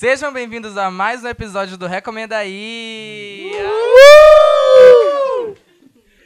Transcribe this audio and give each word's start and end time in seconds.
Sejam 0.00 0.32
bem-vindos 0.32 0.78
a 0.78 0.90
mais 0.90 1.22
um 1.22 1.28
episódio 1.28 1.76
do 1.76 1.86
Recomenda 1.86 2.38
Aí! 2.38 3.52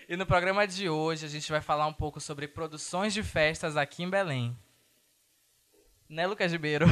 E 0.08 0.16
no 0.16 0.24
programa 0.24 0.64
de 0.64 0.88
hoje 0.88 1.26
a 1.26 1.28
gente 1.28 1.50
vai 1.50 1.60
falar 1.60 1.88
um 1.88 1.92
pouco 1.92 2.20
sobre 2.20 2.46
produções 2.46 3.12
de 3.12 3.20
festas 3.20 3.76
aqui 3.76 4.04
em 4.04 4.08
Belém. 4.08 4.56
Né, 6.08 6.24
Lucas 6.24 6.52
Ribeiro? 6.52 6.86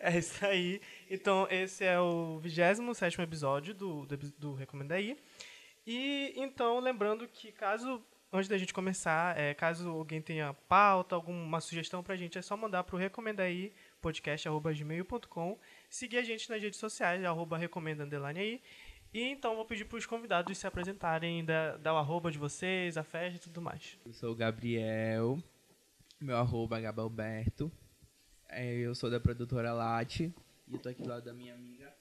É 0.00 0.18
isso 0.18 0.44
aí. 0.44 0.80
Então, 1.08 1.46
esse 1.50 1.84
é 1.84 2.00
o 2.00 2.40
27 2.40 3.20
episódio 3.20 3.74
do, 3.74 4.06
do, 4.06 4.16
do 4.16 4.54
Recomenda 4.54 4.94
Aí. 4.94 5.16
E, 5.86 6.32
então, 6.36 6.80
lembrando 6.80 7.28
que 7.28 7.52
caso, 7.52 8.02
antes 8.32 8.48
da 8.48 8.56
gente 8.56 8.72
começar, 8.72 9.38
é, 9.38 9.52
caso 9.54 9.88
alguém 9.90 10.20
tenha 10.22 10.54
pauta, 10.68 11.14
alguma 11.14 11.60
sugestão 11.60 12.02
pra 12.02 12.16
gente, 12.16 12.38
é 12.38 12.42
só 12.42 12.56
mandar 12.56 12.82
pro 12.84 12.96
Recomenda 12.96 13.42
Aí, 13.42 13.72
podcast.gmail.com. 14.00 15.58
Seguir 15.88 16.18
a 16.18 16.22
gente 16.22 16.48
nas 16.50 16.62
redes 16.62 16.78
sociais, 16.78 17.24
arroba 17.24 17.56
recomenda 17.56 18.04
underline 18.04 18.40
aí. 18.40 18.62
E 19.12 19.22
então 19.22 19.56
vou 19.56 19.64
pedir 19.64 19.84
para 19.84 19.98
os 19.98 20.06
convidados 20.06 20.56
se 20.56 20.66
apresentarem, 20.66 21.44
dar, 21.44 21.78
dar 21.78 21.94
o 21.94 21.96
arroba 21.96 22.30
de 22.30 22.38
vocês, 22.38 22.96
a 22.96 23.02
festa 23.02 23.36
e 23.36 23.40
tudo 23.40 23.60
mais. 23.60 23.98
Eu 24.06 24.12
sou 24.12 24.32
o 24.32 24.36
Gabriel, 24.36 25.38
meu 26.20 26.36
arroba 26.36 26.78
é 26.78 26.82
Gabalberto. 26.82 27.72
É, 28.48 28.72
eu 28.72 28.94
sou 28.94 29.10
da 29.10 29.18
produtora 29.18 29.72
Late 29.72 30.32
e 30.68 30.74
eu 30.74 30.78
tô 30.78 30.88
aqui 30.88 31.02
do 31.02 31.08
lado 31.08 31.24
da 31.24 31.32
minha 31.32 31.54
amiga. 31.54 31.92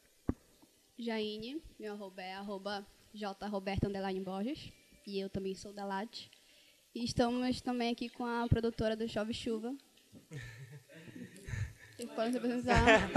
Jaine, 0.98 1.62
meu 1.80 1.94
arroba 1.94 2.22
é 2.22 2.34
arroba 2.36 2.86
jroberto 3.14 3.88
underline 3.88 4.20
Borges. 4.20 4.72
E 5.08 5.20
eu 5.20 5.30
também 5.30 5.56
sou 5.56 5.74
da 5.74 5.86
Late. 5.86 6.30
E 6.94 7.04
estamos 7.04 7.62
também 7.62 7.92
aqui 7.92 8.10
com 8.10 8.26
a 8.26 8.48
produtora 8.48 8.96
do 8.96 9.08
Chove 9.08 9.34
Chuva. 9.34 9.76
Se 12.00 12.38
apresentar. 12.38 13.10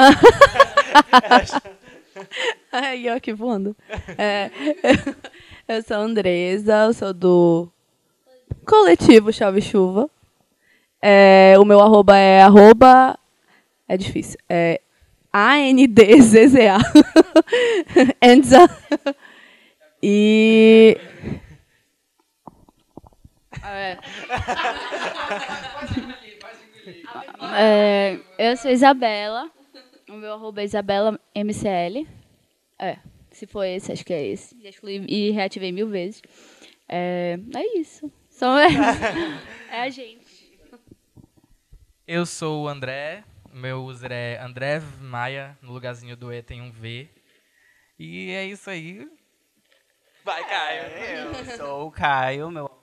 Aí, 2.72 3.08
ó, 3.08 3.20
que 3.20 3.32
voando. 3.32 3.76
É, 4.18 4.50
eu 5.68 5.80
sou 5.84 5.98
a 5.98 6.00
Andresa, 6.00 6.86
eu 6.86 6.92
sou 6.92 7.12
do 7.14 7.68
coletivo 8.66 9.32
Chave 9.32 9.62
Chuva. 9.62 10.10
É, 11.00 11.54
o 11.60 11.64
meu 11.64 11.78
arroba 11.80 12.16
é 12.16 12.42
arroba. 12.42 13.16
É 13.86 13.96
difícil. 13.96 14.40
É 14.48 14.80
A-N-D-Z-Z-A. 15.32 16.78
Enza. 18.20 18.68
E. 20.02 20.98
É. 23.64 23.96
É, 27.56 28.18
eu 28.38 28.56
sou 28.56 28.70
Isabela. 28.70 29.50
O 30.08 30.12
meu 30.12 30.32
arroba 30.32 30.60
é 30.60 30.64
Isabela 30.64 31.18
MCL. 31.34 32.06
É, 32.78 32.98
se 33.30 33.46
for 33.46 33.64
esse, 33.64 33.92
acho 33.92 34.04
que 34.04 34.12
é 34.12 34.26
esse. 34.26 34.60
Já 34.62 34.68
excluí 34.68 35.04
e 35.08 35.30
reativei 35.30 35.72
mil 35.72 35.88
vezes. 35.88 36.22
É, 36.88 37.38
é 37.54 37.78
isso. 37.78 38.10
Só 38.30 38.58
é, 38.58 38.68
é 39.70 39.82
a 39.82 39.88
gente. 39.90 40.52
Eu 42.06 42.26
sou 42.26 42.64
o 42.64 42.68
André, 42.68 43.24
meu 43.52 43.84
user 43.84 44.12
é 44.12 44.38
André 44.38 44.80
Maia, 45.00 45.56
no 45.62 45.72
lugarzinho 45.72 46.16
do 46.16 46.32
E 46.32 46.42
tem 46.42 46.60
um 46.60 46.70
V. 46.70 47.08
E 47.98 48.30
é 48.32 48.44
isso 48.44 48.68
aí. 48.68 49.08
Vai, 50.24 50.44
Caio. 50.44 50.82
Eu 50.82 51.56
sou 51.56 51.86
o 51.86 51.90
Caio, 51.92 52.50
meu 52.50 52.81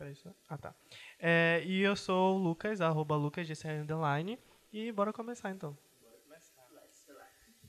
Peraí, 0.00 0.16
só. 0.16 0.30
Ah, 0.48 0.56
tá. 0.56 0.74
É, 1.18 1.62
e 1.66 1.82
eu 1.82 1.94
sou 1.94 2.36
o 2.36 2.38
Lucas, 2.38 2.80
arroba 2.80 3.16
LucasGCR 3.16 3.82
Underline. 3.82 4.38
E 4.72 4.90
bora 4.92 5.12
começar 5.12 5.50
então. 5.50 5.76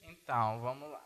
Então, 0.01 0.61
vamos 0.61 0.89
lá. 0.89 1.05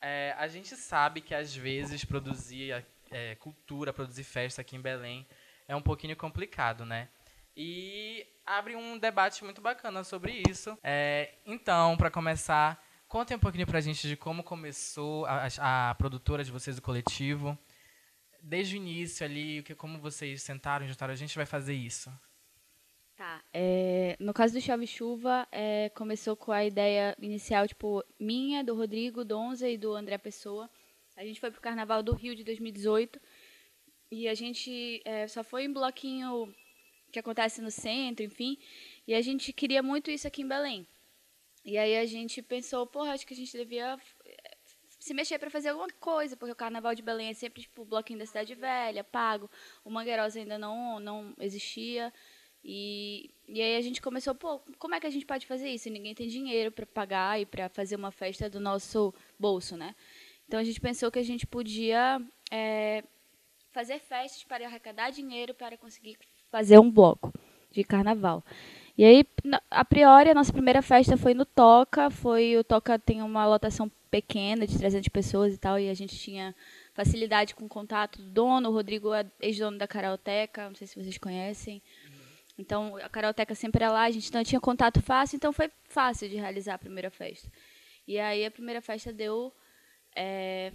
É, 0.00 0.34
a 0.36 0.48
gente 0.48 0.74
sabe 0.74 1.20
que 1.20 1.36
às 1.36 1.54
vezes 1.54 2.04
produzir 2.04 2.84
é, 3.12 3.36
cultura, 3.36 3.92
produzir 3.92 4.24
festa 4.24 4.60
aqui 4.60 4.74
em 4.74 4.80
Belém 4.80 5.24
é 5.68 5.76
um 5.76 5.82
pouquinho 5.82 6.16
complicado, 6.16 6.84
né? 6.84 7.08
E 7.56 8.26
abre 8.44 8.74
um 8.74 8.98
debate 8.98 9.44
muito 9.44 9.60
bacana 9.60 10.02
sobre 10.02 10.42
isso. 10.48 10.76
É, 10.82 11.32
então, 11.46 11.96
para 11.96 12.10
começar, 12.10 12.84
contem 13.06 13.36
um 13.36 13.40
pouquinho 13.40 13.68
pra 13.68 13.80
gente 13.80 14.08
de 14.08 14.16
como 14.16 14.42
começou 14.42 15.26
a, 15.26 15.90
a 15.90 15.94
produtora 15.94 16.42
de 16.42 16.50
vocês, 16.50 16.76
o 16.76 16.82
coletivo. 16.82 17.56
Desde 18.42 18.74
o 18.74 18.78
início 18.78 19.24
ali, 19.24 19.62
que, 19.62 19.74
como 19.74 19.98
vocês 19.98 20.42
sentaram 20.42 20.84
e 20.84 20.88
juntaram, 20.88 21.12
a 21.12 21.16
gente 21.16 21.36
vai 21.36 21.46
fazer 21.46 21.74
isso. 21.74 22.10
Tá. 23.16 23.44
É, 23.52 24.16
no 24.18 24.32
caso 24.32 24.54
do 24.54 24.60
Chove 24.60 24.86
Chuva, 24.86 25.46
é, 25.52 25.90
começou 25.90 26.34
com 26.34 26.52
a 26.52 26.64
ideia 26.64 27.14
inicial, 27.20 27.68
tipo, 27.68 28.02
minha, 28.18 28.64
do 28.64 28.74
Rodrigo 28.74 29.24
Donza 29.24 29.68
e 29.68 29.76
do 29.76 29.94
André 29.94 30.16
Pessoa. 30.16 30.70
A 31.16 31.24
gente 31.24 31.38
foi 31.38 31.50
pro 31.50 31.60
Carnaval 31.60 32.02
do 32.02 32.14
Rio 32.14 32.34
de 32.34 32.42
2018 32.42 33.20
e 34.10 34.26
a 34.26 34.34
gente 34.34 35.02
é, 35.04 35.28
só 35.28 35.44
foi 35.44 35.64
em 35.64 35.72
bloquinho 35.72 36.50
que 37.12 37.18
acontece 37.18 37.60
no 37.60 37.70
centro, 37.70 38.24
enfim. 38.24 38.56
E 39.06 39.12
a 39.12 39.20
gente 39.20 39.52
queria 39.52 39.82
muito 39.82 40.10
isso 40.10 40.26
aqui 40.26 40.40
em 40.40 40.48
Belém. 40.48 40.86
E 41.64 41.76
aí 41.76 41.98
a 41.98 42.06
gente 42.06 42.40
pensou, 42.40 42.86
porra, 42.86 43.12
acho 43.12 43.26
que 43.26 43.34
a 43.34 43.36
gente 43.36 43.52
devia 43.52 43.98
se 45.00 45.14
mexer 45.14 45.38
para 45.38 45.50
fazer 45.50 45.70
alguma 45.70 45.88
coisa, 45.98 46.36
porque 46.36 46.52
o 46.52 46.56
Carnaval 46.56 46.94
de 46.94 47.02
Belém 47.02 47.30
é 47.30 47.34
sempre 47.34 47.62
tipo 47.62 47.82
o 47.82 47.84
bloquinho 47.86 48.18
da 48.18 48.26
Cidade 48.26 48.54
Velha, 48.54 49.02
pago. 49.02 49.50
O 49.82 49.90
Mangueirosa 49.90 50.38
ainda 50.38 50.58
não 50.58 51.00
não 51.00 51.34
existia. 51.40 52.12
E, 52.62 53.30
e 53.48 53.62
aí 53.62 53.76
a 53.76 53.80
gente 53.80 54.02
começou, 54.02 54.34
pô, 54.34 54.60
como 54.78 54.94
é 54.94 55.00
que 55.00 55.06
a 55.06 55.10
gente 55.10 55.24
pode 55.24 55.46
fazer 55.46 55.70
isso? 55.70 55.88
Ninguém 55.88 56.14
tem 56.14 56.28
dinheiro 56.28 56.70
para 56.70 56.84
pagar 56.84 57.40
e 57.40 57.46
para 57.46 57.70
fazer 57.70 57.96
uma 57.96 58.10
festa 58.10 58.50
do 58.50 58.60
nosso 58.60 59.14
bolso, 59.38 59.76
né? 59.78 59.94
Então 60.46 60.60
a 60.60 60.64
gente 60.64 60.80
pensou 60.80 61.10
que 61.10 61.18
a 61.18 61.22
gente 61.22 61.46
podia 61.46 62.20
é, 62.50 63.02
fazer 63.72 63.98
festas 64.00 64.44
para 64.44 64.66
arrecadar 64.66 65.10
dinheiro 65.10 65.54
para 65.54 65.78
conseguir 65.78 66.18
fazer 66.50 66.78
um 66.78 66.90
bloco 66.90 67.32
de 67.70 67.82
carnaval. 67.84 68.44
E 68.96 69.04
aí, 69.04 69.24
a 69.70 69.84
priori, 69.84 70.30
a 70.30 70.34
nossa 70.34 70.52
primeira 70.52 70.82
festa 70.82 71.16
foi 71.16 71.34
no 71.34 71.44
Toca. 71.44 72.10
Foi 72.10 72.56
o 72.56 72.64
Toca 72.64 72.98
tem 72.98 73.22
uma 73.22 73.46
lotação 73.46 73.90
pequena 74.10 74.66
de 74.66 74.76
300 74.76 75.08
pessoas 75.08 75.54
e 75.54 75.58
tal, 75.58 75.78
e 75.78 75.88
a 75.88 75.94
gente 75.94 76.16
tinha 76.18 76.54
facilidade 76.94 77.54
com 77.54 77.64
o 77.64 77.68
contato 77.68 78.20
do 78.20 78.30
dono. 78.30 78.68
O 78.68 78.72
Rodrigo 78.72 79.14
é 79.14 79.24
ex-dono 79.40 79.78
da 79.78 79.86
Caralteca, 79.86 80.68
não 80.68 80.74
sei 80.74 80.86
se 80.86 81.00
vocês 81.00 81.16
conhecem. 81.16 81.80
Então, 82.58 82.96
a 82.98 83.08
Caralteca 83.08 83.54
sempre 83.54 83.82
era 83.82 83.92
lá, 83.92 84.02
a 84.02 84.10
gente 84.10 84.32
não 84.34 84.44
tinha 84.44 84.60
contato 84.60 85.00
fácil, 85.00 85.36
então 85.36 85.52
foi 85.52 85.70
fácil 85.84 86.28
de 86.28 86.36
realizar 86.36 86.74
a 86.74 86.78
primeira 86.78 87.10
festa. 87.10 87.50
E 88.06 88.18
aí, 88.18 88.44
a 88.44 88.50
primeira 88.50 88.82
festa 88.82 89.12
deu 89.12 89.52
é, 90.14 90.72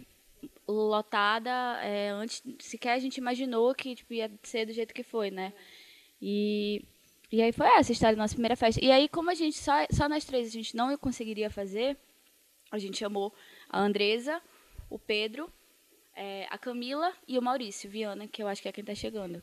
lotada, 0.68 1.52
é, 1.84 2.10
antes 2.10 2.42
sequer 2.60 2.94
a 2.94 3.00
gente 3.00 3.18
imaginou 3.18 3.74
que 3.76 3.96
tipo, 3.96 4.14
ia 4.14 4.32
ser 4.42 4.66
do 4.66 4.74
jeito 4.74 4.94
que 4.94 5.04
foi, 5.04 5.30
né? 5.30 5.54
E, 6.22 6.84
e 7.32 7.42
aí 7.42 7.52
foi 7.52 7.68
essa 7.68 7.92
a 7.92 7.94
história 7.94 8.16
da 8.16 8.22
nossa 8.22 8.34
primeira 8.34 8.56
festa. 8.56 8.84
E 8.84 8.92
aí, 8.92 9.08
como 9.10 9.30
a 9.30 9.34
gente 9.34 9.58
só, 9.58 9.74
só 9.92 10.08
nós 10.08 10.26
três 10.26 10.48
a 10.48 10.52
gente 10.52 10.76
não 10.76 10.96
conseguiria 10.98 11.50
fazer, 11.50 11.98
a 12.72 12.78
gente 12.78 12.98
chamou 12.98 13.34
a 13.70 13.80
Andresa, 13.80 14.42
o 14.90 15.00
Pedro, 15.00 15.50
é, 16.16 16.48
a 16.50 16.58
Camila 16.58 17.12
e 17.28 17.38
o 17.38 17.42
Maurício 17.42 17.90
Viana, 17.90 18.28
que 18.28 18.42
eu 18.42 18.48
acho 18.48 18.62
que 18.62 18.68
é 18.68 18.72
quem 18.72 18.82
está 18.82 18.96
chegando. 18.96 19.42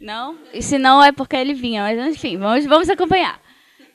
Não? 0.00 0.38
E 0.52 0.62
se 0.62 0.78
não 0.78 1.02
é 1.02 1.10
porque 1.10 1.36
ele 1.36 1.54
vinha, 1.54 1.82
mas 1.82 1.98
enfim, 2.14 2.36
vamos, 2.36 2.64
vamos 2.66 2.88
acompanhar. 2.88 3.40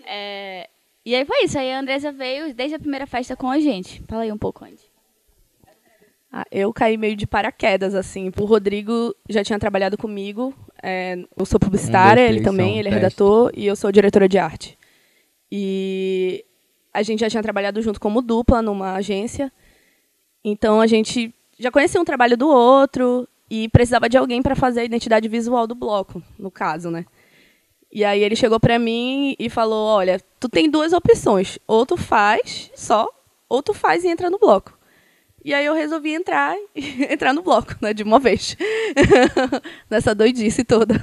É, 0.06 0.70
e 1.06 1.16
aí 1.16 1.26
foi 1.26 1.44
isso, 1.44 1.58
aí 1.58 1.72
a 1.72 1.80
Andresa 1.80 2.12
veio 2.12 2.54
desde 2.54 2.76
a 2.76 2.80
primeira 2.80 3.08
festa 3.08 3.36
com 3.36 3.50
a 3.50 3.60
gente. 3.60 4.02
Fala 4.04 4.24
aí 4.24 4.32
um 4.32 4.38
pouco 4.38 4.66
antes. 4.66 4.92
Ah, 6.32 6.46
eu 6.52 6.74
caí 6.74 6.98
meio 6.98 7.16
de 7.16 7.28
paraquedas, 7.28 7.94
assim. 7.94 8.32
O 8.40 8.46
Rodrigo 8.46 9.16
já 9.30 9.44
tinha 9.44 9.60
trabalhado 9.60 9.98
comigo. 9.98 10.52
É, 10.86 11.18
eu 11.38 11.46
sou 11.46 11.58
publicitária, 11.58 12.24
um, 12.24 12.28
dois, 12.28 12.36
ele 12.36 12.44
também, 12.44 12.78
ele 12.78 12.90
é 12.90 12.92
redator, 12.92 13.50
e 13.56 13.66
eu 13.66 13.74
sou 13.74 13.90
diretora 13.90 14.28
de 14.28 14.38
arte. 14.38 14.78
E 15.50 16.44
a 16.94 17.02
gente 17.02 17.22
já 17.22 17.30
tinha 17.30 17.42
trabalhado 17.42 17.82
junto 17.82 18.02
como 18.02 18.22
dupla 18.22 18.62
numa 18.62 18.96
agência. 18.96 19.50
Então 20.44 20.82
a 20.82 20.88
gente 20.88 21.34
já 21.58 21.72
conhecia 21.72 22.02
um 22.02 22.06
trabalho 22.06 22.36
do 22.36 22.50
outro 22.50 23.26
e 23.50 23.70
precisava 23.70 24.10
de 24.10 24.18
alguém 24.18 24.42
para 24.42 24.56
fazer 24.56 24.82
a 24.82 24.84
identidade 24.84 25.30
visual 25.30 25.66
do 25.66 25.74
bloco, 25.74 26.22
no 26.38 26.52
caso, 26.52 26.92
né? 26.92 27.06
E 27.90 28.04
aí 28.04 28.22
ele 28.22 28.36
chegou 28.36 28.60
para 28.60 28.78
mim 28.78 29.36
e 29.40 29.50
falou: 29.50 29.88
"Olha, 29.88 30.20
tu 30.38 30.50
tem 30.50 30.70
duas 30.70 30.92
opções, 30.92 31.58
ou 31.66 31.86
tu 31.86 31.96
faz 31.96 32.70
só, 32.76 33.08
ou 33.48 33.64
tu 33.64 33.74
faz 33.74 34.04
e 34.04 34.10
entra 34.10 34.30
no 34.30 34.38
bloco". 34.38 34.78
E 35.44 35.54
aí 35.54 35.66
eu 35.66 35.74
resolvi 35.74 36.14
entrar 36.14 36.56
entrar 36.76 37.34
no 37.34 37.42
bloco, 37.42 37.76
né, 37.82 37.94
de 37.94 38.04
uma 38.04 38.20
vez. 38.20 38.56
Nessa 39.90 40.16
doidice 40.16 40.64
toda. 40.64 40.96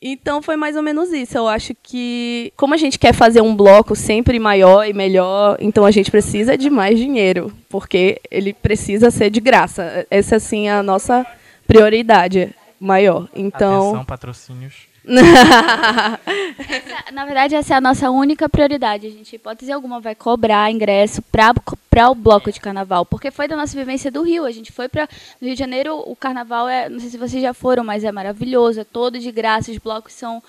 Então 0.00 0.40
foi 0.40 0.56
mais 0.56 0.76
ou 0.76 0.82
menos 0.82 1.12
isso. 1.12 1.36
Eu 1.36 1.48
acho 1.48 1.74
que, 1.82 2.52
como 2.56 2.72
a 2.72 2.76
gente 2.76 2.98
quer 2.98 3.12
fazer 3.12 3.40
um 3.40 3.54
bloco 3.54 3.96
sempre 3.96 4.38
maior 4.38 4.86
e 4.86 4.92
melhor, 4.92 5.56
então 5.60 5.84
a 5.84 5.90
gente 5.90 6.10
precisa 6.10 6.56
de 6.56 6.70
mais 6.70 6.98
dinheiro, 6.98 7.52
porque 7.68 8.20
ele 8.30 8.52
precisa 8.52 9.10
ser 9.10 9.28
de 9.28 9.40
graça. 9.40 10.06
Essa 10.08 10.36
assim 10.36 10.68
é 10.68 10.72
a 10.72 10.82
nossa 10.82 11.26
prioridade 11.66 12.54
maior. 12.78 13.28
Então. 13.34 13.88
Atenção, 13.88 14.04
patrocínios. 14.04 14.87
Essa, 15.08 17.12
na 17.12 17.24
verdade, 17.24 17.54
essa 17.54 17.74
é 17.74 17.76
a 17.76 17.80
nossa 17.80 18.10
única 18.10 18.48
prioridade. 18.48 19.06
A 19.06 19.10
gente, 19.10 19.36
hipótese 19.36 19.72
alguma, 19.72 20.00
vai 20.00 20.14
cobrar 20.14 20.70
ingresso 20.70 21.22
para 21.22 22.10
o 22.10 22.14
bloco 22.14 22.52
de 22.52 22.60
carnaval. 22.60 23.06
Porque 23.06 23.30
foi 23.30 23.48
da 23.48 23.56
nossa 23.56 23.76
vivência 23.76 24.10
do 24.10 24.22
Rio. 24.22 24.44
A 24.44 24.50
gente 24.50 24.70
foi 24.70 24.88
para. 24.88 25.08
No 25.40 25.46
Rio 25.46 25.54
de 25.54 25.58
Janeiro, 25.58 26.02
o 26.06 26.14
carnaval 26.14 26.68
é. 26.68 26.88
Não 26.88 27.00
sei 27.00 27.10
se 27.10 27.18
vocês 27.18 27.42
já 27.42 27.54
foram, 27.54 27.82
mas 27.82 28.04
é 28.04 28.12
maravilhoso. 28.12 28.80
É 28.80 28.84
todo 28.84 29.18
de 29.18 29.32
graça. 29.32 29.70
Os 29.70 29.78
blocos 29.78 30.12
são 30.12 30.42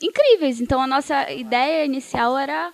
incríveis. 0.00 0.60
Então, 0.60 0.80
a 0.80 0.86
nossa 0.86 1.30
ideia 1.30 1.84
inicial 1.84 2.36
era 2.36 2.72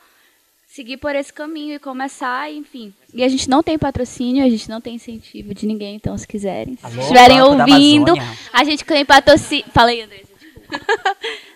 seguir 0.68 0.98
por 0.98 1.14
esse 1.16 1.32
caminho 1.32 1.74
e 1.74 1.78
começar, 1.78 2.50
enfim. 2.52 2.92
E 3.12 3.24
a 3.24 3.28
gente 3.28 3.50
não 3.50 3.62
tem 3.62 3.78
patrocínio, 3.78 4.44
a 4.44 4.48
gente 4.48 4.68
não 4.68 4.80
tem 4.80 4.94
incentivo 4.94 5.52
de 5.52 5.66
ninguém, 5.66 5.96
então 5.96 6.16
se 6.16 6.28
quiserem, 6.28 6.76
se 6.76 7.00
estiverem 7.00 7.42
ouvindo, 7.42 8.12
a 8.52 8.64
gente 8.64 8.84
tem 8.84 9.04
patrocínio. 9.04 9.64
Fala 9.72 9.90
aí, 9.90 10.02
Andressa. 10.02 10.27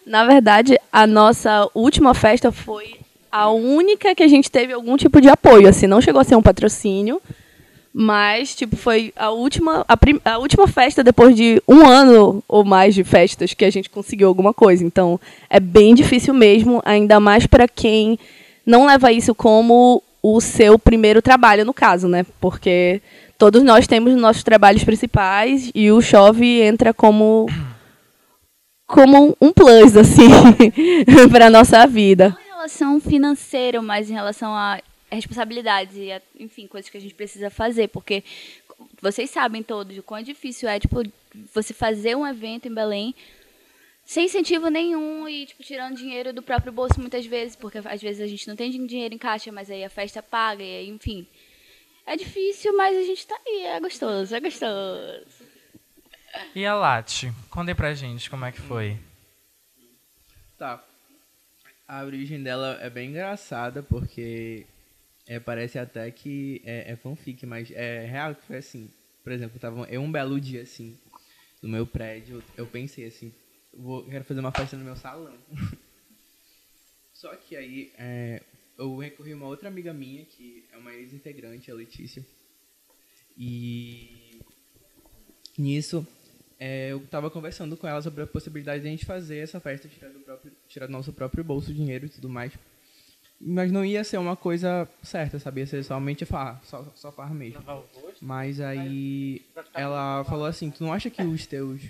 Na 0.06 0.26
verdade, 0.26 0.78
a 0.92 1.06
nossa 1.06 1.68
última 1.74 2.12
festa 2.14 2.50
foi 2.50 2.96
a 3.30 3.50
única 3.50 4.14
que 4.14 4.22
a 4.22 4.28
gente 4.28 4.50
teve 4.50 4.72
algum 4.72 4.96
tipo 4.96 5.20
de 5.20 5.28
apoio, 5.28 5.68
assim, 5.68 5.86
não 5.86 6.02
chegou 6.02 6.20
a 6.20 6.24
ser 6.24 6.36
um 6.36 6.42
patrocínio, 6.42 7.20
mas 7.94 8.54
tipo 8.54 8.76
foi 8.76 9.12
a 9.16 9.30
última 9.30 9.84
a, 9.86 9.96
prim, 9.96 10.20
a 10.24 10.38
última 10.38 10.66
festa 10.66 11.04
depois 11.04 11.36
de 11.36 11.62
um 11.68 11.86
ano 11.86 12.42
ou 12.48 12.64
mais 12.64 12.94
de 12.94 13.04
festas 13.04 13.52
que 13.52 13.64
a 13.64 13.70
gente 13.70 13.90
conseguiu 13.90 14.28
alguma 14.28 14.52
coisa. 14.52 14.84
Então 14.84 15.20
é 15.48 15.60
bem 15.60 15.94
difícil 15.94 16.32
mesmo, 16.32 16.82
ainda 16.84 17.20
mais 17.20 17.46
para 17.46 17.68
quem 17.68 18.18
não 18.64 18.86
leva 18.86 19.12
isso 19.12 19.34
como 19.34 20.02
o 20.22 20.40
seu 20.40 20.78
primeiro 20.78 21.20
trabalho, 21.20 21.64
no 21.64 21.74
caso, 21.74 22.08
né? 22.08 22.24
Porque 22.40 23.02
todos 23.36 23.62
nós 23.62 23.86
temos 23.86 24.14
nossos 24.14 24.42
trabalhos 24.42 24.84
principais 24.84 25.70
e 25.74 25.90
o 25.90 26.00
Chove 26.00 26.62
entra 26.62 26.94
como 26.94 27.46
como 28.92 29.34
um 29.40 29.52
plus 29.54 29.96
assim 29.96 30.28
para 31.32 31.48
nossa 31.48 31.86
vida. 31.86 32.28
Não 32.28 32.38
em 32.38 32.48
relação 32.48 33.00
financeira, 33.00 33.80
mas 33.80 34.10
em 34.10 34.12
relação 34.12 34.54
a 34.54 34.80
responsabilidades 35.10 35.96
e, 35.96 36.12
a, 36.12 36.20
enfim, 36.38 36.66
coisas 36.66 36.90
que 36.90 36.98
a 36.98 37.00
gente 37.00 37.14
precisa 37.14 37.48
fazer, 37.48 37.88
porque 37.88 38.22
vocês 39.00 39.30
sabem 39.30 39.62
todos 39.62 39.96
o 39.96 40.02
quão 40.02 40.22
difícil 40.22 40.68
é, 40.68 40.78
tipo, 40.78 41.02
você 41.54 41.72
fazer 41.72 42.14
um 42.14 42.26
evento 42.26 42.68
em 42.68 42.74
Belém 42.74 43.14
sem 44.04 44.26
incentivo 44.26 44.68
nenhum 44.68 45.26
e, 45.26 45.46
tipo, 45.46 45.62
tirando 45.62 45.96
dinheiro 45.96 46.30
do 46.30 46.42
próprio 46.42 46.72
bolso 46.72 47.00
muitas 47.00 47.24
vezes, 47.24 47.56
porque 47.56 47.78
às 47.78 48.02
vezes 48.02 48.20
a 48.20 48.26
gente 48.26 48.46
não 48.46 48.54
tem 48.54 48.70
dinheiro 48.70 49.14
em 49.14 49.18
caixa, 49.18 49.50
mas 49.50 49.70
aí 49.70 49.82
a 49.82 49.88
festa 49.88 50.22
paga, 50.22 50.62
e 50.62 50.76
aí, 50.78 50.88
enfim. 50.88 51.26
É 52.04 52.14
difícil, 52.14 52.76
mas 52.76 52.94
a 52.94 53.02
gente 53.02 53.26
tá 53.26 53.38
aí, 53.46 53.62
é 53.62 53.80
gostoso, 53.80 54.34
é 54.34 54.40
gostoso. 54.40 55.41
E 56.54 56.64
a 56.64 56.74
Lati? 56.74 57.32
Contem 57.50 57.74
pra 57.74 57.94
gente 57.94 58.30
como 58.30 58.44
é 58.44 58.52
que 58.52 58.60
foi. 58.60 58.98
Tá. 60.58 60.82
A 61.86 62.04
origem 62.04 62.42
dela 62.42 62.78
é 62.80 62.88
bem 62.88 63.10
engraçada, 63.10 63.82
porque 63.82 64.66
é, 65.26 65.38
parece 65.38 65.78
até 65.78 66.10
que 66.10 66.62
é, 66.64 66.92
é 66.92 66.96
fanfic, 66.96 67.44
mas 67.44 67.70
é 67.70 68.06
real 68.06 68.34
que 68.34 68.46
foi 68.46 68.56
assim. 68.56 68.90
Por 69.22 69.32
exemplo, 69.32 69.58
tava 69.58 69.86
eu 69.90 70.00
um 70.00 70.10
belo 70.10 70.40
dia, 70.40 70.62
assim, 70.62 70.98
no 71.60 71.68
meu 71.68 71.86
prédio, 71.86 72.42
eu 72.56 72.66
pensei 72.66 73.06
assim, 73.06 73.32
vou, 73.72 74.04
quero 74.04 74.24
fazer 74.24 74.40
uma 74.40 74.52
festa 74.52 74.76
no 74.76 74.84
meu 74.84 74.96
salão. 74.96 75.36
Só 77.14 77.34
que 77.36 77.54
aí 77.54 77.92
é, 77.96 78.42
eu 78.76 78.96
recorri 78.96 79.32
a 79.32 79.36
uma 79.36 79.46
outra 79.46 79.68
amiga 79.68 79.92
minha, 79.92 80.24
que 80.24 80.64
é 80.72 80.76
uma 80.76 80.92
ex-integrante, 80.92 81.70
a 81.70 81.74
Letícia. 81.74 82.24
E 83.36 84.40
nisso 85.56 86.06
é, 86.64 86.92
eu 86.92 86.98
estava 86.98 87.28
conversando 87.28 87.76
com 87.76 87.88
ela 87.88 88.00
sobre 88.00 88.22
a 88.22 88.26
possibilidade 88.26 88.82
de 88.82 88.86
a 88.86 88.90
gente 88.92 89.04
fazer 89.04 89.38
essa 89.38 89.58
festa, 89.58 89.88
tirar 89.88 90.10
do, 90.10 90.20
próprio, 90.20 90.52
tirar 90.68 90.86
do 90.86 90.92
nosso 90.92 91.12
próprio 91.12 91.42
bolso 91.42 91.74
dinheiro 91.74 92.06
e 92.06 92.08
tudo 92.08 92.28
mais. 92.28 92.52
Mas 93.40 93.72
não 93.72 93.84
ia 93.84 94.04
ser 94.04 94.18
uma 94.18 94.36
coisa 94.36 94.88
certa, 95.02 95.40
sabia? 95.40 95.66
Ser 95.66 95.82
somente 95.82 96.24
farra, 96.24 96.60
só, 96.62 96.84
só 96.94 97.10
farra 97.10 97.34
mesmo. 97.34 97.60
Mas 98.20 98.60
aí 98.60 99.44
ela 99.74 100.22
falou 100.22 100.46
assim, 100.46 100.70
tu 100.70 100.84
não 100.84 100.92
acha 100.92 101.10
que 101.10 101.20
os 101.24 101.44
teus 101.46 101.82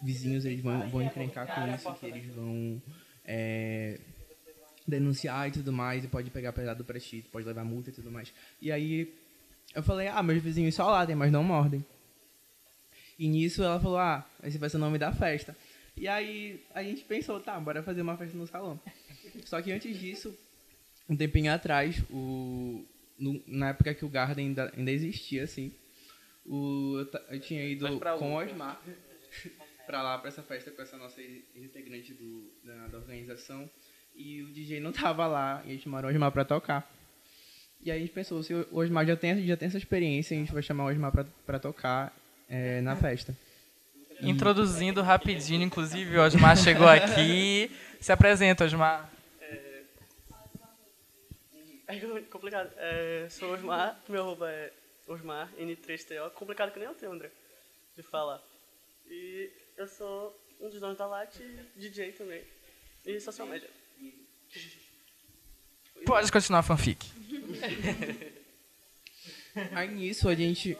vizinhos 0.00 0.44
eles 0.44 0.62
vão, 0.62 0.88
vão 0.88 1.02
encrencar 1.02 1.52
com 1.52 1.74
isso, 1.74 1.92
que 1.94 2.06
eles 2.06 2.32
vão 2.32 2.80
é, 3.24 3.98
denunciar 4.86 5.48
e 5.48 5.50
tudo 5.50 5.72
mais, 5.72 6.04
e 6.04 6.06
pode 6.06 6.30
pegar 6.30 6.52
pesado 6.52 6.84
pra 6.84 7.00
ti, 7.00 7.24
pode 7.32 7.44
levar 7.44 7.64
multa 7.64 7.90
e 7.90 7.92
tudo 7.92 8.08
mais. 8.08 8.32
E 8.60 8.70
aí 8.70 9.12
eu 9.74 9.82
falei, 9.82 10.06
ah, 10.06 10.22
meus 10.22 10.40
vizinhos 10.40 10.76
só 10.76 10.88
latem, 10.88 11.16
mas 11.16 11.32
não 11.32 11.42
mordem. 11.42 11.84
E 13.22 13.28
nisso 13.28 13.62
ela 13.62 13.78
falou, 13.78 13.98
ah, 13.98 14.28
esse 14.42 14.58
vai 14.58 14.68
ser 14.68 14.78
o 14.78 14.80
nome 14.80 14.98
da 14.98 15.12
festa. 15.12 15.56
E 15.96 16.08
aí 16.08 16.60
a 16.74 16.82
gente 16.82 17.04
pensou, 17.04 17.38
tá, 17.38 17.60
bora 17.60 17.80
fazer 17.80 18.02
uma 18.02 18.16
festa 18.16 18.36
no 18.36 18.48
salão. 18.48 18.80
Só 19.44 19.62
que 19.62 19.70
antes 19.70 19.96
disso, 19.96 20.36
um 21.08 21.16
tempinho 21.16 21.52
atrás, 21.52 22.02
o, 22.10 22.84
no, 23.16 23.40
na 23.46 23.68
época 23.68 23.94
que 23.94 24.04
o 24.04 24.08
Garden 24.08 24.48
ainda, 24.48 24.72
ainda 24.76 24.90
existia, 24.90 25.44
assim, 25.44 25.72
o, 26.44 26.98
eu, 26.98 27.20
eu 27.30 27.40
tinha 27.40 27.64
ido 27.64 27.86
com 28.18 28.34
o 28.34 28.38
Osmar 28.42 28.82
pra 29.86 30.02
lá, 30.02 30.18
pra 30.18 30.26
essa 30.26 30.42
festa, 30.42 30.72
com 30.72 30.82
essa 30.82 30.96
nossa 30.96 31.22
integrante 31.54 32.12
do, 32.14 32.52
da, 32.64 32.88
da, 32.88 32.98
organização. 32.98 33.70
E 34.16 34.42
o 34.42 34.52
DJ 34.52 34.80
não 34.80 34.90
tava 34.90 35.28
lá, 35.28 35.62
e 35.64 35.68
a 35.68 35.72
gente 35.74 35.84
chamou 35.84 36.00
o 36.02 36.06
Osmar 36.08 36.32
pra 36.32 36.44
tocar. 36.44 36.92
E 37.80 37.88
aí 37.88 37.98
a 37.98 38.00
gente 38.00 38.12
pensou, 38.12 38.42
se 38.42 38.52
o 38.52 38.66
Osmar 38.72 39.06
já 39.06 39.14
tem, 39.14 39.46
já 39.46 39.56
tem 39.56 39.68
essa 39.68 39.78
experiência, 39.78 40.36
a 40.36 40.40
gente 40.40 40.52
vai 40.52 40.60
chamar 40.60 40.86
o 40.86 40.88
Osmar 40.88 41.12
pra, 41.12 41.24
pra 41.46 41.60
tocar 41.60 42.20
é, 42.52 42.82
na 42.82 42.94
festa. 42.94 43.34
Introduzindo 44.20 45.00
rapidinho, 45.00 45.62
inclusive, 45.62 46.18
o 46.18 46.22
Osmar 46.22 46.54
chegou 46.56 46.86
aqui. 46.86 47.70
Se 47.98 48.12
apresenta, 48.12 48.64
Osmar. 48.64 49.10
É, 49.40 49.82
é 51.88 52.20
complicado. 52.30 52.70
É, 52.76 53.26
sou 53.30 53.54
Osmar, 53.54 53.98
meu 54.06 54.22
arroba 54.22 54.50
é 54.50 54.70
Osmar, 55.08 55.50
N3TO. 55.58 56.30
Complicado 56.32 56.72
que 56.72 56.78
nem 56.78 56.88
eu 56.88 56.94
tenho, 56.94 57.12
André, 57.12 57.30
de 57.96 58.02
falar. 58.02 58.40
E 59.08 59.50
eu 59.78 59.88
sou 59.88 60.38
um 60.60 60.68
dos 60.68 60.78
donos 60.78 60.98
da 60.98 61.06
LAT, 61.06 61.34
DJ 61.74 62.12
também. 62.12 62.42
E 63.06 63.18
social 63.18 63.48
media. 63.48 63.70
Pode 66.04 66.30
continuar 66.30 66.60
a 66.60 66.62
fanfic. 66.62 67.10
Aí 69.74 69.88
nisso 69.88 70.28
a 70.28 70.34
gente 70.34 70.76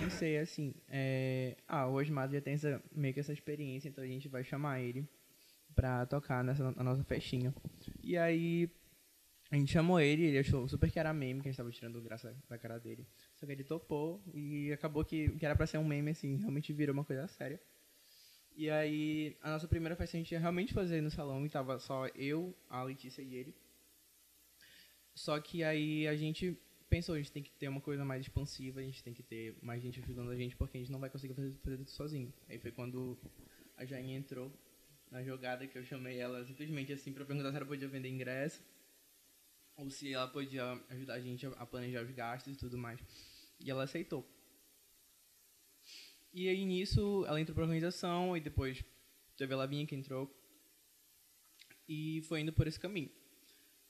pensei 0.00 0.38
assim, 0.38 0.74
é, 0.88 1.56
ah, 1.66 1.86
o 1.86 1.94
Osmar 1.94 2.30
já 2.30 2.40
tem 2.40 2.54
essa, 2.54 2.82
meio 2.94 3.12
que 3.14 3.20
essa 3.20 3.32
experiência, 3.32 3.88
então 3.88 4.02
a 4.02 4.06
gente 4.06 4.28
vai 4.28 4.44
chamar 4.44 4.80
ele 4.80 5.08
pra 5.74 6.06
tocar 6.06 6.42
nessa 6.42 6.70
na 6.72 6.82
nossa 6.82 7.04
festinha. 7.04 7.54
E 8.02 8.16
aí 8.16 8.70
a 9.50 9.56
gente 9.56 9.72
chamou 9.72 10.00
ele, 10.00 10.24
ele 10.24 10.38
achou 10.38 10.68
super 10.68 10.90
que 10.90 10.98
era 10.98 11.12
meme, 11.12 11.40
que 11.40 11.48
a 11.48 11.50
gente 11.50 11.56
tava 11.56 11.70
tirando 11.70 12.00
graça 12.00 12.34
da 12.48 12.58
cara 12.58 12.78
dele. 12.78 13.06
Só 13.34 13.46
que 13.46 13.52
ele 13.52 13.64
topou 13.64 14.22
e 14.34 14.72
acabou 14.72 15.04
que, 15.04 15.30
que 15.30 15.44
era 15.44 15.54
pra 15.54 15.66
ser 15.66 15.78
um 15.78 15.84
meme, 15.84 16.10
assim, 16.10 16.36
realmente 16.36 16.72
virou 16.72 16.92
uma 16.92 17.04
coisa 17.04 17.26
séria. 17.28 17.60
E 18.56 18.70
aí, 18.70 19.36
a 19.42 19.50
nossa 19.50 19.68
primeira 19.68 19.94
festa 19.94 20.16
a 20.16 20.20
gente 20.20 20.32
ia 20.32 20.40
realmente 20.40 20.72
fazer 20.72 21.02
no 21.02 21.10
salão 21.10 21.44
e 21.44 21.48
tava 21.50 21.78
só 21.78 22.06
eu, 22.08 22.56
a 22.70 22.82
Letícia 22.82 23.22
e 23.22 23.34
ele. 23.34 23.54
Só 25.14 25.38
que 25.40 25.62
aí 25.62 26.08
a 26.08 26.16
gente 26.16 26.58
pensou, 26.88 27.14
a 27.14 27.18
gente 27.18 27.32
tem 27.32 27.42
que 27.42 27.50
ter 27.52 27.68
uma 27.68 27.80
coisa 27.80 28.04
mais 28.04 28.22
expansiva, 28.22 28.80
a 28.80 28.82
gente 28.82 29.02
tem 29.02 29.12
que 29.12 29.22
ter 29.22 29.56
mais 29.62 29.82
gente 29.82 30.00
ajudando 30.00 30.30
a 30.30 30.36
gente, 30.36 30.56
porque 30.56 30.76
a 30.76 30.80
gente 30.80 30.92
não 30.92 31.00
vai 31.00 31.10
conseguir 31.10 31.34
fazer, 31.34 31.52
fazer 31.62 31.76
tudo 31.78 31.90
sozinho. 31.90 32.32
Aí 32.48 32.58
foi 32.58 32.70
quando 32.70 33.18
a 33.76 33.84
Jaine 33.84 34.14
entrou 34.14 34.52
na 35.10 35.22
jogada 35.22 35.66
que 35.66 35.76
eu 35.78 35.84
chamei 35.84 36.18
ela 36.18 36.44
simplesmente 36.44 36.92
assim 36.92 37.12
para 37.12 37.24
perguntar 37.24 37.50
se 37.50 37.56
ela 37.56 37.66
podia 37.66 37.88
vender 37.88 38.08
ingresso 38.08 38.62
ou 39.76 39.90
se 39.90 40.12
ela 40.12 40.26
podia 40.28 40.64
ajudar 40.90 41.14
a 41.14 41.20
gente 41.20 41.46
a 41.46 41.66
planejar 41.66 42.02
os 42.02 42.10
gastos 42.10 42.54
e 42.54 42.56
tudo 42.56 42.78
mais. 42.78 43.00
E 43.60 43.70
ela 43.70 43.84
aceitou. 43.84 44.26
E 46.32 46.48
aí 46.48 46.64
nisso 46.64 47.24
ela 47.26 47.40
entrou 47.40 47.54
para 47.54 47.64
organização 47.64 48.36
e 48.36 48.40
depois 48.40 48.84
teve 49.36 49.54
a 49.54 49.56
Lavinha 49.56 49.86
que 49.86 49.94
entrou 49.94 50.30
e 51.88 52.22
foi 52.22 52.40
indo 52.40 52.52
por 52.52 52.66
esse 52.66 52.78
caminho. 52.78 53.10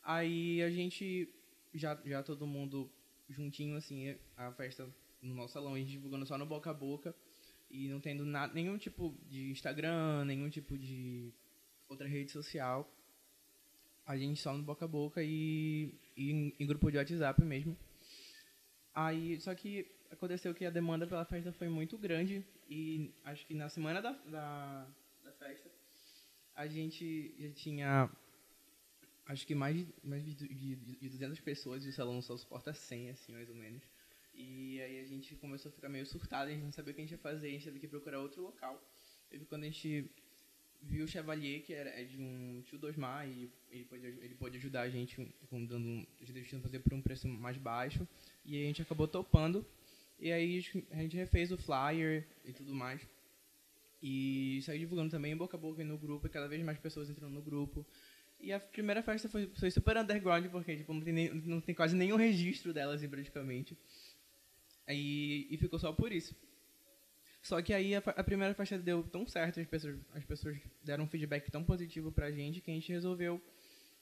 Aí 0.02 0.62
a 0.62 0.70
gente 0.70 1.28
já, 1.74 2.00
já 2.04 2.22
todo 2.22 2.46
mundo 2.46 2.90
juntinho, 3.28 3.76
assim, 3.76 4.16
a 4.36 4.52
festa 4.52 4.88
no 5.22 5.34
nosso 5.34 5.54
salão, 5.54 5.74
a 5.74 5.78
gente 5.78 5.90
divulgando 5.90 6.26
só 6.26 6.38
no 6.38 6.46
boca 6.46 6.70
a 6.70 6.74
boca 6.74 7.14
e 7.70 7.88
não 7.88 8.00
tendo 8.00 8.24
nada, 8.24 8.52
nenhum 8.54 8.78
tipo 8.78 9.16
de 9.28 9.50
Instagram, 9.50 10.24
nenhum 10.24 10.48
tipo 10.48 10.78
de 10.78 11.32
outra 11.88 12.06
rede 12.06 12.30
social. 12.30 12.90
A 14.06 14.16
gente 14.16 14.40
só 14.40 14.52
no 14.56 14.62
boca 14.62 14.84
a 14.84 14.88
boca 14.88 15.22
e, 15.22 15.92
e 16.16 16.30
em, 16.30 16.54
em, 16.60 16.66
grupo 16.66 16.90
de 16.90 16.96
WhatsApp 16.96 17.42
mesmo. 17.42 17.76
Aí, 18.94 19.40
só 19.40 19.54
que 19.54 19.90
aconteceu 20.10 20.54
que 20.54 20.64
a 20.64 20.70
demanda 20.70 21.06
pela 21.06 21.24
festa 21.24 21.52
foi 21.52 21.68
muito 21.68 21.98
grande 21.98 22.46
e 22.68 23.12
acho 23.24 23.44
que 23.46 23.54
na 23.54 23.68
semana 23.68 24.00
da, 24.00 24.12
da, 24.12 24.88
da 25.24 25.32
festa 25.32 25.68
a 26.54 26.66
gente 26.68 27.34
já 27.38 27.50
tinha 27.50 28.10
acho 29.26 29.46
que 29.46 29.54
mais, 29.54 29.84
mais 30.02 30.24
de, 30.24 30.34
de, 30.34 30.76
de 30.76 31.08
200 31.08 31.40
pessoas 31.40 31.84
e 31.84 31.88
o 31.88 31.92
salão 31.92 32.20
só 32.22 32.36
suporta 32.36 32.72
100, 32.72 33.10
assim, 33.10 33.32
mais 33.32 33.48
ou 33.48 33.54
menos. 33.54 33.82
E 34.34 34.80
aí 34.82 35.00
a 35.00 35.06
gente 35.06 35.34
começou 35.36 35.70
a 35.70 35.72
ficar 35.72 35.88
meio 35.88 36.06
surtado, 36.06 36.48
a 36.48 36.52
gente 36.52 36.62
não 36.62 36.72
sabia 36.72 36.92
o 36.92 36.94
que 36.94 37.00
a 37.00 37.04
gente 37.04 37.12
ia 37.12 37.18
fazer, 37.18 37.48
a 37.48 37.50
gente 37.50 37.64
teve 37.64 37.80
que 37.80 37.88
procurar 37.88 38.20
outro 38.20 38.42
local. 38.42 38.82
Teve 39.30 39.44
quando 39.46 39.62
a 39.62 39.66
gente 39.66 40.10
viu 40.82 41.04
o 41.04 41.08
Chevalier, 41.08 41.62
que 41.62 41.72
era, 41.72 41.90
é 41.90 42.04
de 42.04 42.18
um 42.18 42.62
tio 42.66 42.78
do 42.78 42.86
Osmar, 42.86 43.26
e 43.26 43.50
ele 43.70 43.84
pode, 43.84 44.06
ele 44.06 44.34
pode 44.34 44.56
ajudar 44.58 44.82
a 44.82 44.90
gente 44.90 45.16
com, 45.48 45.64
dando, 45.64 46.06
deixando 46.28 46.62
fazer 46.62 46.78
por 46.80 46.92
um 46.92 47.02
preço 47.02 47.26
mais 47.26 47.56
baixo. 47.56 48.06
E 48.44 48.62
a 48.62 48.66
gente 48.66 48.82
acabou 48.82 49.08
topando. 49.08 49.66
E 50.18 50.30
aí 50.30 50.64
a 50.90 50.96
gente 51.02 51.16
refez 51.16 51.50
o 51.50 51.58
flyer 51.58 52.26
e 52.44 52.52
tudo 52.52 52.74
mais. 52.74 53.00
E 54.02 54.60
saiu 54.62 54.78
divulgando 54.78 55.10
também 55.10 55.36
boca 55.36 55.56
a 55.56 55.60
boca 55.60 55.82
no 55.82 55.98
grupo, 55.98 56.26
e 56.26 56.30
cada 56.30 56.46
vez 56.46 56.62
mais 56.62 56.78
pessoas 56.78 57.08
entrando 57.08 57.32
no 57.32 57.42
grupo. 57.42 57.84
E 58.46 58.52
a 58.52 58.60
primeira 58.60 59.02
festa 59.02 59.28
foi, 59.28 59.50
foi 59.56 59.72
super 59.72 59.96
underground, 59.96 60.46
porque 60.52 60.76
tipo, 60.76 60.94
não, 60.94 61.00
tem 61.00 61.12
nem, 61.12 61.34
não 61.34 61.60
tem 61.60 61.74
quase 61.74 61.96
nenhum 61.96 62.14
registro 62.14 62.72
delas, 62.72 63.00
assim, 63.00 63.08
praticamente. 63.08 63.76
E, 64.88 65.48
e 65.50 65.56
ficou 65.56 65.80
só 65.80 65.92
por 65.92 66.12
isso. 66.12 66.32
Só 67.42 67.60
que 67.60 67.74
aí 67.74 67.96
a, 67.96 67.98
a, 67.98 68.22
primeira 68.22 68.54
festa 68.54 68.78
deu 68.78 69.02
tão 69.02 69.26
certo, 69.26 69.58
as 69.58 69.66
pessoas, 69.66 69.98
as 70.14 70.24
pessoas 70.24 70.56
deram 70.80 71.02
um 71.02 71.08
feedback 71.08 71.50
tão 71.50 71.64
positivo 71.64 72.12
pra 72.12 72.30
gente, 72.30 72.60
que 72.60 72.70
a 72.70 72.74
gente 72.74 72.92
resolveu 72.92 73.42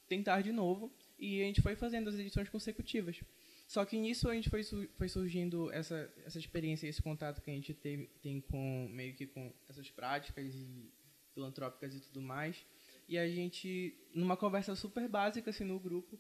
tentar 0.06 0.42
de 0.42 0.52
novo. 0.52 0.92
E 1.18 1.40
a 1.40 1.46
gente 1.46 1.62
foi 1.62 1.74
fazendo 1.74 2.10
as 2.10 2.16
edições 2.16 2.50
consecutivas. 2.50 3.18
Só 3.66 3.82
que 3.86 3.96
nisso 3.96 4.28
a 4.28 4.34
gente 4.34 4.50
foi, 4.50 4.62
foi 4.62 5.08
surgindo 5.08 5.72
essa, 5.72 6.12
essa 6.26 6.38
experiência, 6.38 6.86
esse 6.86 7.00
contato 7.00 7.40
que 7.40 7.50
a 7.50 7.54
gente 7.54 7.72
tem, 7.72 8.10
tem 8.20 8.42
com 8.42 8.90
meio 8.92 9.14
que 9.14 9.26
com 9.26 9.50
essas 9.70 9.90
práticas 9.90 10.54
e 10.54 10.92
filantrópicas 11.32 11.94
e 11.94 12.00
tudo 12.00 12.20
mais. 12.20 12.62
E 13.08 13.18
a 13.18 13.28
gente, 13.28 13.96
numa 14.14 14.37
conversa 14.37 14.75
super 14.75 15.08
básica 15.08 15.50
assim 15.50 15.64
no 15.64 15.78
grupo, 15.78 16.18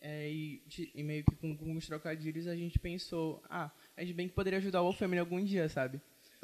é, 0.00 0.30
e, 0.30 0.62
e, 0.94 1.02
meio 1.02 1.24
que 1.24 1.34
com, 1.36 1.56
com 1.56 1.72
os 1.76 1.86
trocadilhos, 1.86 2.46
a 2.46 2.54
gente 2.54 2.78
pensou, 2.78 3.42
ah, 3.48 3.70
a 3.96 4.02
gente 4.02 4.14
bem 4.14 4.28
que 4.28 4.34
poderia 4.34 4.58
ajudar 4.58 4.82
o 4.82 4.92
Family 4.92 5.18
algum 5.18 5.42
dia, 5.42 5.66
sabe? 5.68 6.00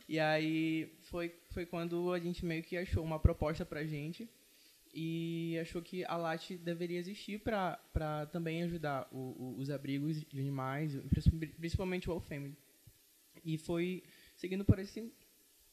E 0.08 0.18
aí 0.18 0.90
foi, 1.02 1.34
foi 1.50 1.66
quando 1.66 2.12
a 2.12 2.18
gente 2.18 2.44
meio 2.44 2.62
que 2.62 2.76
achou 2.76 3.04
uma 3.04 3.18
proposta 3.18 3.64
pra 3.64 3.84
gente 3.84 4.28
e 4.94 5.58
achou 5.60 5.82
que 5.82 6.04
a 6.04 6.16
LAT 6.16 6.52
deveria 6.52 6.98
existir 6.98 7.38
para 7.40 8.26
também 8.32 8.62
ajudar 8.62 9.06
o, 9.12 9.18
o, 9.18 9.56
os 9.58 9.70
abrigos 9.70 10.24
de 10.24 10.40
animais, 10.40 10.96
principalmente 11.58 12.08
o 12.08 12.12
All 12.12 12.20
Family. 12.20 12.56
E 13.44 13.58
foi 13.58 14.02
seguindo 14.36 14.64
por 14.64 14.78
esse, 14.78 15.12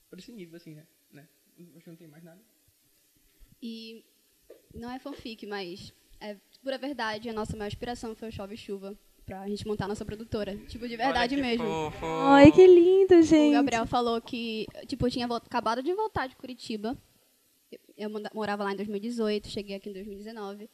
por 0.09 0.19
esse 0.19 0.31
nível, 0.31 0.57
assim, 0.57 0.75
né? 0.75 0.85
né? 1.11 1.27
Acho 1.75 1.83
que 1.83 1.89
não 1.89 1.97
tem 1.97 2.07
mais 2.07 2.23
nada. 2.23 2.41
E 3.61 4.03
não 4.73 4.91
é 4.91 4.99
fanfic, 4.99 5.45
mas 5.45 5.93
é 6.19 6.35
pura 6.63 6.77
verdade, 6.77 7.29
a 7.29 7.33
nossa 7.33 7.55
maior 7.55 7.67
inspiração 7.67 8.15
foi 8.15 8.29
o 8.29 8.31
Chove 8.31 8.57
Chuva, 8.57 8.97
pra 9.25 9.47
gente 9.47 9.65
montar 9.65 9.85
a 9.85 9.89
nossa 9.89 10.05
produtora. 10.05 10.57
Tipo, 10.67 10.87
de 10.87 10.97
verdade 10.97 11.35
mesmo. 11.37 11.65
Fofo. 11.65 12.05
Ai, 12.05 12.51
que 12.51 12.65
lindo, 12.65 13.21
gente. 13.21 13.49
O 13.49 13.53
Gabriel 13.53 13.85
falou 13.85 14.21
que, 14.21 14.65
tipo, 14.85 15.05
eu 15.05 15.11
tinha 15.11 15.25
acabado 15.27 15.81
de 15.81 15.93
voltar 15.93 16.27
de 16.27 16.35
Curitiba 16.35 16.97
eu 17.97 18.09
morava 18.33 18.63
lá 18.63 18.73
em 18.73 18.75
2018, 18.75 19.47
cheguei 19.47 19.75
aqui 19.75 19.89
em 19.89 19.93
2019. 19.93 20.69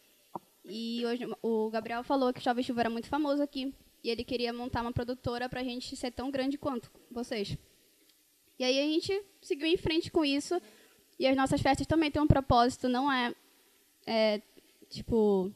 E 0.65 1.05
hoje 1.05 1.25
o 1.41 1.69
Gabriel 1.69 2.03
falou 2.03 2.33
que 2.33 2.39
o 2.39 2.43
Chove 2.43 2.63
Chuva 2.63 2.81
era 2.81 2.89
muito 2.89 3.07
famoso 3.07 3.41
aqui. 3.41 3.73
E 4.03 4.09
ele 4.09 4.23
queria 4.23 4.51
montar 4.51 4.81
uma 4.81 4.91
produtora 4.91 5.47
para 5.47 5.61
a 5.61 5.63
gente 5.63 5.95
ser 5.95 6.11
tão 6.11 6.29
grande 6.29 6.57
quanto 6.57 6.91
vocês. 7.09 7.57
E 8.59 8.63
aí 8.63 8.77
a 8.77 8.83
gente 8.83 9.23
seguiu 9.41 9.67
em 9.67 9.77
frente 9.77 10.11
com 10.11 10.25
isso. 10.25 10.61
E 11.19 11.27
as 11.27 11.35
nossas 11.35 11.61
festas 11.61 11.87
também 11.87 12.11
têm 12.11 12.21
um 12.21 12.27
propósito, 12.27 12.89
não 12.89 13.11
é, 13.11 13.33
é 14.05 14.41
tipo 14.89 15.51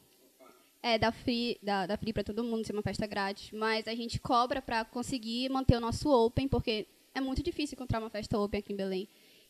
é 0.80 0.96
da 0.96 1.10
free 1.10 1.58
da, 1.62 1.86
da 1.86 1.96
free 1.96 2.12
para 2.12 2.22
todo 2.22 2.44
mundo 2.44 2.64
ser 2.64 2.72
uma 2.72 2.82
festa 2.82 3.06
grátis, 3.06 3.50
mas 3.52 3.86
a 3.88 3.94
gente 3.94 4.18
cobra 4.20 4.62
para 4.62 4.84
conseguir 4.84 5.48
manter 5.48 5.76
o 5.76 5.80
nosso 5.80 6.08
open, 6.08 6.48
porque 6.48 6.86
é 7.14 7.20
muito 7.20 7.42
difícil 7.42 7.74
encontrar 7.74 7.98
uma 7.98 8.10
festa 8.10 8.38
open 8.38 8.60
aqui 8.60 8.72
em 8.72 8.76
Belém 8.76 9.08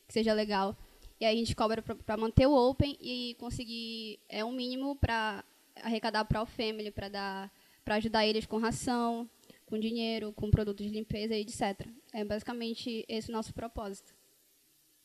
que 0.08 0.14
seja 0.14 0.32
legal. 0.32 0.74
E 1.20 1.24
aí 1.24 1.36
a 1.36 1.38
gente 1.38 1.54
cobra 1.54 1.82
para 1.82 2.16
manter 2.16 2.46
o 2.46 2.54
Open 2.54 2.96
e 3.00 3.36
conseguir 3.38 4.18
é 4.28 4.44
um 4.44 4.52
mínimo 4.52 4.96
para 4.96 5.44
arrecadar 5.76 6.24
para 6.24 6.42
o 6.42 6.46
Family, 6.46 6.90
para 6.90 7.08
dar 7.08 7.52
para 7.84 7.96
ajudar 7.96 8.26
eles 8.26 8.44
com 8.44 8.58
ração, 8.58 9.28
com 9.64 9.78
dinheiro, 9.78 10.32
com 10.34 10.50
produtos 10.50 10.86
de 10.86 10.92
limpeza 10.92 11.34
e 11.34 11.40
etc. 11.40 11.88
É 12.12 12.24
basicamente 12.24 13.04
esse 13.08 13.30
o 13.30 13.32
nosso 13.32 13.52
propósito. 13.54 14.14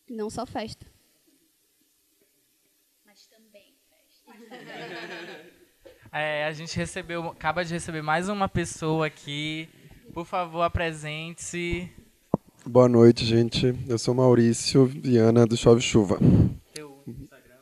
Não 0.09 0.29
só 0.29 0.45
festa. 0.45 0.85
Mas 3.05 3.25
também 3.27 3.73
festa. 3.89 4.33
É, 6.15 6.45
a 6.45 6.53
gente 6.53 6.77
recebeu, 6.77 7.25
acaba 7.25 7.65
de 7.65 7.73
receber 7.73 8.03
mais 8.03 8.29
uma 8.29 8.47
pessoa 8.47 9.07
aqui. 9.07 9.67
Por 10.13 10.27
favor, 10.27 10.61
apresente-se. 10.61 11.91
Boa 12.63 12.87
noite, 12.87 13.25
gente. 13.25 13.73
Eu 13.89 13.97
sou 13.97 14.13
Maurício 14.13 14.85
Viana 14.85 15.47
do 15.47 15.57
Chove 15.57 15.81
Chuva. 15.81 16.19
Teu 16.71 17.03
Instagram, 17.07 17.55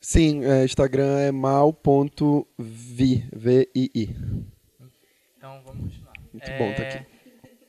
Sim, 0.00 0.44
é, 0.44 0.64
Instagram 0.64 1.20
é 1.20 1.30
mal.vi, 1.30 3.24
V-I-I. 3.32 4.16
Então 5.36 5.62
vamos 5.64 5.84
continuar. 5.84 6.14
Muito 6.32 6.50
é... 6.50 6.58
bom 6.58 6.70
estar 6.70 6.82
tá 6.82 6.88
aqui. 6.88 7.06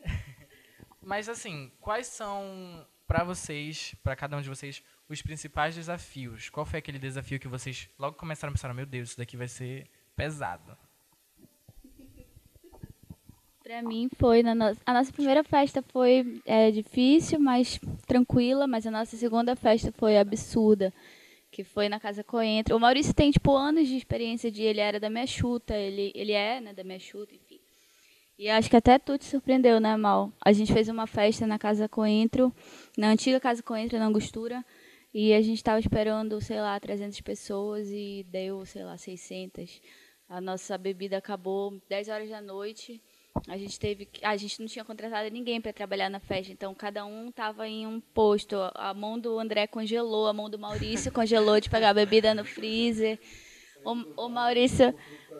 Mas 1.05 1.29
assim, 1.29 1.71
quais 1.79 2.07
são 2.07 2.83
para 3.09 3.23
vocês, 3.23 3.95
para 4.03 4.15
cada 4.15 4.37
um 4.37 4.41
de 4.41 4.47
vocês, 4.47 4.83
os 5.09 5.19
principais 5.19 5.73
desafios? 5.73 6.47
Qual 6.47 6.63
foi 6.63 6.77
aquele 6.77 6.99
desafio 6.99 7.39
que 7.39 7.47
vocês 7.47 7.89
logo 7.97 8.15
começaram 8.15 8.51
a 8.51 8.53
pensar, 8.53 8.71
meu 8.71 8.85
Deus, 8.85 9.09
isso 9.09 9.17
daqui 9.17 9.35
vai 9.35 9.47
ser 9.47 9.89
pesado? 10.15 10.77
Pra 13.63 13.81
mim 13.81 14.11
foi 14.15 14.43
na 14.43 14.53
no... 14.53 14.77
a 14.85 14.93
nossa 14.93 15.11
primeira 15.11 15.43
festa 15.43 15.81
foi 15.81 16.39
é, 16.45 16.69
difícil, 16.69 17.39
mas 17.39 17.79
tranquila, 18.05 18.67
mas 18.67 18.85
a 18.85 18.91
nossa 18.91 19.17
segunda 19.17 19.55
festa 19.55 19.91
foi 19.91 20.15
absurda, 20.15 20.93
que 21.49 21.63
foi 21.63 21.89
na 21.89 21.99
casa 21.99 22.23
Coentro. 22.23 22.75
O 22.75 22.79
Maurício 22.79 23.11
tem 23.11 23.31
tipo 23.31 23.55
anos 23.55 23.87
de 23.87 23.95
experiência 23.95 24.51
de 24.51 24.61
ele 24.61 24.81
era 24.81 24.99
da 24.99 25.09
minha 25.09 25.25
chuta, 25.25 25.75
ele 25.75 26.11
ele 26.13 26.33
é, 26.33 26.61
né, 26.61 26.73
da 26.75 26.83
minha 26.83 26.99
chuta, 26.99 27.33
enfim. 27.33 27.48
E 28.39 28.49
acho 28.49 28.69
que 28.69 28.77
até 28.77 28.97
tu 28.97 29.17
te 29.17 29.25
surpreendeu, 29.25 29.81
né, 29.81 29.97
Mal? 29.97 30.31
A 30.39 30.53
gente 30.53 30.71
fez 30.71 30.87
uma 30.87 31.05
festa 31.05 31.45
na 31.45 31.59
casa 31.59 31.89
Coentro, 31.89 32.55
na 32.97 33.09
antiga 33.09 33.37
casa 33.37 33.61
Coentro 33.61 33.99
na 33.99 34.05
Angostura, 34.05 34.65
e 35.13 35.33
a 35.33 35.41
gente 35.41 35.57
estava 35.57 35.77
esperando, 35.77 36.39
sei 36.39 36.61
lá, 36.61 36.79
300 36.79 37.19
pessoas 37.19 37.89
e 37.89 38.25
deu, 38.29 38.65
sei 38.65 38.85
lá, 38.85 38.97
600. 38.97 39.81
A 40.29 40.39
nossa 40.39 40.77
bebida 40.77 41.17
acabou 41.17 41.81
10 41.89 42.07
horas 42.07 42.29
da 42.29 42.39
noite. 42.39 43.01
A 43.45 43.57
gente 43.57 43.77
teve, 43.77 44.07
a 44.23 44.37
gente 44.37 44.57
não 44.61 44.67
tinha 44.67 44.85
contratado 44.85 45.29
ninguém 45.29 45.59
para 45.59 45.73
trabalhar 45.73 46.09
na 46.09 46.21
festa, 46.21 46.53
então 46.53 46.73
cada 46.73 47.05
um 47.05 47.27
estava 47.27 47.67
em 47.67 47.85
um 47.85 47.99
posto. 47.99 48.55
A 48.73 48.93
mão 48.93 49.19
do 49.19 49.37
André 49.37 49.67
congelou, 49.67 50.27
a 50.27 50.33
mão 50.33 50.49
do 50.49 50.57
Maurício 50.57 51.11
congelou 51.11 51.59
de 51.59 51.69
pegar 51.69 51.89
a 51.89 51.93
bebida 51.93 52.33
no 52.33 52.45
freezer. 52.45 53.19
O, 53.83 54.25
o 54.25 54.29
Maurício 54.29 54.93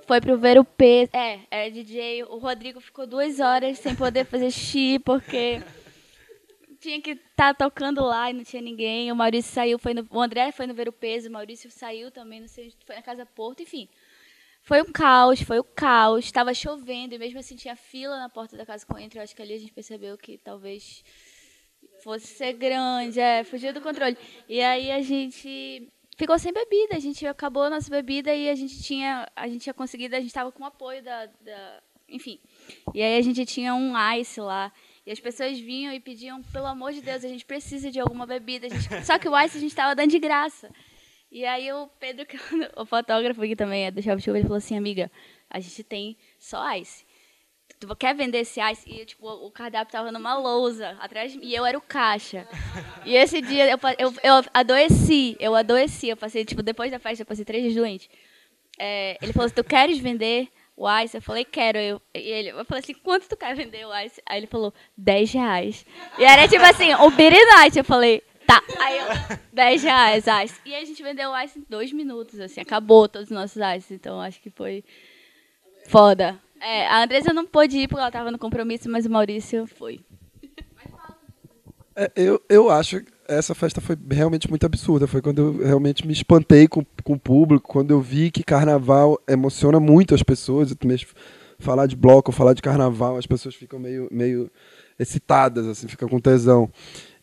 foi 0.08 0.22
pro 0.22 0.38
ver 0.38 0.58
o 0.58 0.66
peso. 0.66 1.12
É, 1.14 1.40
é 1.52 1.70
DJ. 1.70 2.24
O 2.24 2.38
Rodrigo 2.38 2.80
ficou 2.80 3.06
duas 3.06 3.40
horas 3.40 3.78
sem 3.80 3.96
poder 3.96 4.26
fazer 4.26 4.52
xixi 4.52 5.00
porque 5.00 5.62
tinha 6.80 7.02
que 7.02 7.12
estar 7.12 7.54
tá 7.54 7.66
tocando 7.66 8.04
lá 8.04 8.30
e 8.30 8.34
não 8.34 8.44
tinha 8.44 8.62
ninguém. 8.62 9.12
O 9.12 9.16
Maurício 9.16 9.52
saiu, 9.52 9.78
foi 9.78 9.94
no, 9.94 10.08
o 10.10 10.22
André 10.22 10.52
foi 10.52 10.66
no 10.66 10.74
ver 10.74 10.88
o 10.88 10.94
peso, 10.94 11.30
o 11.30 11.32
Maurício 11.32 11.70
saiu 11.70 12.10
também, 12.10 12.40
não 12.40 12.48
sei, 12.48 12.74
foi 12.86 12.96
na 12.96 13.02
casa 13.02 13.26
Porto, 13.26 13.62
enfim. 13.62 13.88
Foi 14.62 14.82
um 14.82 14.92
caos, 14.92 15.42
foi 15.42 15.58
o 15.58 15.62
um 15.62 15.74
caos. 15.76 16.26
Estava 16.26 16.54
chovendo 16.54 17.16
e 17.16 17.20
mesmo 17.20 17.40
assim 17.40 17.56
tinha 17.56 17.76
fila 17.76 18.18
na 18.18 18.30
porta 18.30 18.58
da 18.58 18.66
casa 18.66 18.86
com 18.86 18.98
Eu 18.98 19.22
acho 19.22 19.36
que 19.36 19.42
ali 19.42 19.54
a 19.54 19.60
gente 19.60 19.72
percebeu 19.72 20.18
que 20.18 20.38
talvez 20.38 21.04
fosse 22.04 22.28
ser 22.28 22.54
grande, 22.54 23.20
é, 23.20 23.44
fugiu 23.44 23.74
do 23.74 23.82
controle. 23.82 24.18
E 24.48 24.62
aí 24.62 24.92
a 24.92 25.02
gente 25.02 25.92
ficou 26.20 26.38
sem 26.38 26.52
bebida, 26.52 26.98
a 26.98 27.00
gente 27.00 27.26
acabou 27.26 27.64
a 27.64 27.70
nossa 27.70 27.90
bebida 27.90 28.36
e 28.36 28.50
a 28.50 28.56
gente 28.56 28.84
tinha, 28.84 29.26
a 29.34 29.48
gente 29.48 29.62
tinha 29.62 29.74
conseguido, 29.74 30.18
a 30.18 30.20
gente 30.20 30.28
estava 30.28 30.52
com 30.52 30.66
apoio 30.66 31.02
da, 31.02 31.28
da, 31.28 31.82
enfim. 32.10 32.42
E 32.94 33.02
aí 33.02 33.18
a 33.18 33.22
gente 33.22 33.46
tinha 33.46 33.74
um 33.74 33.94
ice 34.18 34.42
lá. 34.42 34.70
E 35.06 35.12
as 35.12 35.20
pessoas 35.20 35.58
vinham 35.58 35.94
e 35.94 36.00
pediam, 36.00 36.44
pelo 36.44 36.66
amor 36.66 36.92
de 36.92 37.02
Deus, 37.02 37.24
a 37.24 37.28
gente 37.30 37.46
precisa 37.46 37.90
de 37.90 38.02
alguma 38.02 38.26
bebida. 38.26 38.68
Gente... 38.70 39.06
Só 39.06 39.18
que 39.18 39.30
o 39.30 39.40
ice 39.40 39.58
a 39.58 39.62
gente 39.62 39.72
estava 39.72 39.96
dando 39.96 40.12
de 40.12 40.20
graça. 40.20 40.70
E 41.32 41.46
aí 41.46 41.72
o 41.72 41.88
Pedro, 42.00 42.26
o 42.76 42.86
fotógrafo 42.86 43.42
que 43.42 43.56
também 43.56 43.86
é 43.86 43.92
do 43.92 44.02
Chave 44.02 44.22
Chuva, 44.22 44.38
ele 44.38 44.44
falou 44.46 44.58
assim, 44.58 44.78
amiga, 44.78 45.10
a 45.50 45.60
gente 45.62 45.84
tem 45.86 46.18
só 46.38 46.76
ice. 46.76 47.06
Tu 47.80 47.96
quer 47.96 48.14
vender 48.14 48.40
esse 48.40 48.60
ice? 48.60 48.90
E 48.90 49.06
tipo, 49.06 49.28
o 49.28 49.50
cardápio 49.50 49.92
tava 49.92 50.12
numa 50.12 50.38
lousa 50.38 50.98
atrás 51.00 51.32
de 51.32 51.38
mim, 51.38 51.46
e 51.46 51.56
eu 51.56 51.66
era 51.66 51.78
o 51.78 51.82
caixa. 51.82 52.46
E 53.06 53.16
esse 53.16 53.42
dia 53.42 53.70
eu, 53.70 53.80
eu, 53.98 54.14
eu 54.22 54.46
adoeci, 54.54 55.38
eu 55.40 55.56
adoeci, 55.56 56.10
eu 56.10 56.18
passei, 56.18 56.44
tipo, 56.44 56.62
depois 56.62 56.92
da 56.92 57.00
festa, 57.00 57.22
eu 57.22 57.26
passei 57.26 57.46
três 57.46 57.64
dias 57.64 57.76
doente. 57.76 58.10
É, 58.78 59.18
ele 59.22 59.32
falou 59.32 59.46
assim, 59.46 59.56
tu 59.56 59.64
queres 59.64 59.98
vender 59.98 60.50
o 60.76 60.90
ice? 61.00 61.16
Eu 61.16 61.22
falei, 61.22 61.46
quero. 61.46 61.78
Eu, 61.78 62.02
e 62.14 62.20
ele, 62.20 62.50
eu 62.50 62.66
falei 62.66 62.82
assim, 62.84 62.94
quanto 62.94 63.28
tu 63.28 63.38
quer 63.38 63.56
vender 63.56 63.86
o 63.86 63.98
ice? 64.00 64.22
Aí 64.26 64.40
ele 64.40 64.48
falou, 64.48 64.74
10 64.98 65.32
reais. 65.34 65.86
E 66.18 66.24
era 66.24 66.48
tipo 66.48 66.64
assim, 66.64 66.94
o 66.96 67.10
beer 67.12 67.34
night. 67.56 67.78
Eu 67.78 67.86
falei, 67.86 68.22
Tá. 68.50 68.64
Aí 68.80 68.98
eu, 68.98 69.06
10 69.54 69.84
reais, 69.84 70.26
ice. 70.44 70.60
E 70.66 70.74
a 70.74 70.84
gente 70.84 71.04
vendeu 71.04 71.30
o 71.30 71.40
ice 71.40 71.60
em 71.60 71.66
dois 71.70 71.94
minutos, 71.94 72.40
assim, 72.40 72.60
acabou 72.60 73.08
todos 73.08 73.30
os 73.30 73.36
nossos 73.36 73.62
ice. 73.78 73.94
Então 73.94 74.20
acho 74.20 74.42
que 74.42 74.50
foi 74.50 74.84
foda. 75.88 76.40
É, 76.62 76.88
a 76.88 77.04
Andressa 77.04 77.34
não 77.34 77.46
pôde 77.46 77.78
ir 77.78 77.88
porque 77.88 78.00
ela 78.00 78.10
estava 78.10 78.32
no 78.32 78.38
compromisso, 78.38 78.90
mas 78.90 79.06
o 79.06 79.10
Maurício 79.10 79.66
foi. 79.68 80.00
É, 81.96 82.12
eu, 82.16 82.42
eu 82.48 82.70
acho 82.70 83.02
que 83.02 83.12
essa 83.28 83.54
festa 83.54 83.80
foi 83.80 83.98
realmente 84.10 84.50
muito 84.50 84.66
absurda. 84.66 85.08
Foi 85.08 85.22
quando 85.22 85.40
eu 85.40 85.68
realmente 85.68 86.06
me 86.06 86.14
espantei 86.14 86.68
com, 86.68 86.86
com 87.04 87.14
o 87.14 87.20
público, 87.20 87.68
quando 87.68 87.92
eu 87.92 88.02
vi 88.02 88.32
que 88.32 88.44
carnaval 88.44 89.20
emociona 89.28 89.80
muito 89.80 90.16
as 90.16 90.24
pessoas. 90.24 90.74
Mesmo 90.84 91.10
falar 91.60 91.86
de 91.86 91.96
bloco, 91.96 92.32
falar 92.32 92.54
de 92.54 92.62
carnaval, 92.62 93.18
as 93.18 93.28
pessoas 93.28 93.54
ficam 93.54 93.78
meio, 93.78 94.08
meio 94.12 94.50
excitadas, 94.98 95.68
assim, 95.68 95.88
ficam 95.88 96.08
com 96.08 96.20
tesão. 96.20 96.70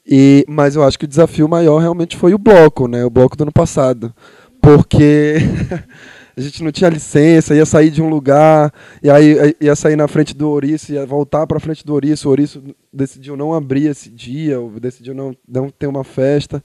E, 0.06 0.44
mas 0.46 0.76
eu 0.76 0.84
acho 0.84 0.98
que 0.98 1.04
o 1.04 1.08
desafio 1.08 1.48
maior 1.48 1.78
realmente 1.78 2.16
foi 2.16 2.32
o 2.32 2.38
bloco, 2.38 2.86
né? 2.86 3.04
O 3.04 3.10
bloco 3.10 3.36
do 3.36 3.42
ano 3.42 3.52
passado. 3.52 4.14
Porque 4.60 5.36
a 6.36 6.40
gente 6.42 6.62
não 6.62 6.70
tinha 6.70 6.90
licença, 6.90 7.54
ia 7.54 7.64
sair 7.64 7.90
de 7.90 8.02
um 8.02 8.10
lugar, 8.10 8.70
e 9.02 9.08
aí 9.08 9.56
ia 9.58 9.74
sair 9.74 9.96
na 9.96 10.06
frente 10.06 10.36
do 10.36 10.50
Ouriço, 10.50 10.92
ia 10.92 11.06
voltar 11.06 11.46
para 11.46 11.58
frente 11.58 11.84
do 11.84 11.94
Ouriço, 11.94 12.28
o 12.28 12.30
Ouriço 12.30 12.62
decidiu 12.92 13.38
não 13.38 13.54
abrir 13.54 13.86
esse 13.86 14.10
dia, 14.10 14.58
decidiu 14.78 15.14
não, 15.14 15.34
não 15.48 15.70
ter 15.70 15.86
uma 15.86 16.04
festa. 16.04 16.62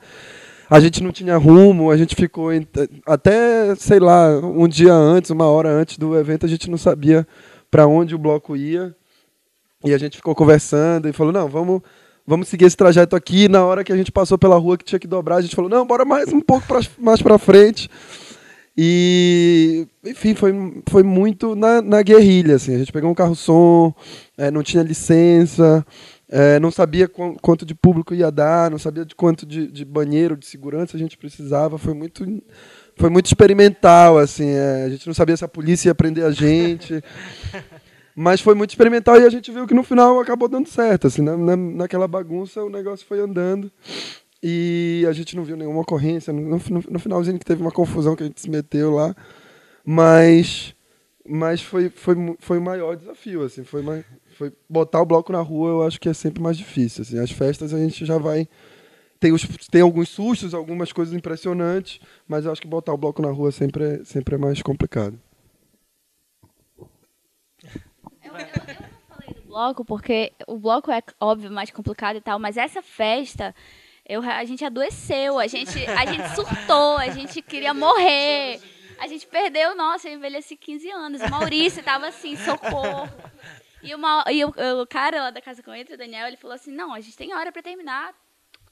A 0.69 0.79
gente 0.81 1.01
não 1.01 1.11
tinha 1.11 1.37
rumo, 1.37 1.89
a 1.89 1.95
gente 1.95 2.15
ficou 2.15 2.49
até, 3.05 3.73
sei 3.75 3.99
lá, 3.99 4.39
um 4.39 4.67
dia 4.67 4.93
antes, 4.93 5.31
uma 5.31 5.45
hora 5.45 5.69
antes 5.69 5.97
do 5.97 6.17
evento, 6.17 6.45
a 6.45 6.49
gente 6.49 6.69
não 6.69 6.77
sabia 6.77 7.25
para 7.69 7.87
onde 7.87 8.13
o 8.13 8.17
bloco 8.17 8.57
ia. 8.57 8.93
E 9.85 9.93
a 9.93 9.97
gente 9.97 10.17
ficou 10.17 10.35
conversando 10.35 11.07
e 11.07 11.13
falou: 11.13 11.33
"Não, 11.33 11.47
vamos 11.47 11.81
vamos 12.25 12.47
seguir 12.47 12.65
esse 12.65 12.77
trajeto 12.77 13.15
aqui". 13.15 13.49
Na 13.49 13.65
hora 13.65 13.83
que 13.83 13.91
a 13.91 13.97
gente 13.97 14.11
passou 14.11 14.37
pela 14.37 14.57
rua 14.57 14.77
que 14.77 14.85
tinha 14.85 14.99
que 14.99 15.07
dobrar, 15.07 15.37
a 15.37 15.41
gente 15.41 15.55
falou: 15.55 15.69
"Não, 15.69 15.85
bora 15.85 16.05
mais 16.05 16.31
um 16.31 16.39
pouco 16.39 16.67
pra, 16.67 16.79
mais 16.99 17.21
para 17.21 17.37
frente". 17.37 17.89
E, 18.83 19.85
enfim, 20.03 20.33
foi, 20.33 20.51
foi 20.89 21.03
muito 21.03 21.53
na, 21.55 21.83
na 21.83 22.01
guerrilha, 22.01 22.55
assim. 22.55 22.73
A 22.73 22.79
gente 22.79 22.91
pegou 22.91 23.11
um 23.11 23.13
carro-som, 23.13 23.93
é, 24.35 24.49
não 24.49 24.63
tinha 24.63 24.81
licença, 24.81 25.85
é, 26.27 26.59
não 26.59 26.71
sabia 26.71 27.07
qu 27.07 27.37
quanto 27.43 27.63
de 27.63 27.75
público 27.75 28.15
ia 28.15 28.31
dar, 28.31 28.71
não 28.71 28.79
sabia 28.79 29.05
de 29.05 29.13
quanto 29.13 29.45
de, 29.45 29.67
de 29.67 29.85
banheiro, 29.85 30.35
de 30.35 30.47
segurança 30.47 30.97
a 30.97 30.99
gente 30.99 31.15
precisava. 31.15 31.77
Foi 31.77 31.93
muito, 31.93 32.25
foi 32.95 33.11
muito 33.11 33.27
experimental, 33.27 34.17
assim. 34.17 34.49
É, 34.49 34.85
a 34.85 34.89
gente 34.89 35.05
não 35.05 35.13
sabia 35.13 35.37
se 35.37 35.45
a 35.45 35.47
polícia 35.47 35.89
ia 35.89 35.95
prender 35.95 36.25
a 36.25 36.31
gente. 36.31 37.03
Mas 38.15 38.41
foi 38.41 38.55
muito 38.55 38.71
experimental 38.71 39.21
e 39.21 39.25
a 39.25 39.29
gente 39.29 39.51
viu 39.51 39.67
que 39.67 39.75
no 39.75 39.83
final 39.83 40.19
acabou 40.19 40.49
dando 40.49 40.67
certo. 40.67 41.05
Assim, 41.05 41.21
na, 41.21 41.37
na, 41.37 41.55
naquela 41.55 42.07
bagunça 42.07 42.63
o 42.63 42.69
negócio 42.69 43.05
foi 43.05 43.19
andando. 43.19 43.71
E 44.43 45.05
a 45.07 45.11
gente 45.11 45.35
não 45.35 45.43
viu 45.43 45.55
nenhuma 45.55 45.81
ocorrência. 45.81 46.33
No, 46.33 46.57
no, 46.57 46.83
no, 46.89 46.99
finalzinho 46.99 47.37
que 47.37 47.45
teve 47.45 47.61
uma 47.61 47.71
confusão 47.71 48.15
que 48.15 48.23
a 48.23 48.25
gente 48.25 48.41
se 48.41 48.49
meteu 48.49 48.91
lá. 48.95 49.15
Mas, 49.85 50.75
mas 51.27 51.61
foi, 51.61 51.89
foi, 51.89 52.15
foi 52.39 52.57
o 52.57 52.61
maior 52.61 52.95
desafio. 52.95 53.43
Assim, 53.43 53.63
foi, 53.63 53.83
mais, 53.83 54.03
foi 54.35 54.51
botar 54.67 55.01
o 55.01 55.05
bloco 55.05 55.31
na 55.31 55.41
rua, 55.41 55.69
eu 55.69 55.83
acho 55.83 55.99
que 55.99 56.09
é 56.09 56.13
sempre 56.13 56.41
mais 56.41 56.57
difícil. 56.57 57.03
Assim. 57.03 57.19
As 57.19 57.31
festas 57.31 57.73
a 57.73 57.77
gente 57.77 58.03
já 58.03 58.17
vai. 58.17 58.47
Tem, 59.19 59.31
os, 59.31 59.45
tem 59.69 59.81
alguns 59.81 60.09
sustos, 60.09 60.55
algumas 60.55 60.91
coisas 60.91 61.13
impressionantes, 61.13 61.99
mas 62.27 62.45
eu 62.45 62.51
acho 62.51 62.61
que 62.61 62.67
botar 62.67 62.91
o 62.91 62.97
bloco 62.97 63.21
na 63.21 63.29
rua 63.29 63.51
sempre 63.51 63.83
é, 63.83 64.03
sempre 64.03 64.33
é 64.33 64.37
mais 64.39 64.63
complicado. 64.63 65.19
Eu, 67.63 68.33
eu, 68.33 68.39
eu 68.39 68.81
não 68.81 68.89
falei 69.07 69.33
do 69.35 69.41
bloco 69.47 69.85
porque 69.85 70.33
o 70.47 70.57
bloco 70.57 70.89
é, 70.89 71.03
óbvio, 71.19 71.51
mais 71.51 71.69
complicado 71.69 72.15
e 72.15 72.21
tal, 72.21 72.39
mas 72.39 72.57
essa 72.57 72.81
festa 72.81 73.53
eu, 74.11 74.21
a 74.21 74.43
gente 74.43 74.65
adoeceu, 74.65 75.39
a 75.39 75.47
gente, 75.47 75.85
a 75.87 76.05
gente 76.05 76.35
surtou, 76.35 76.97
a 76.97 77.09
gente 77.09 77.41
queria 77.41 77.73
morrer. 77.73 78.59
A 78.99 79.07
gente 79.07 79.25
perdeu, 79.25 79.73
nossa, 79.73 80.09
eu 80.09 80.15
envelheci 80.15 80.57
15 80.57 80.91
anos. 80.91 81.21
O 81.21 81.29
Maurício 81.29 81.79
estava 81.79 82.09
assim, 82.09 82.35
socorro. 82.35 83.09
E, 83.81 83.95
uma, 83.95 84.25
e 84.29 84.43
o, 84.43 84.53
o, 84.81 84.85
cara 84.85 85.23
lá 85.23 85.31
da 85.31 85.41
Casa 85.41 85.63
com 85.63 85.73
Entra, 85.73 85.95
o 85.95 85.97
Daniel, 85.97 86.27
ele 86.27 86.35
falou 86.35 86.53
assim, 86.53 86.71
não, 86.71 86.93
a 86.93 86.99
gente 86.99 87.15
tem 87.15 87.33
hora 87.33 87.53
para 87.53 87.63
terminar. 87.63 88.13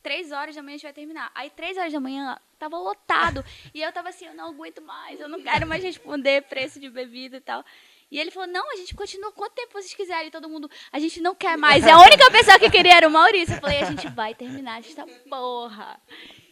Três 0.04 0.32
horas 0.32 0.56
da 0.56 0.62
manhã 0.62 0.76
a 0.76 0.78
gente 0.78 0.84
vai 0.84 0.94
terminar. 0.94 1.32
Aí, 1.34 1.50
três 1.50 1.78
horas 1.78 1.94
da 1.94 2.00
manhã, 2.02 2.38
tava 2.60 2.78
lotado. 2.78 3.44
E 3.74 3.82
eu 3.82 3.92
tava 3.94 4.10
assim, 4.10 4.26
eu 4.26 4.34
não 4.34 4.50
aguento 4.50 4.82
mais, 4.82 5.20
eu 5.22 5.30
não 5.30 5.42
quero 5.42 5.66
mais 5.66 5.82
responder 5.82 6.44
preço 6.44 6.82
de 6.82 6.90
bebida 6.90 7.38
e 7.38 7.42
tal. 7.42 7.64
E 8.12 8.20
ele 8.20 8.32
falou: 8.32 8.50
não, 8.50 8.72
a 8.72 8.76
gente 8.76 8.96
continua 8.96 9.32
quanto 9.32 9.54
tempo 9.54 9.74
vocês 9.74 9.94
quiserem. 9.94 10.32
Todo 10.32 10.50
mundo, 10.50 10.70
a 10.92 11.00
gente 11.00 11.22
não 11.22 11.36
quer 11.36 11.58
mais. 11.58 11.86
E 11.86 11.90
a 11.90 11.98
única 12.02 12.30
pessoa 12.32 12.60
que 12.60 12.70
queria 12.70 12.96
era 12.96 13.08
o 13.08 13.12
Maurício. 13.12 13.56
Eu 13.56 13.62
falei: 13.62 13.80
a 13.80 13.86
gente 13.86 14.08
vai 14.10 14.34
terminar 14.34 14.80
esta 14.80 15.06
porra. 15.30 16.00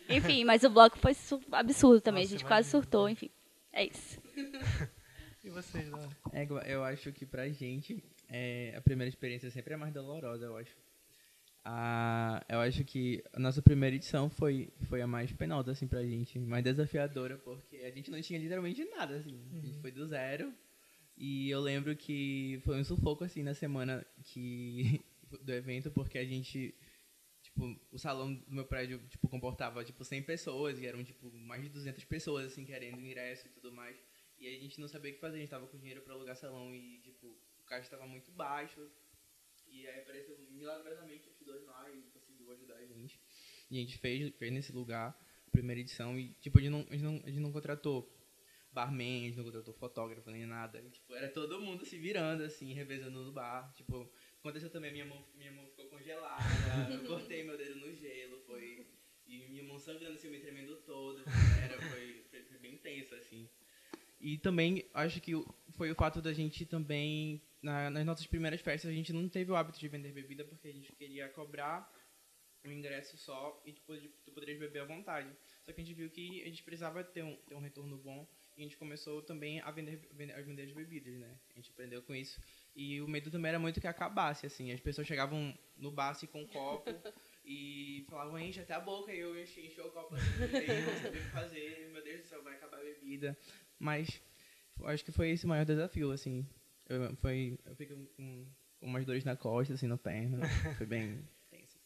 Enfim, 0.10 0.43
mas 0.46 0.63
o 0.63 0.70
bloco 0.70 0.98
foi 1.00 1.15
absurdo 1.52 2.02
também. 2.02 2.24
Nossa, 2.24 2.36
a 2.36 2.38
gente 2.38 2.48
quase 2.48 2.70
surtou, 2.70 3.10
enfim. 3.10 3.30
É 3.74 3.86
isso. 3.86 4.20
e 5.43 5.50
vocês, 5.50 5.89
Dona? 5.89 6.10
É, 6.32 6.48
eu 6.67 6.84
acho 6.84 7.12
que 7.12 7.26
pra 7.26 7.50
gente, 7.50 8.02
é, 8.30 8.74
a 8.78 8.82
primeira 8.82 9.10
experiência 9.10 9.52
sempre 9.52 9.74
é 9.74 9.78
mais 9.78 9.93
dolorosa, 9.93 10.46
eu 10.46 10.58
acho. 10.58 10.76
Ah, 11.65 12.41
eu 12.48 12.60
acho 12.62 12.86
que 12.86 13.22
a 13.34 13.39
nossa 13.39 13.62
primeira 13.62 13.93
edição 13.93 14.30
foi, 14.30 14.70
foi 14.88 15.02
a 15.02 15.08
mais 15.08 15.34
penosa, 15.34 15.72
assim, 15.72 15.86
pra 15.86 16.02
gente. 16.02 16.39
Mais 16.39 16.63
desafiadora, 16.63 17.38
porque 17.38 17.78
a 17.78 17.91
gente 17.91 18.10
não 18.10 18.22
tinha 18.22 18.39
literalmente 18.39 18.86
nada, 18.86 19.17
assim. 19.17 19.34
Uhum. 19.34 19.58
A 19.58 19.60
gente 19.60 19.76
uhum. 19.76 19.82
foi 19.82 19.91
do 19.91 20.08
zero 20.08 20.54
e 21.17 21.49
eu 21.49 21.60
lembro 21.60 21.95
que 21.95 22.62
foi 22.63 22.80
um 22.80 22.84
sufoco, 22.84 23.23
assim, 23.23 23.41
na 23.41 23.56
semana 23.56 24.06
que, 24.23 25.03
do 25.41 25.51
evento, 25.51 25.89
porque 25.89 26.17
a 26.19 26.23
gente, 26.23 26.75
tipo, 27.41 27.75
o 27.91 27.97
salão 27.97 28.36
do 28.36 28.53
meu 28.53 28.65
prédio, 28.65 28.99
tipo, 29.10 29.27
comportava, 29.27 29.84
tipo, 29.84 30.03
100 30.03 30.21
pessoas, 30.21 30.80
e 30.80 30.86
eram, 30.86 31.03
tipo, 31.03 31.32
mais 31.32 31.63
de 31.63 31.69
200 31.69 32.03
pessoas, 32.03 32.45
assim, 32.45 32.63
querendo 32.63 33.01
ingresso 33.01 33.47
e 33.47 33.49
tudo 33.49 33.71
mais. 33.71 33.97
E 34.38 34.47
a 34.47 34.60
gente 34.60 34.80
não 34.80 34.88
sabia 34.88 35.12
o 35.12 35.15
que 35.15 35.19
fazer, 35.19 35.38
a 35.38 35.39
gente 35.39 35.49
tava 35.49 35.65
com 35.65 35.80
dinheiro 35.80 36.01
para 36.01 36.13
alugar 36.13 36.36
salão 36.36 36.75
e, 36.75 36.99
tipo, 36.99 37.36
o 37.60 37.63
caixa 37.65 37.88
estava 37.88 38.06
muito 38.06 38.32
baixo. 38.32 38.88
E 39.67 39.88
aí 39.88 39.99
apareceu 40.01 40.38
milagrosamente 40.51 41.27
os 41.30 41.39
dois 41.43 41.65
lá 41.65 41.89
e 41.89 42.03
conseguiu 42.12 42.51
ajudar 42.51 42.75
a 42.75 42.86
gente. 42.86 43.19
E 43.71 43.77
a 43.77 43.82
gente 43.82 43.97
fez, 43.97 44.36
fez 44.36 44.53
nesse 44.53 44.71
lugar, 44.71 45.19
primeira 45.51 45.82
edição, 45.82 46.17
e, 46.17 46.34
tipo, 46.36 46.60
a 46.60 46.62
gente 46.62 46.71
não, 46.71 46.86
a 46.88 46.93
gente 46.93 47.03
não, 47.03 47.15
a 47.15 47.30
gente 47.30 47.39
não 47.39 47.51
contratou 47.51 48.16
barman, 48.78 49.34
não 49.36 49.44
contratou 49.44 49.74
fotógrafo 49.74 50.30
nem 50.30 50.46
nada. 50.46 50.80
Tipo, 50.92 51.16
era 51.16 51.30
todo 51.30 51.60
mundo 51.60 51.84
se 51.84 51.98
virando, 51.98 52.44
assim, 52.44 52.74
revezando 52.74 53.24
no 53.24 53.32
bar. 53.32 53.74
Tipo, 53.74 54.08
aconteceu 54.40 54.70
também, 54.70 54.92
minha 54.92 55.06
mão, 55.06 55.26
minha 55.36 55.52
mão 55.52 55.66
ficou 55.66 55.86
congelada, 55.88 56.44
eu 56.94 57.04
cortei 57.08 57.44
meu 57.44 57.58
dedo 57.58 57.76
no 57.78 57.92
gelo, 57.96 58.40
foi. 58.46 58.86
E 59.26 59.40
minha 59.50 59.63
mão 59.63 59.80
sangrando, 59.80 60.13
assim, 60.13 60.30
me 60.30 60.40
tremendo 60.40 60.76
todo. 60.86 61.24
Era, 61.62 61.82
foi, 61.82 62.24
foi, 62.30 62.44
foi 62.44 62.58
bem 62.60 62.76
intenso, 62.76 63.16
assim. 63.16 63.50
E 64.22 64.38
também, 64.38 64.86
acho 64.94 65.20
que 65.20 65.34
foi 65.72 65.92
o 65.92 65.96
fato 65.96 66.22
da 66.22 66.32
gente 66.32 66.66
também, 66.66 67.42
na, 67.62 67.90
nas 67.90 68.06
nossas 68.06 68.28
primeiras 68.28 68.62
festas, 68.62 68.92
a 68.92 68.94
gente 68.94 69.12
não 69.12 69.28
teve 69.28 69.52
o 69.52 69.56
hábito 69.56 69.80
de 69.80 69.88
vender 69.88 70.13
bebida 70.13 70.46
porque 70.46 70.68
a 70.68 70.74
gente 70.74 70.94
queria 70.94 71.28
cobrar 71.30 71.92
um 72.63 72.72
ingresso 72.72 73.18
só 73.18 73.62
e 73.66 73.74
tu, 73.74 73.82
tu 74.24 74.32
poderias 74.32 74.60
beber 74.60 74.82
à 74.82 74.86
vontade. 74.86 75.30
Só 75.63 75.74
que 75.74 75.82
a 75.82 75.84
gente 75.84 75.96
viu 75.96 76.10
que 76.10 76.42
a 76.44 76.46
gente 76.46 76.63
precisava 76.63 77.04
ter 77.04 77.24
um, 77.24 77.36
ter 77.48 77.56
um 77.56 77.60
retorno 77.60 77.98
bom 77.98 78.28
a 78.58 78.62
gente 78.62 78.78
começou 78.78 79.22
também 79.22 79.60
a 79.62 79.70
vender, 79.70 80.02
a 80.36 80.41
vender 80.41 80.63
as 80.63 80.72
bebidas, 80.72 81.13
né? 81.13 81.38
A 81.52 81.56
gente 81.56 81.70
aprendeu 81.70 82.02
com 82.02 82.15
isso. 82.15 82.39
E 82.76 83.00
o 83.02 83.08
medo 83.08 83.30
também 83.30 83.50
era 83.50 83.60
muito 83.60 83.80
que 83.80 83.88
acabasse, 83.88 84.48
assim. 84.48 84.72
As 84.72 84.80
pessoas 84.80 85.06
chegavam 85.06 85.56
no 85.78 85.91
bar 85.91 86.10
assim, 86.10 86.26
com 86.26 86.41
um 86.41 86.48
copo 86.48 86.89
e 87.46 88.04
falavam, 88.10 88.39
enche 88.39 88.60
até 88.60 88.74
a 88.74 88.80
boca. 88.80 89.13
E 89.13 89.20
eu 89.20 89.39
enchi, 89.39 89.67
enchi 89.67 89.80
o 89.80 89.91
copo 89.91 90.15
assim, 90.15 90.34
e 90.34 90.82
não 90.82 90.96
sabia 90.96 91.22
o 91.22 91.24
que 91.24 91.30
fazer. 91.30 91.89
Meu 91.93 92.04
Deus 92.04 92.22
do 92.22 92.28
céu, 92.28 92.43
vai 92.43 92.56
acabar 92.56 92.80
a 92.80 92.84
bebida. 92.84 93.38
Mas 93.78 94.22
acho 94.86 95.06
que 95.06 95.12
foi 95.12 95.30
esse 95.30 95.46
o 95.46 95.50
maior 95.50 95.65
desafio, 95.65 96.12
assim. 96.12 96.43
Eu, 96.89 97.15
foi, 97.17 97.60
eu 97.63 97.76
fiquei 97.76 97.96
com, 97.96 98.06
com 98.15 98.48
umas 98.82 99.06
dores 99.06 99.24
na 99.24 99.36
costa, 99.36 99.76
assim, 99.76 99.88
na 99.88 99.98
perna. 99.98 100.48
Foi 100.78 100.86
bem 100.88 101.24
tenso. 101.52 101.78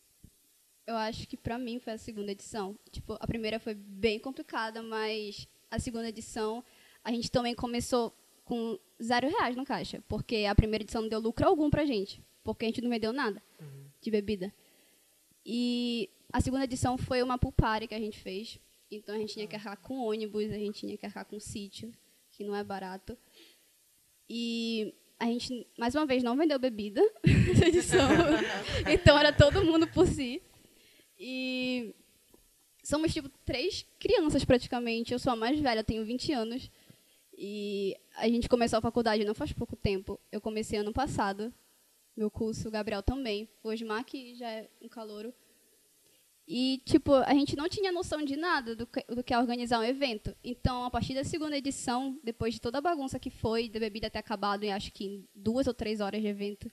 Eu 0.88 0.96
acho 0.96 1.28
que 1.28 1.36
pra 1.36 1.58
mim 1.58 1.80
foi 1.80 1.94
a 1.94 1.98
segunda 1.98 2.32
edição. 2.32 2.80
Tipo, 2.92 3.18
a 3.20 3.28
primeira 3.28 3.60
foi 3.60 3.74
bem 3.74 4.20
complicada, 4.20 4.82
mas 4.82 5.48
a 5.72 5.80
segunda 5.80 6.10
edição, 6.10 6.64
a 7.04 7.12
gente 7.12 7.32
também 7.32 7.56
começou 7.56 8.14
com 8.44 8.78
zero 9.02 9.30
reais 9.30 9.56
no 9.56 9.66
caixa, 9.66 10.04
porque 10.08 10.46
a 10.46 10.54
primeira 10.54 10.84
edição 10.84 11.02
não 11.02 11.10
deu 11.10 11.20
lucro 11.20 11.48
algum 11.48 11.70
pra 11.70 11.86
gente, 11.86 12.22
porque 12.44 12.66
a 12.66 12.68
gente 12.68 12.82
não 12.82 12.90
vendeu 12.90 13.14
nada 13.14 13.42
uhum. 13.60 13.86
de 14.02 14.12
bebida. 14.12 14.54
E 15.46 16.10
a 16.32 16.42
segunda 16.42 16.66
edição 16.66 16.98
foi 16.98 17.24
uma 17.24 17.38
pool 17.38 17.54
party 17.54 17.88
que 17.88 17.96
a 17.96 18.00
gente 18.00 18.20
fez, 18.20 18.60
então 18.92 19.16
a 19.16 19.18
gente 19.18 19.34
tinha 19.34 19.48
que 19.48 19.56
arcar 19.56 19.78
com 19.78 20.06
ônibus, 20.06 20.52
a 20.52 20.58
gente 20.58 20.82
tinha 20.82 20.98
que 20.98 21.06
arcar 21.06 21.26
com 21.26 21.40
sítio, 21.40 21.92
que 22.32 22.44
não 22.44 22.56
é 22.56 22.64
barato. 22.64 23.18
E 24.30 24.94
a 25.18 25.26
gente, 25.26 25.68
mais 25.78 25.96
uma 25.96 26.06
vez, 26.06 26.22
não 26.22 26.36
vendeu 26.36 26.60
bebida 26.60 27.02
nessa 27.48 27.68
edição, 27.68 28.10
então 28.92 29.18
era 29.18 29.32
todo 29.32 29.64
mundo 29.64 29.88
por 29.88 30.06
si. 30.06 30.42
E 31.18 31.96
somos, 32.84 33.14
tipo, 33.14 33.30
três 33.46 33.86
crianças 34.00 34.44
praticamente. 34.44 35.14
Eu 35.14 35.20
sou 35.20 35.34
a 35.34 35.36
mais 35.36 35.60
velha, 35.60 35.84
tenho 35.84 36.06
20 36.06 36.34
anos. 36.34 36.70
E 37.38 37.98
a 38.18 38.28
gente 38.28 38.48
começou 38.48 38.78
a 38.78 38.82
faculdade 38.82 39.26
não 39.26 39.34
faz 39.34 39.52
pouco 39.52 39.76
tempo. 39.76 40.20
Eu 40.32 40.40
comecei 40.40 40.80
ano 40.80 40.94
passado, 40.94 41.54
meu 42.16 42.30
curso, 42.30 42.68
o 42.68 42.72
Gabriel 42.72 43.02
também. 43.02 43.50
O 43.64 43.70
Osmar, 43.70 44.06
que 44.06 44.36
já 44.36 44.50
é 44.50 44.70
um 44.82 44.88
calouro. 44.88 45.34
E, 46.48 46.82
tipo, 46.86 47.14
a 47.14 47.34
gente 47.34 47.56
não 47.56 47.70
tinha 47.70 47.92
noção 47.92 48.24
de 48.24 48.36
nada 48.36 48.76
do 48.76 48.86
que, 48.86 49.02
do 49.04 49.24
que 49.24 49.34
é 49.34 49.40
organizar 49.40 49.80
um 49.80 49.84
evento. 49.84 50.36
Então, 50.44 50.84
a 50.84 50.92
partir 50.92 51.14
da 51.14 51.24
segunda 51.24 51.58
edição, 51.58 52.20
depois 52.24 52.54
de 52.56 52.62
toda 52.62 52.80
a 52.80 52.82
bagunça 52.82 53.18
que 53.18 53.30
foi, 53.30 53.70
da 53.70 53.80
bebida 53.80 54.10
ter 54.10 54.20
acabado 54.20 54.64
em 54.64 54.74
acho 54.74 54.92
que 54.92 55.06
em 55.06 55.28
duas 55.34 55.66
ou 55.66 55.74
três 55.74 56.02
horas 56.02 56.22
de 56.22 56.28
evento. 56.28 56.70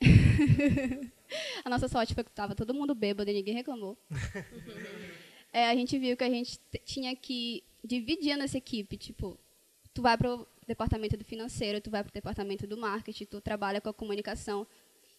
a 1.64 1.70
nossa 1.70 1.88
sorte 1.88 2.14
foi 2.14 2.24
que 2.24 2.30
estava 2.30 2.54
todo 2.54 2.74
mundo 2.74 2.94
bêbado 2.94 3.30
e 3.30 3.34
ninguém 3.34 3.54
reclamou. 3.54 3.96
é, 5.52 5.68
a 5.68 5.74
gente 5.74 5.98
viu 5.98 6.16
que 6.16 6.24
a 6.24 6.30
gente 6.30 6.58
tinha 6.84 7.14
que 7.14 7.62
dividir 7.84 8.36
nessa 8.36 8.58
equipe. 8.58 8.96
Tipo, 8.96 9.38
tu 9.92 10.02
vai 10.02 10.16
para 10.16 10.34
o 10.34 10.46
departamento 10.66 11.16
do 11.16 11.24
financeiro, 11.24 11.80
tu 11.80 11.90
vai 11.90 12.02
para 12.02 12.10
o 12.10 12.14
departamento 12.14 12.66
do 12.66 12.76
marketing, 12.76 13.24
tu 13.26 13.40
trabalha 13.40 13.80
com 13.80 13.88
a 13.88 13.94
comunicação. 13.94 14.66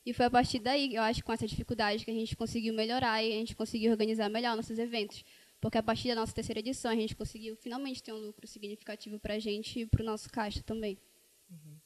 E 0.06 0.14
foi 0.14 0.26
a 0.26 0.30
partir 0.30 0.60
daí, 0.60 0.96
eu 0.96 1.02
acho, 1.02 1.24
com 1.24 1.32
essa 1.32 1.48
dificuldade, 1.48 2.04
que 2.04 2.12
a 2.12 2.14
gente 2.14 2.36
conseguiu 2.36 2.74
melhorar 2.74 3.24
e 3.24 3.32
a 3.32 3.36
gente 3.38 3.56
conseguiu 3.56 3.92
organizar 3.92 4.30
melhor 4.30 4.56
nossos 4.56 4.78
eventos. 4.78 5.24
Porque 5.62 5.78
a 5.78 5.84
partir 5.84 6.10
da 6.10 6.16
nossa 6.16 6.34
terceira 6.34 6.60
edição, 6.60 6.92
a 6.92 6.96
gente 6.96 7.16
conseguiu 7.16 7.56
finalmente 7.56 8.04
ter 8.04 8.12
um 8.12 8.18
lucro 8.18 8.46
significativo 8.46 9.18
para 9.18 9.36
a 9.36 9.40
gente 9.40 9.80
e 9.80 9.86
para 9.86 10.02
o 10.02 10.06
nosso 10.06 10.30
caixa 10.30 10.62
também. 10.62 10.98
Uhum. 11.50 11.78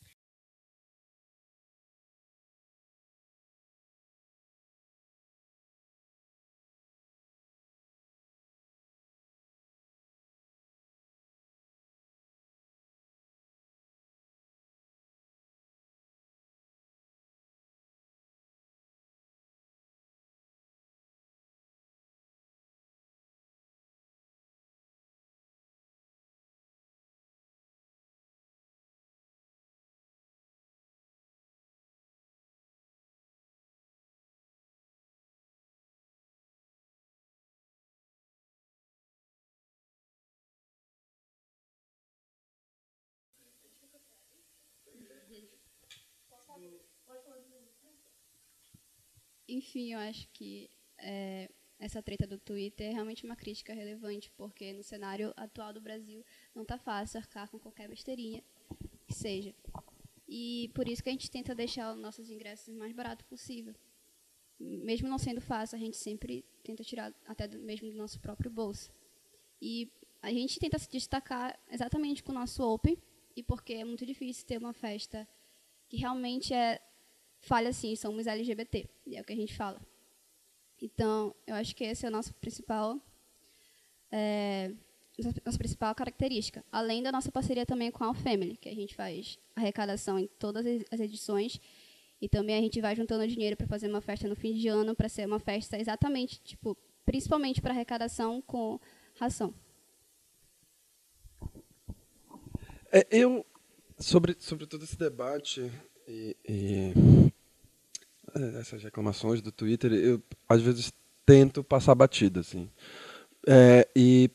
Enfim, 49.48 49.93
eu 49.93 50.00
acho 50.00 50.28
que 50.30 50.70
é, 50.98 51.50
essa 51.80 52.02
treta 52.02 52.28
do 52.28 52.38
Twitter 52.38 52.88
é 52.88 52.93
realmente 52.93 53.24
uma 53.24 53.36
crítica 53.36 53.74
relevante, 53.74 54.32
porque 54.32 54.74
no 54.74 54.84
cenário 54.84 55.34
atual 55.38 55.72
do 55.72 55.80
Brasil 55.80 56.26
não 56.54 56.63
está 56.63 56.78
fácil 56.78 57.20
arcar 57.20 57.50
com 57.50 57.60
qualquer 57.60 57.88
besteirinha 57.88 58.43
que 59.08 59.13
seja. 59.13 59.56
E 60.28 60.70
por 60.74 60.88
isso 60.88 61.02
que 61.02 61.10
a 61.10 61.12
gente 61.12 61.32
tenta 61.32 61.56
deixar 61.56 61.93
os 61.93 62.00
nossos 62.00 62.30
ingressos 62.30 62.67
o 62.67 62.78
mais 62.78 62.91
barato 62.91 63.24
possível. 63.26 63.74
Mesmo 64.60 65.08
não 65.08 65.17
sendo 65.17 65.39
fácil, 65.39 65.78
a 65.78 65.80
gente 65.80 65.96
sempre 65.96 66.43
tenta 66.63 66.84
tirar 66.84 67.13
até 67.26 67.48
do, 67.48 67.60
mesmo 67.60 67.89
do 67.89 67.96
nosso 67.96 68.20
próprio 68.20 68.52
bolso. 68.52 68.91
E 69.62 69.89
a 70.22 70.32
gente 70.32 70.60
tenta 70.60 70.78
se 70.78 70.89
destacar 70.89 71.58
exatamente 71.72 72.24
com 72.24 72.32
o 72.32 72.36
nosso 72.36 72.63
Open, 72.63 72.98
e 73.36 73.43
porque 73.43 73.74
é 73.74 73.86
muito 73.86 74.06
difícil 74.06 74.46
ter 74.46 74.58
uma 74.58 74.74
festa 74.74 75.28
que 75.88 75.96
realmente 75.96 76.54
é 76.54 76.82
fale 77.39 77.67
assim, 77.67 77.95
somos 77.95 78.28
LGBT, 78.28 78.88
e 79.06 79.15
é 79.15 79.21
o 79.21 79.23
que 79.23 79.34
a 79.34 79.36
gente 79.36 79.56
fala. 79.56 79.80
Então, 80.82 81.36
eu 81.45 81.56
acho 81.56 81.76
que 81.76 81.84
esse 81.84 82.06
é 82.06 82.10
o 82.10 82.12
nosso 82.12 82.34
principal, 82.36 83.00
é, 84.12 84.71
nossa 85.45 85.58
principal 85.58 85.93
característica, 85.95 86.63
além 86.71 87.02
da 87.02 87.12
nossa 87.12 87.32
parceria 87.32 87.65
também 87.65 87.89
com 87.89 88.04
a 88.04 88.13
Family, 88.13 88.58
que 88.58 88.69
a 88.69 88.76
gente 88.76 88.95
faz 88.95 89.39
arrecadação 89.56 90.19
em 90.19 90.28
todas 90.28 90.65
as 90.91 91.00
edições, 91.00 91.60
e 92.21 92.28
também 92.28 92.56
a 92.58 92.62
gente 92.62 92.80
vai 92.82 92.95
juntando 92.95 93.28
dinheiro 93.28 93.56
para 93.56 93.67
fazer 93.67 93.88
uma 93.88 94.02
festa 94.02 94.28
no 94.28 94.36
fim 94.36 94.54
de 94.54 94.67
ano, 94.67 94.95
para 94.95 95.10
ser 95.10 95.26
uma 95.26 95.39
festa 95.39 95.80
exatamente, 95.80 96.39
tipo, 96.41 96.78
principalmente 97.06 97.62
para 97.62 97.71
arrecadação 97.73 98.41
com 98.41 98.80
ração. 99.15 99.54
É, 102.91 103.06
eu, 103.12 103.45
sobre, 104.00 104.36
sobre 104.39 104.65
todo 104.65 104.84
esse 104.84 104.97
debate, 104.97 105.71
e, 106.08 106.36
e 106.48 106.93
é, 108.36 108.60
essas 108.60 108.84
reclamações 108.84 109.41
do 109.41 109.52
Twitter, 109.52 109.91
eu 109.93 110.22
às 110.48 110.62
vezes 110.62 110.91
tento 111.26 111.63
passar 111.63 111.96
batida, 111.96 112.39
assim. 112.39 112.70
É, 113.48 113.88
e 113.96 114.30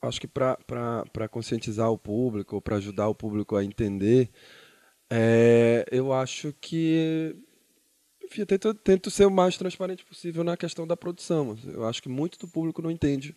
acho 0.00 0.20
que 0.20 0.26
para 0.26 1.28
conscientizar 1.30 1.90
o 1.90 1.98
público, 1.98 2.60
para 2.60 2.76
ajudar 2.76 3.08
o 3.08 3.14
público 3.14 3.56
a 3.56 3.64
entender, 3.64 4.30
é, 5.10 5.86
eu 5.90 6.12
acho 6.12 6.54
que 6.60 7.36
enfim, 8.24 8.40
eu 8.40 8.46
tento, 8.46 8.74
tento 8.74 9.10
ser 9.10 9.26
o 9.26 9.30
mais 9.30 9.56
transparente 9.56 10.04
possível 10.04 10.42
na 10.42 10.56
questão 10.56 10.86
da 10.86 10.96
produção. 10.96 11.56
Eu 11.66 11.86
acho 11.86 12.02
que 12.02 12.08
muito 12.08 12.38
do 12.38 12.48
público 12.48 12.80
não 12.80 12.90
entende 12.90 13.36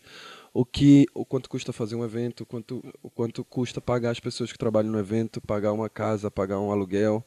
o 0.52 0.64
que, 0.64 1.06
o 1.14 1.24
quanto 1.24 1.48
custa 1.48 1.72
fazer 1.72 1.94
um 1.94 2.04
evento, 2.04 2.42
o 2.42 2.46
quanto, 2.46 2.82
o 3.02 3.10
quanto 3.10 3.44
custa 3.44 3.80
pagar 3.80 4.10
as 4.10 4.20
pessoas 4.20 4.52
que 4.52 4.58
trabalham 4.58 4.90
no 4.90 4.98
evento, 4.98 5.40
pagar 5.40 5.72
uma 5.72 5.88
casa, 5.88 6.30
pagar 6.30 6.58
um 6.60 6.72
aluguel. 6.72 7.24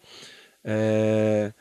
É, 0.64 1.54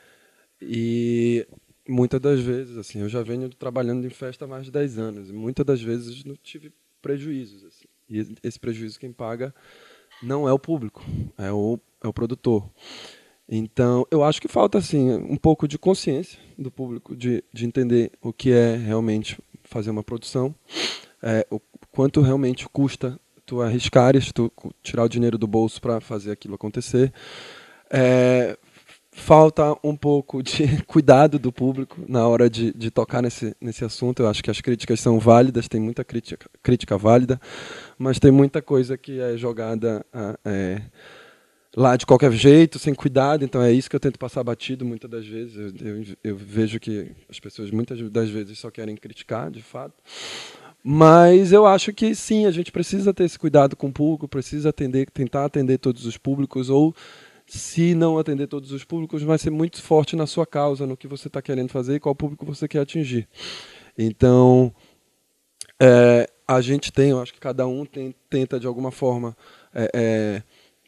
e 0.61 1.47
muitas 1.87 2.19
das 2.19 2.39
vezes, 2.39 2.77
assim, 2.77 2.99
eu 2.99 3.09
já 3.09 3.21
venho 3.23 3.49
trabalhando 3.49 4.05
em 4.05 4.09
festa 4.09 4.45
há 4.45 4.47
mais 4.47 4.65
de 4.65 4.71
10 4.71 4.97
anos, 4.97 5.29
e 5.29 5.33
muitas 5.33 5.65
das 5.65 5.81
vezes 5.81 6.23
não 6.23 6.35
tive 6.35 6.71
prejuízos. 7.01 7.63
Assim, 7.63 7.85
e 8.09 8.35
esse 8.43 8.59
prejuízo 8.59 8.99
quem 8.99 9.11
paga 9.11 9.53
não 10.21 10.47
é 10.47 10.53
o 10.53 10.59
público, 10.59 11.03
é 11.37 11.51
o, 11.51 11.79
é 12.03 12.07
o 12.07 12.13
produtor. 12.13 12.69
Então, 13.49 14.07
eu 14.09 14.23
acho 14.23 14.41
que 14.41 14.47
falta 14.47 14.77
assim 14.77 15.11
um 15.11 15.35
pouco 15.35 15.67
de 15.67 15.77
consciência 15.77 16.39
do 16.57 16.71
público 16.71 17.15
de, 17.15 17.43
de 17.51 17.65
entender 17.65 18.11
o 18.21 18.31
que 18.31 18.51
é 18.51 18.75
realmente 18.75 19.37
fazer 19.63 19.89
uma 19.89 20.03
produção, 20.03 20.55
é, 21.21 21.45
o 21.49 21.59
quanto 21.91 22.21
realmente 22.21 22.67
custa 22.69 23.19
tu 23.45 23.61
arriscares, 23.61 24.31
tu 24.31 24.51
tirar 24.81 25.03
o 25.03 25.09
dinheiro 25.09 25.37
do 25.37 25.47
bolso 25.47 25.81
para 25.81 25.99
fazer 25.99 26.31
aquilo 26.31 26.55
acontecer. 26.55 27.11
É, 27.89 28.57
falta 29.11 29.75
um 29.83 29.95
pouco 29.95 30.41
de 30.41 30.81
cuidado 30.87 31.37
do 31.37 31.51
público 31.51 32.03
na 32.07 32.25
hora 32.27 32.49
de, 32.49 32.73
de 32.73 32.89
tocar 32.89 33.21
nesse, 33.21 33.55
nesse 33.59 33.83
assunto. 33.83 34.23
Eu 34.23 34.29
acho 34.29 34.43
que 34.43 34.49
as 34.49 34.61
críticas 34.61 34.99
são 34.99 35.19
válidas, 35.19 35.67
tem 35.67 35.81
muita 35.81 36.03
crítica, 36.03 36.49
crítica 36.63 36.97
válida, 36.97 37.39
mas 37.97 38.19
tem 38.19 38.31
muita 38.31 38.61
coisa 38.61 38.97
que 38.97 39.19
é 39.19 39.35
jogada 39.37 40.05
é, 40.45 40.81
lá 41.75 41.95
de 41.95 42.05
qualquer 42.05 42.31
jeito, 42.31 42.79
sem 42.79 42.93
cuidado. 42.93 43.43
Então 43.43 43.61
é 43.61 43.71
isso 43.71 43.89
que 43.89 43.95
eu 43.95 43.99
tento 43.99 44.17
passar 44.17 44.43
batido 44.43 44.85
muitas 44.85 45.09
das 45.09 45.25
vezes. 45.25 45.55
Eu, 45.55 45.87
eu, 45.87 46.05
eu 46.23 46.37
vejo 46.37 46.79
que 46.79 47.11
as 47.29 47.39
pessoas 47.39 47.69
muitas 47.69 47.99
das 48.09 48.29
vezes 48.29 48.57
só 48.57 48.71
querem 48.71 48.95
criticar, 48.95 49.51
de 49.51 49.61
fato. 49.61 49.93
Mas 50.83 51.51
eu 51.51 51.65
acho 51.65 51.93
que 51.93 52.15
sim, 52.15 52.45
a 52.45 52.51
gente 52.51 52.71
precisa 52.71 53.13
ter 53.13 53.25
esse 53.25 53.37
cuidado 53.37 53.75
com 53.75 53.87
o 53.87 53.93
público, 53.93 54.27
precisa 54.27 54.69
atender, 54.69 55.09
tentar 55.11 55.45
atender 55.45 55.77
todos 55.77 56.05
os 56.05 56.17
públicos 56.17 56.69
ou 56.69 56.95
se 57.45 57.93
não 57.93 58.17
atender 58.17 58.47
todos 58.47 58.71
os 58.71 58.83
públicos, 58.83 59.23
vai 59.23 59.37
ser 59.37 59.49
muito 59.49 59.81
forte 59.81 60.15
na 60.15 60.25
sua 60.25 60.45
causa, 60.45 60.87
no 60.87 60.95
que 60.95 61.07
você 61.07 61.27
está 61.27 61.41
querendo 61.41 61.69
fazer 61.69 61.95
e 61.95 61.99
qual 61.99 62.15
público 62.15 62.45
você 62.45 62.67
quer 62.67 62.79
atingir. 62.79 63.27
Então, 63.97 64.73
é, 65.79 66.29
a 66.47 66.61
gente 66.61 66.91
tem, 66.91 67.09
eu 67.09 67.21
acho 67.21 67.33
que 67.33 67.39
cada 67.39 67.67
um 67.67 67.85
tem, 67.85 68.15
tenta 68.29 68.59
de 68.59 68.67
alguma 68.67 68.89
forma 68.89 69.35
é, 69.73 69.91
é, 69.93 70.43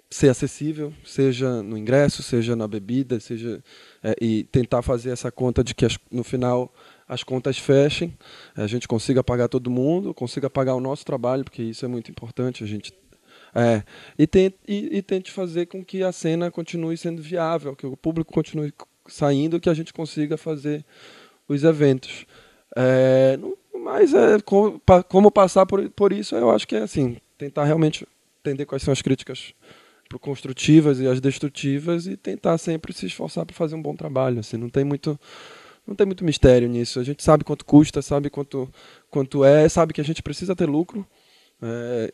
ser 0.10 0.30
acessível, 0.30 0.94
seja 1.04 1.62
no 1.62 1.78
ingresso, 1.78 2.24
seja 2.24 2.56
na 2.56 2.68
bebida, 2.68 3.20
seja 3.20 3.62
é, 4.02 4.16
e 4.22 4.46
tentar 4.46 4.82
fazer 4.82 5.10
essa 5.10 5.32
conta 5.32 5.64
de 5.64 5.76
que 5.76 5.86
no 6.10 6.24
final 6.24 6.74
as 7.08 7.24
contas 7.24 7.58
fechem, 7.58 8.14
a 8.56 8.68
gente 8.68 8.88
consiga 8.88 9.24
pagar 9.24 9.48
todo 9.48 9.70
mundo, 9.70 10.14
consiga 10.14 10.50
pagar 10.50 10.76
o 10.76 10.80
nosso 10.80 11.06
trabalho, 11.06 11.44
porque 11.44 11.62
isso 11.62 11.84
é 11.86 11.88
muito 11.88 12.10
importante. 12.10 12.64
A 12.64 12.68
gente 12.68 12.94
é, 13.56 13.84
e, 14.18 14.26
tente, 14.26 14.56
e, 14.68 14.98
e 14.98 15.02
tente 15.02 15.32
fazer 15.32 15.68
com 15.68 15.84
que 15.84 16.04
a 16.04 16.12
cena 16.12 16.50
continue 16.50 16.98
sendo 16.98 17.22
viável, 17.22 17.76
que 17.76 17.86
o 17.86 17.96
público 17.96 18.34
continue 18.34 18.74
saindo, 19.08 19.60
que 19.60 19.70
a 19.70 19.74
gente 19.74 19.94
consiga 19.94 20.38
fazer 20.38 20.84
os 21.48 21.64
eventos. 21.64 22.26
É, 22.76 23.38
mas 23.84 24.14
é, 24.14 24.40
como, 24.40 24.82
como 25.08 25.32
passar 25.32 25.66
por, 25.66 25.88
por 25.92 26.12
isso, 26.12 26.36
eu 26.36 26.50
acho 26.50 26.68
que 26.68 26.76
é 26.76 26.84
assim, 26.84 27.18
tentar 27.38 27.66
realmente 27.66 28.08
entender 28.40 28.66
quais 28.66 28.82
são 28.82 28.92
as 28.92 29.02
críticas 29.02 29.54
construtivas 30.20 31.00
e 31.00 31.08
as 31.08 31.20
destrutivas 31.20 32.06
e 32.06 32.16
tentar 32.16 32.58
sempre 32.58 32.94
se 32.94 33.08
esforçar 33.08 33.46
para 33.46 33.56
fazer 33.56 33.76
um 33.76 33.82
bom 33.82 33.96
trabalho. 33.96 34.40
Assim, 34.40 34.58
não 34.58 34.70
tem 34.70 34.84
muito 34.84 35.20
não 35.86 35.96
tem 35.96 36.06
muito 36.06 36.24
mistério 36.24 36.68
nisso. 36.68 37.00
A 37.00 37.04
gente 37.04 37.24
sabe 37.24 37.44
quanto 37.44 37.66
custa, 37.66 38.02
sabe 38.02 38.30
quanto 38.30 38.72
quanto 39.10 39.44
é, 39.44 39.68
sabe 39.70 39.94
que 39.94 40.02
a 40.02 40.04
gente 40.04 40.24
precisa 40.24 40.56
ter 40.56 40.66
lucro. 40.66 41.06
É, 41.62 42.14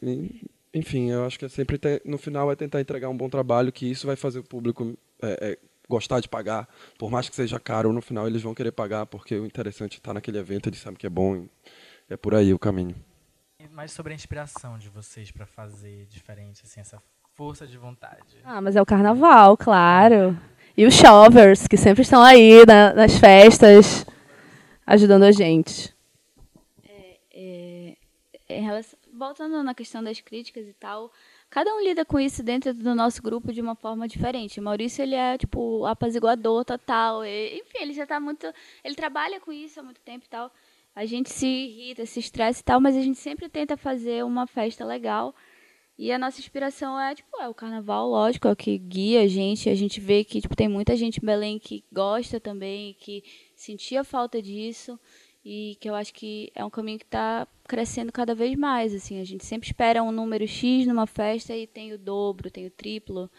enfim, 0.73 1.10
eu 1.10 1.25
acho 1.25 1.39
que 1.39 1.45
é 1.45 1.49
sempre 1.49 1.77
ter, 1.77 2.01
no 2.05 2.17
final 2.17 2.51
é 2.51 2.55
tentar 2.55 2.79
entregar 2.82 3.10
um 3.10 3.17
bom 3.17 3.29
trabalho, 3.29 3.71
que 3.71 3.89
isso 3.89 4.05
vai 4.05 4.15
fazer 4.15 4.39
o 4.39 4.43
público 4.43 4.97
é, 5.21 5.51
é, 5.51 5.58
gostar 5.88 6.19
de 6.19 6.29
pagar, 6.29 6.67
por 6.97 7.10
mais 7.10 7.27
que 7.27 7.36
seja 7.36 7.60
caro, 7.60 7.91
no 7.91 8.01
final 8.01 8.27
eles 8.27 8.43
vão 8.43 8.53
querer 8.53 8.71
pagar, 8.71 9.08
porque 9.08 9.36
o 9.36 9.45
interessante 9.45 9.95
é 9.95 9.97
estar 9.97 10.13
naquele 10.13 10.38
evento, 10.38 10.69
eles 10.69 10.79
sabem 10.79 10.97
que 10.97 11.08
é 11.08 11.10
bom, 11.10 11.47
é 12.08 12.15
por 12.15 12.36
aí 12.36 12.53
o 12.53 12.60
caminho. 12.60 12.95
Mais 13.71 13.91
sobre 13.91 14.13
a 14.13 14.15
inspiração 14.15 14.77
de 14.77 14.89
vocês 14.89 15.32
para 15.32 15.45
fazer 15.45 16.05
diferente, 16.05 16.62
assim, 16.63 16.79
essa 16.79 17.01
força 17.34 17.65
de 17.65 17.77
vontade. 17.77 18.38
Ah, 18.43 18.62
mas 18.62 18.75
é 18.75 18.82
o 18.82 18.86
carnaval, 18.86 19.58
claro. 19.58 20.38
E 20.77 20.86
os 20.86 20.93
shovers, 20.93 21.67
que 21.67 21.77
sempre 21.77 22.01
estão 22.03 22.21
aí 22.21 22.65
na, 22.65 22.93
nas 22.93 23.17
festas, 23.17 24.05
ajudando 24.86 25.23
a 25.23 25.32
gente. 25.32 25.93
É, 27.34 27.97
é, 28.47 28.60
relação, 28.60 28.97
voltando 29.13 29.62
na 29.62 29.73
questão 29.73 30.03
das 30.03 30.21
críticas 30.21 30.67
e 30.67 30.73
tal, 30.73 31.12
cada 31.49 31.73
um 31.75 31.82
lida 31.82 32.05
com 32.05 32.19
isso 32.19 32.41
dentro 32.41 32.73
do 32.73 32.95
nosso 32.95 33.21
grupo 33.21 33.51
de 33.51 33.62
uma 33.62 33.75
forma 33.75 34.08
diferente. 34.08 34.62
Maurício, 34.62 35.01
ele 35.01 35.15
é, 35.15 35.38
tipo, 35.38 35.86
apaziguador 35.86 36.63
total. 36.63 37.25
E, 37.25 37.60
enfim, 37.60 37.79
ele 37.82 37.93
já 37.93 38.03
está 38.03 38.19
muito... 38.19 38.47
Ele 38.84 38.95
trabalha 38.95 39.39
com 39.39 39.51
isso 39.51 39.79
há 39.79 39.84
muito 39.84 39.99
tempo 40.01 40.25
e 40.25 40.29
tal. 40.29 40.51
A 40.95 41.05
gente 41.05 41.29
se 41.29 41.45
irrita, 41.45 42.05
se 42.05 42.19
estressa 42.19 42.62
e 42.62 42.63
tal, 42.63 42.79
mas 42.79 42.95
a 42.95 43.01
gente 43.01 43.19
sempre 43.19 43.47
tenta 43.47 43.77
fazer 43.77 44.23
uma 44.23 44.47
festa 44.47 44.86
legal. 44.86 45.36
E 46.01 46.13
a 46.13 46.17
nossa 46.17 46.39
inspiração 46.39 46.97
é, 46.97 47.13
tipo, 47.13 47.41
é 47.41 47.49
o 47.49 47.53
carnaval, 47.53 48.07
lógico, 48.07 48.47
é 48.47 48.51
o 48.53 48.55
que 48.55 48.77
guia 48.77 49.23
a 49.23 49.27
gente. 49.27 49.69
A 49.69 49.75
gente 49.75 49.99
vê 49.99 50.23
que, 50.23 50.39
tipo, 50.39 50.55
tem 50.55 50.69
muita 50.69 50.95
gente 50.95 51.17
em 51.17 51.25
Belém 51.25 51.59
que 51.59 51.83
gosta 51.91 52.39
também, 52.39 52.95
que 52.97 53.21
sentia 53.53 54.01
falta 54.05 54.41
disso 54.41 54.97
e 55.43 55.75
que 55.77 55.89
eu 55.89 55.95
acho 55.95 56.13
que 56.13 56.53
é 56.55 56.63
um 56.63 56.69
caminho 56.69 56.99
que 56.99 57.03
está 57.03 57.45
crescendo 57.67 58.13
cada 58.13 58.33
vez 58.33 58.57
mais. 58.57 58.95
Assim, 58.95 59.19
a 59.19 59.25
gente 59.25 59.43
sempre 59.43 59.67
espera 59.67 60.01
um 60.01 60.09
número 60.09 60.47
X 60.47 60.88
numa 60.88 61.05
festa 61.05 61.53
e 61.53 61.67
tem 61.67 61.91
o 61.91 61.97
dobro, 61.97 62.49
tem 62.49 62.65
o 62.65 62.71
triplo. 62.71 63.29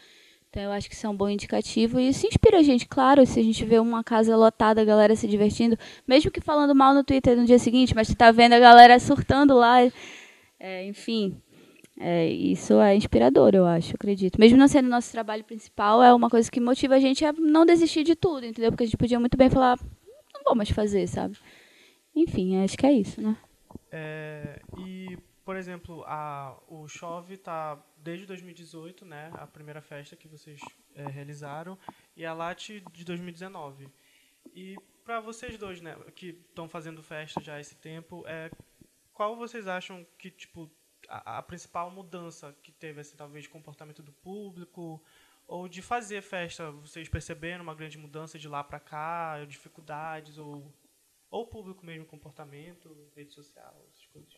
Então 0.51 0.61
eu 0.61 0.71
acho 0.71 0.87
que 0.87 0.93
isso 0.93 1.07
é 1.07 1.09
um 1.09 1.17
bom 1.17 1.29
indicativo 1.29 1.99
e 1.99 2.09
isso 2.09 2.27
inspira 2.27 2.59
a 2.59 2.63
gente, 2.63 2.87
claro, 2.87 3.25
se 3.25 3.39
a 3.39 3.43
gente 3.43 3.65
vê 3.65 3.79
uma 3.79 4.03
casa 4.03 4.37
lotada, 4.37 4.81
a 4.81 4.85
galera 4.85 5.15
se 5.15 5.27
divertindo, 5.27 5.75
mesmo 6.05 6.29
que 6.29 6.39
falando 6.39 6.75
mal 6.75 6.93
no 6.93 7.03
Twitter 7.03 7.35
no 7.35 7.45
dia 7.45 7.57
seguinte, 7.57 7.95
mas 7.95 8.07
você 8.07 8.13
tá 8.13 8.31
vendo 8.31 8.53
a 8.53 8.59
galera 8.59 8.99
surtando 8.99 9.55
lá, 9.55 9.77
é, 10.59 10.85
enfim, 10.85 11.41
é, 12.01 12.27
isso 12.27 12.81
é 12.81 12.95
inspirador, 12.95 13.53
eu 13.53 13.65
acho, 13.65 13.95
acredito. 13.95 14.39
Mesmo 14.39 14.57
não 14.57 14.67
sendo 14.67 14.89
nosso 14.89 15.11
trabalho 15.11 15.43
principal, 15.43 16.01
é 16.01 16.13
uma 16.13 16.29
coisa 16.29 16.49
que 16.49 16.59
motiva 16.59 16.95
a 16.95 16.99
gente 16.99 17.23
a 17.23 17.31
não 17.31 17.65
desistir 17.65 18.03
de 18.03 18.15
tudo, 18.15 18.45
entendeu? 18.45 18.71
Porque 18.71 18.83
a 18.83 18.87
gente 18.87 18.97
podia 18.97 19.19
muito 19.19 19.37
bem 19.37 19.49
falar, 19.49 19.77
não 20.33 20.43
vou 20.43 20.55
mais 20.55 20.71
fazer, 20.71 21.07
sabe? 21.07 21.37
Enfim, 22.15 22.57
acho 22.63 22.75
que 22.75 22.85
é 22.87 22.91
isso, 22.91 23.21
né? 23.21 23.37
É, 23.91 24.59
e, 24.79 25.15
por 25.45 25.55
exemplo, 25.55 26.03
a, 26.07 26.57
o 26.67 26.87
Chove 26.87 27.35
está 27.35 27.77
desde 27.97 28.25
2018, 28.25 29.05
né? 29.05 29.29
A 29.35 29.45
primeira 29.45 29.81
festa 29.81 30.15
que 30.15 30.27
vocês 30.27 30.59
é, 30.95 31.05
realizaram, 31.07 31.77
e 32.17 32.25
a 32.25 32.33
Late 32.33 32.83
de 32.91 33.05
2019. 33.05 33.87
E 34.55 34.75
para 35.05 35.19
vocês 35.19 35.57
dois, 35.57 35.81
né, 35.81 35.95
que 36.15 36.29
estão 36.49 36.67
fazendo 36.67 37.03
festa 37.03 37.41
já 37.41 37.59
esse 37.59 37.75
tempo, 37.75 38.23
é, 38.27 38.49
qual 39.13 39.35
vocês 39.35 39.67
acham 39.67 40.05
que, 40.17 40.31
tipo, 40.31 40.69
a, 41.11 41.37
a, 41.39 41.41
principal 41.41 41.91
mudança 41.91 42.55
que 42.63 42.71
teve, 42.71 43.01
assim, 43.01 43.15
talvez, 43.17 43.43
de 43.43 43.49
comportamento 43.49 44.01
do 44.01 44.11
público, 44.11 45.01
ou 45.47 45.67
de 45.67 45.81
fazer 45.81 46.21
festa, 46.21 46.71
vocês 46.71 47.09
perceberam 47.09 47.63
uma 47.63 47.75
grande 47.75 47.97
mudança 47.97 48.39
de 48.39 48.47
lá 48.47 48.63
para 48.63 48.79
cá, 48.79 49.43
dificuldades, 49.45 50.37
ou 50.37 50.71
ou 51.31 51.43
o 51.43 51.47
público 51.47 51.85
mesmo, 51.85 52.05
comportamento, 52.05 52.89
rede 53.15 53.33
social, 53.33 53.73
essas 53.89 54.05
coisas? 54.07 54.33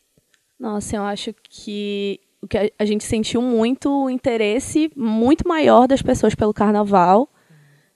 Nossa, 0.60 0.96
eu 0.96 1.02
acho 1.02 1.34
que 1.34 2.22
o 2.40 2.48
que 2.48 2.72
a 2.78 2.86
gente 2.86 3.04
sentiu 3.04 3.42
muito 3.42 3.90
o 3.90 4.10
interesse 4.10 4.92
muito 4.96 5.48
maior 5.48 5.88
das 5.88 6.04
pessoas 6.04 6.36
pelo 6.36 6.54
carnaval, 6.54 7.28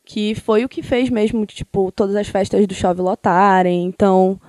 que 0.04 0.34
foi 0.34 0.66
o 0.66 0.70
que 0.70 0.82
fez 0.82 1.10
mesmo, 1.12 1.46
tipo, 1.46 1.92
todas 1.92 2.16
as 2.16 2.28
festas 2.28 2.66
do 2.66 2.74
Chove 2.74 3.02
lotarem. 3.02 3.86
Então, 3.86 4.42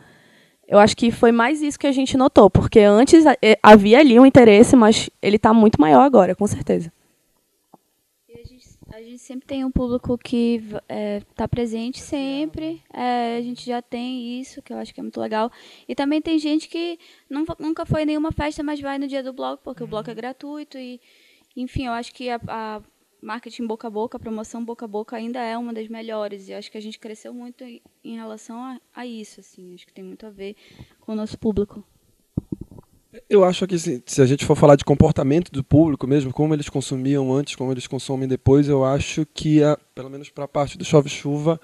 eu 0.68 0.78
acho 0.78 0.96
que 0.96 1.10
foi 1.10 1.32
mais 1.32 1.62
isso 1.62 1.78
que 1.78 1.86
a 1.86 1.92
gente 1.92 2.16
notou, 2.16 2.50
porque 2.50 2.80
antes 2.80 3.24
havia 3.62 3.98
ali 4.00 4.20
um 4.20 4.26
interesse, 4.26 4.76
mas 4.76 5.10
ele 5.20 5.36
está 5.36 5.52
muito 5.52 5.80
maior 5.80 6.02
agora, 6.02 6.34
com 6.34 6.46
certeza 6.46 6.92
gente 9.18 9.22
sempre 9.22 9.46
tem 9.46 9.64
um 9.64 9.70
público 9.70 10.16
que 10.16 10.56
está 10.56 10.82
é, 10.88 11.20
tá 11.34 11.48
presente 11.48 12.00
sempre. 12.00 12.82
É, 12.92 13.36
a 13.36 13.42
gente 13.42 13.66
já 13.66 13.82
tem 13.82 14.40
isso, 14.40 14.62
que 14.62 14.72
eu 14.72 14.78
acho 14.78 14.94
que 14.94 15.00
é 15.00 15.02
muito 15.02 15.20
legal. 15.20 15.50
E 15.88 15.94
também 15.94 16.22
tem 16.22 16.38
gente 16.38 16.68
que 16.68 16.98
não, 17.28 17.44
nunca 17.58 17.84
foi 17.84 18.02
em 18.02 18.06
nenhuma 18.06 18.30
festa, 18.30 18.62
mas 18.62 18.80
vai 18.80 18.98
no 18.98 19.08
dia 19.08 19.22
do 19.22 19.32
bloco, 19.32 19.62
porque 19.64 19.82
o 19.82 19.86
bloco 19.86 20.10
é 20.10 20.14
gratuito. 20.14 20.78
E, 20.78 21.00
enfim, 21.56 21.86
eu 21.86 21.92
acho 21.92 22.14
que 22.14 22.30
a, 22.30 22.40
a, 22.46 22.80
marketing 23.22 23.66
boca 23.66 23.86
a 23.88 23.90
boca, 23.90 24.18
promoção 24.18 24.64
boca 24.64 24.84
a 24.84 24.88
boca 24.88 25.16
ainda 25.16 25.40
é 25.40 25.56
uma 25.56 25.72
das 25.72 25.88
melhores. 25.88 26.48
E 26.48 26.54
acho 26.54 26.70
que 26.70 26.78
a 26.78 26.82
gente 26.82 26.98
cresceu 26.98 27.32
muito 27.34 27.64
em 27.64 28.16
relação 28.16 28.58
a, 28.58 28.80
a 28.94 29.06
isso. 29.06 29.40
Assim. 29.40 29.74
Acho 29.74 29.86
que 29.86 29.92
tem 29.92 30.04
muito 30.04 30.26
a 30.26 30.30
ver 30.30 30.56
com 31.00 31.12
o 31.12 31.14
nosso 31.14 31.38
público. 31.38 31.84
Eu 33.28 33.42
acho 33.42 33.66
que 33.66 33.78
se, 33.78 34.02
se, 34.04 34.20
a 34.20 34.26
gente 34.26 34.44
for 34.44 34.54
falar 34.54 34.76
de 34.76 34.84
comportamento 34.84 35.50
do 35.50 35.64
público 35.64 36.06
mesmo, 36.06 36.32
como 36.32 36.54
eles 36.54 36.68
consumiam 36.68 37.32
antes, 37.32 37.56
como 37.56 37.72
eles 37.72 37.86
consomem 37.86 38.28
depois, 38.28 38.68
eu 38.68 38.84
acho 38.84 39.26
que, 39.26 39.62
a, 39.62 39.78
pelo 39.94 40.10
menos 40.10 40.28
para 40.28 40.44
a 40.44 40.48
parte 40.48 40.76
do 40.76 40.84
chove-chuva, 40.84 41.58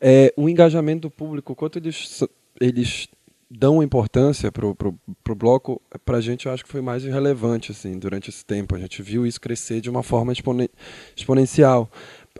é, 0.00 0.32
o 0.36 0.48
engajamento 0.48 1.02
do 1.02 1.10
público, 1.10 1.54
quanto 1.54 1.78
eles, 1.78 2.22
eles 2.60 3.08
dão 3.54 3.82
importância 3.82 4.50
para 4.50 4.66
o 4.66 5.34
bloco, 5.34 5.80
para 6.04 6.16
a 6.16 6.20
gente 6.20 6.46
eu 6.46 6.52
acho 6.52 6.64
que 6.64 6.70
foi 6.70 6.80
mais 6.80 7.04
relevante 7.04 7.70
assim, 7.70 7.98
durante 7.98 8.30
esse 8.30 8.44
tempo. 8.44 8.74
A 8.74 8.78
gente 8.78 9.02
viu 9.02 9.26
isso 9.26 9.40
crescer 9.40 9.80
de 9.80 9.90
uma 9.90 10.02
forma 10.02 10.32
exponen 10.32 10.68
exponencial. 11.14 11.90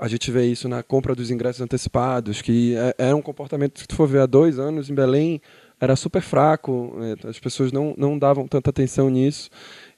A 0.00 0.08
gente 0.08 0.30
vê 0.30 0.46
isso 0.46 0.68
na 0.68 0.82
compra 0.82 1.14
dos 1.14 1.30
ingressos 1.30 1.60
antecipados, 1.60 2.40
que 2.40 2.74
é, 2.74 2.94
era 2.96 3.16
um 3.16 3.20
comportamento, 3.20 3.80
se 3.80 3.86
tu 3.86 3.94
for 3.94 4.08
ver 4.08 4.20
há 4.20 4.26
dois 4.26 4.58
anos 4.58 4.88
em 4.88 4.94
Belém, 4.94 5.40
era 5.78 5.94
super 5.96 6.22
fraco, 6.22 6.96
é, 7.02 7.28
as 7.28 7.38
pessoas 7.38 7.72
não, 7.72 7.94
não 7.98 8.18
davam 8.18 8.48
tanta 8.48 8.70
atenção 8.70 9.10
nisso. 9.10 9.50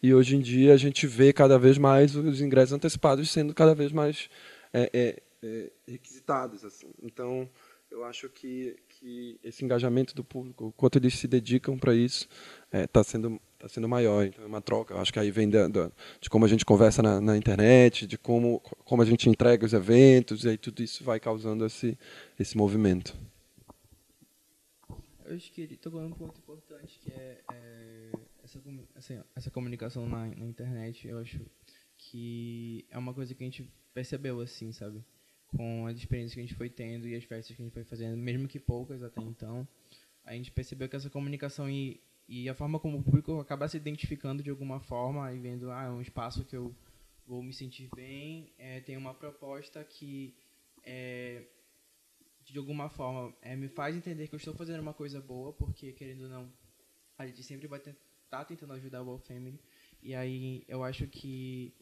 E 0.03 0.13
hoje 0.13 0.35
em 0.35 0.41
dia 0.41 0.75
a 0.75 0.77
gente 0.77 1.07
vê 1.07 1.33
cada 1.33 1.59
vez 1.59 1.79
mais 1.79 2.17
os 2.17 2.41
ingressos 2.41 2.73
antecipados 2.73 3.31
sendo 3.31 3.55
cada 3.55 3.75
vez 3.75 3.93
mais 3.93 4.29
é, 4.73 4.91
é, 4.93 5.23
é 5.45 5.71
requisitados. 5.87 6.65
Assim. 6.65 6.89
Então, 7.03 7.49
eu 7.95 8.05
acho 8.05 8.29
que, 8.29 8.75
que 9.05 9.39
esse 9.45 9.63
engajamento 9.63 10.15
do 10.15 10.25
público, 10.25 10.73
quanto 10.79 10.97
eles 10.97 11.13
se 11.19 11.29
dedicam 11.29 11.77
para 11.77 11.95
isso, 11.95 12.27
está 12.73 13.01
é, 13.01 13.05
sendo 13.05 13.39
está 13.53 13.69
sendo 13.69 13.87
maior. 13.87 14.25
Então 14.25 14.43
é 14.43 14.47
uma 14.47 14.63
troca. 14.63 14.95
Eu 14.95 14.99
acho 14.99 15.13
que 15.13 15.19
aí 15.19 15.31
vem 15.31 15.49
da, 15.49 15.69
da, 15.69 15.93
de 16.19 16.31
como 16.31 16.47
a 16.47 16.49
gente 16.49 16.65
conversa 16.65 17.03
na, 17.03 17.21
na, 17.21 17.37
internet, 17.37 18.07
de 18.07 18.17
como, 18.17 18.61
como 18.85 19.03
a 19.03 19.05
gente 19.05 19.29
entrega 19.29 19.67
os 19.67 19.75
eventos, 19.75 20.45
e 20.45 20.49
aí 20.49 20.57
tudo 20.57 20.83
isso 20.83 21.05
vai 21.05 21.21
causando 21.21 21.67
esse, 21.67 21.99
esse 22.39 22.57
movimento. 22.57 23.15
Eu 25.27 25.37
acho 25.37 25.53
que 25.53 25.61
ele 25.61 25.77
tocou 25.77 26.01
num 26.01 26.13
ponto 26.13 26.39
importante, 26.39 26.99
que 26.99 27.13
é, 27.13 27.41
é 27.53 28.11
essa, 28.43 28.59
assim, 28.95 29.21
essa 29.37 29.51
comunicação 29.51 30.09
na, 30.09 30.27
na, 30.27 30.47
internet. 30.47 31.07
Eu 31.09 31.19
acho 31.19 31.41
que 31.99 32.87
é 32.91 32.97
uma 32.97 33.13
coisa 33.13 33.35
que 33.35 33.43
a 33.43 33.47
gente 33.47 33.71
percebeu, 33.93 34.41
assim, 34.41 34.73
sabe? 34.73 35.05
Com 35.57 35.87
as 35.87 35.97
experiências 35.97 36.35
que 36.35 36.41
a 36.41 36.43
gente 36.43 36.55
foi 36.55 36.69
tendo 36.69 37.07
e 37.07 37.15
as 37.15 37.25
festas 37.25 37.55
que 37.55 37.63
a 37.63 37.65
gente 37.65 37.75
foi 37.75 37.85
fazendo, 37.85 38.17
mesmo 38.17 38.49
que 38.49 38.59
poucas 38.59 39.03
até 39.03 39.21
então, 39.23 39.67
a 40.25 40.33
gente 40.33 40.51
percebeu 40.51 40.89
que 40.89 40.97
essa 40.97 41.11
comunicação 41.11 41.71
e, 41.71 42.01
e 42.29 42.49
a 42.49 42.55
forma 42.55 42.79
como 42.81 42.99
o 42.99 43.03
público 43.03 43.39
acaba 43.39 43.69
se 43.69 43.77
identificando 43.77 44.43
de 44.43 44.51
alguma 44.51 44.81
forma 44.81 45.33
e 45.33 45.39
vendo, 45.39 45.71
ah, 45.71 45.85
é 45.85 45.91
um 45.91 46.01
espaço 46.01 46.45
que 46.45 46.57
eu 46.57 46.75
vou 47.27 47.43
me 47.43 47.53
sentir 47.53 47.89
bem, 47.95 48.53
é, 48.59 48.81
tem 48.81 48.97
uma 48.97 49.15
proposta 49.15 49.83
que 49.85 50.35
é, 50.83 51.45
de 52.45 52.59
alguma 52.59 52.89
forma, 52.89 53.35
é, 53.41 53.57
me 53.57 53.69
faz 53.69 53.97
entender 53.97 54.29
que 54.29 54.35
eu 54.35 54.39
estou 54.39 54.55
fazendo 54.55 54.81
uma 54.81 54.93
coisa 54.93 55.21
boa, 55.21 55.53
porque, 55.53 55.93
querendo 55.93 56.25
ou 56.25 56.29
não, 56.29 56.53
a 57.17 57.27
gente 57.27 57.43
sempre 57.43 57.67
vai 57.67 57.79
estar 57.79 57.95
tá 58.29 58.45
tentando 58.45 58.75
ajudar 58.75 59.03
o 59.03 59.07
World 59.07 59.27
Family. 59.27 59.59
E 60.03 60.15
aí 60.15 60.65
eu 60.69 60.85
acho 60.85 61.07
que 61.07 61.73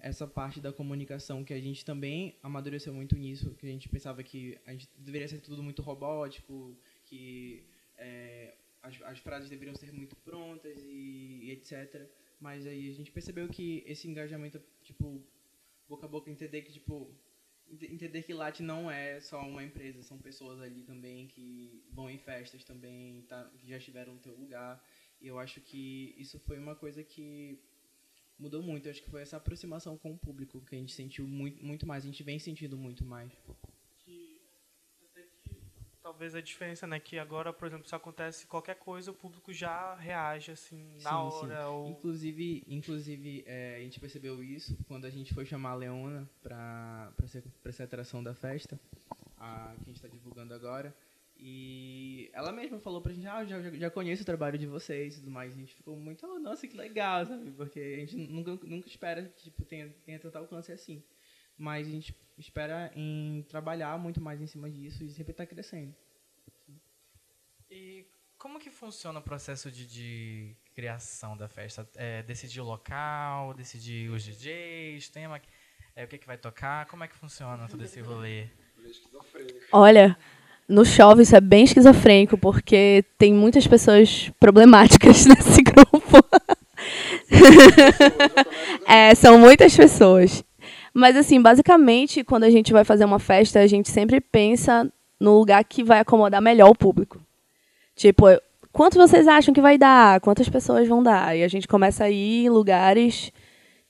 essa 0.00 0.26
parte 0.26 0.60
da 0.60 0.72
comunicação 0.72 1.44
que 1.44 1.52
a 1.52 1.60
gente 1.60 1.84
também 1.84 2.36
amadureceu 2.42 2.94
muito 2.94 3.16
nisso, 3.16 3.54
que 3.56 3.66
a 3.66 3.70
gente 3.70 3.88
pensava 3.88 4.22
que 4.22 4.58
a 4.66 4.72
gente 4.72 4.88
deveria 4.96 5.28
ser 5.28 5.40
tudo 5.40 5.62
muito 5.62 5.82
robótico, 5.82 6.76
que 7.04 7.66
é, 7.96 8.54
as, 8.82 9.00
as 9.02 9.18
frases 9.18 9.50
deveriam 9.50 9.74
ser 9.74 9.92
muito 9.92 10.14
prontas 10.16 10.82
e, 10.84 11.40
e, 11.44 11.50
etc. 11.50 12.08
Mas 12.40 12.66
aí 12.66 12.88
a 12.88 12.94
gente 12.94 13.10
percebeu 13.10 13.48
que 13.48 13.82
esse 13.86 14.08
engajamento, 14.08 14.62
tipo, 14.82 15.22
boca 15.88 16.06
a 16.06 16.08
boca, 16.08 16.30
entender 16.30 16.62
que, 16.62 16.72
tipo, 16.72 17.12
entender 17.68 18.22
que 18.22 18.32
Latte 18.32 18.62
não 18.62 18.90
é 18.90 19.20
só 19.20 19.40
uma 19.40 19.62
empresa, 19.64 20.02
são 20.02 20.18
pessoas 20.18 20.60
ali 20.60 20.82
também 20.82 21.26
que 21.26 21.84
vão 21.90 22.08
em 22.08 22.18
festas 22.18 22.64
também, 22.64 23.22
tá, 23.22 23.50
que 23.58 23.68
já 23.68 23.76
estiveram 23.76 24.14
no 24.14 24.20
teu 24.20 24.34
lugar. 24.34 24.82
E 25.20 25.26
eu 25.26 25.38
acho 25.38 25.60
que 25.60 26.14
isso 26.16 26.38
foi 26.38 26.58
uma 26.58 26.76
coisa 26.76 27.02
que 27.02 27.60
mudou 28.38 28.62
muito. 28.62 28.88
Acho 28.88 29.02
que 29.02 29.10
foi 29.10 29.22
essa 29.22 29.36
aproximação 29.36 29.96
com 29.98 30.12
o 30.12 30.18
público 30.18 30.60
que 30.60 30.74
a 30.74 30.78
gente 30.78 30.92
sentiu 30.92 31.26
muito, 31.26 31.64
muito 31.64 31.86
mais, 31.86 32.04
a 32.04 32.06
gente 32.06 32.22
vem 32.22 32.38
sentindo 32.38 32.76
muito 32.76 33.04
mais 33.04 33.32
talvez 36.08 36.34
a 36.34 36.40
diferença, 36.40 36.86
né? 36.86 36.98
Que 36.98 37.18
agora, 37.18 37.52
por 37.52 37.68
exemplo, 37.68 37.86
se 37.86 37.94
acontece 37.94 38.46
qualquer 38.46 38.76
coisa, 38.76 39.10
o 39.10 39.14
público 39.14 39.52
já 39.52 39.94
reage, 39.94 40.50
assim, 40.50 40.96
na 41.02 41.10
sim, 41.10 41.16
hora. 41.16 41.60
Sim. 41.60 41.66
Ou... 41.66 41.88
Inclusive, 41.90 42.64
inclusive 42.66 43.44
é, 43.46 43.76
a 43.76 43.80
gente 43.80 44.00
percebeu 44.00 44.42
isso 44.42 44.76
quando 44.88 45.04
a 45.04 45.10
gente 45.10 45.34
foi 45.34 45.44
chamar 45.44 45.72
a 45.72 45.74
Leona 45.74 46.28
para 46.42 47.12
ser 47.70 47.82
atração 47.82 48.22
da 48.22 48.34
festa, 48.34 48.80
a, 49.36 49.74
que 49.76 49.82
a 49.82 49.84
gente 49.84 49.96
está 49.96 50.08
divulgando 50.08 50.54
agora. 50.54 50.96
E 51.40 52.30
ela 52.32 52.50
mesma 52.50 52.80
falou 52.80 53.00
pra 53.00 53.12
gente, 53.12 53.26
ah, 53.28 53.44
já, 53.44 53.60
já 53.70 53.90
conheço 53.90 54.22
o 54.22 54.26
trabalho 54.26 54.58
de 54.58 54.66
vocês 54.66 55.14
e 55.14 55.20
tudo 55.20 55.30
mais. 55.30 55.52
A 55.52 55.56
gente 55.56 55.74
ficou 55.74 55.96
muito, 55.96 56.26
oh, 56.26 56.38
nossa, 56.40 56.66
que 56.66 56.76
legal, 56.76 57.24
sabe? 57.24 57.50
Porque 57.52 57.78
a 57.78 58.00
gente 58.00 58.16
nunca, 58.16 58.58
nunca 58.66 58.88
espera 58.88 59.22
que 59.22 59.44
tipo, 59.44 59.64
tenha, 59.64 59.88
tenha 60.04 60.18
tanto 60.18 60.36
alcance 60.36 60.72
assim. 60.72 61.02
Mas 61.56 61.86
a 61.86 61.90
gente 61.90 62.14
espera 62.36 62.90
em 62.94 63.44
trabalhar 63.48 63.96
muito 63.98 64.20
mais 64.20 64.40
em 64.40 64.46
cima 64.46 64.68
disso 64.68 65.04
e 65.04 65.10
sempre 65.10 65.30
estar 65.30 65.46
tá 65.46 65.50
crescendo. 65.50 65.94
E 67.70 68.04
como 68.36 68.58
que 68.58 68.70
funciona 68.70 69.20
o 69.20 69.22
processo 69.22 69.70
de, 69.70 69.86
de 69.86 70.56
criação 70.74 71.36
da 71.36 71.48
festa? 71.48 71.88
É, 71.94 72.22
decidir 72.22 72.60
o 72.60 72.64
local, 72.64 73.54
decidir 73.54 74.10
os 74.10 74.24
DJs, 74.24 75.08
tema, 75.08 75.40
é, 75.94 76.04
o 76.04 76.08
que, 76.08 76.18
que 76.18 76.26
vai 76.26 76.38
tocar? 76.38 76.86
Como 76.86 77.04
é 77.04 77.08
que 77.08 77.16
funciona 77.16 77.68
todo 77.68 77.84
esse 77.84 78.00
rolê? 78.00 78.48
Olha, 79.72 80.16
no 80.68 80.84
Chove 80.84 81.22
isso 81.22 81.34
é 81.34 81.40
bem 81.40 81.64
esquizofrênico, 81.64 82.36
porque 82.36 83.04
tem 83.16 83.32
muitas 83.32 83.66
pessoas 83.66 84.30
problemáticas 84.38 85.24
nesse 85.26 85.62
grupo. 85.62 86.24
é, 88.86 89.14
são 89.14 89.38
muitas 89.38 89.74
pessoas. 89.74 90.44
Mas, 90.92 91.16
assim, 91.16 91.40
basicamente, 91.40 92.22
quando 92.22 92.44
a 92.44 92.50
gente 92.50 92.72
vai 92.72 92.84
fazer 92.84 93.04
uma 93.04 93.18
festa, 93.18 93.60
a 93.60 93.66
gente 93.66 93.90
sempre 93.90 94.20
pensa 94.20 94.90
no 95.18 95.38
lugar 95.38 95.64
que 95.64 95.82
vai 95.82 96.00
acomodar 96.00 96.42
melhor 96.42 96.70
o 96.70 96.74
público. 96.74 97.20
Tipo, 97.96 98.26
quanto 98.72 98.96
vocês 98.98 99.26
acham 99.26 99.54
que 99.54 99.60
vai 99.60 99.78
dar? 99.78 100.20
Quantas 100.20 100.48
pessoas 100.48 100.86
vão 100.86 101.02
dar? 101.02 101.36
E 101.36 101.42
a 101.42 101.48
gente 101.48 101.66
começa 101.66 102.04
a 102.04 102.10
ir 102.10 102.44
em 102.44 102.48
lugares 102.48 103.32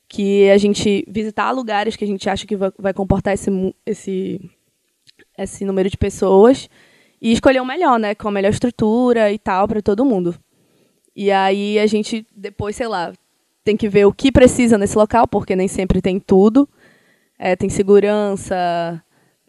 que 0.09 0.49
a 0.51 0.57
gente. 0.57 1.05
visitar 1.09 1.51
lugares 1.51 1.97
que 1.97 2.05
a 2.05 2.07
gente 2.07 2.29
acha 2.29 2.47
que 2.47 2.57
vai, 2.57 2.95
comportar 2.95 3.35
esse, 3.35 3.51
esse 3.85 4.51
esse 5.38 5.64
número 5.64 5.88
de 5.88 5.96
pessoas 5.96 6.68
e 7.20 7.33
escolher 7.33 7.61
o 7.61 7.64
melhor, 7.66 7.98
né? 7.98 8.14
Com 8.14 8.29
a 8.29 8.33
melhor 8.33 8.51
estrutura 8.51 9.33
e 9.33 9.38
tal 9.38 9.66
para 9.68 9.81
todo 9.81 10.05
mundo. 10.05 10.35
E 11.14 11.31
aí 11.31 11.79
a 11.79 11.87
gente 11.87 12.27
depois, 12.35 12.77
sei 12.77 12.87
lá, 12.87 13.12
tem 13.64 13.77
que 13.77 13.88
ver 13.88 14.07
o 14.07 14.12
que 14.12 14.33
precisa 14.33 14.79
nesse 14.79 14.96
local, 14.96 15.27
porque 15.27 15.57
nem 15.57 15.68
sempre 15.68 16.01
tem 16.01 16.18
tudo. 16.18 16.68
É, 17.38 17.55
tem 17.55 17.68
segurança, 17.68 19.03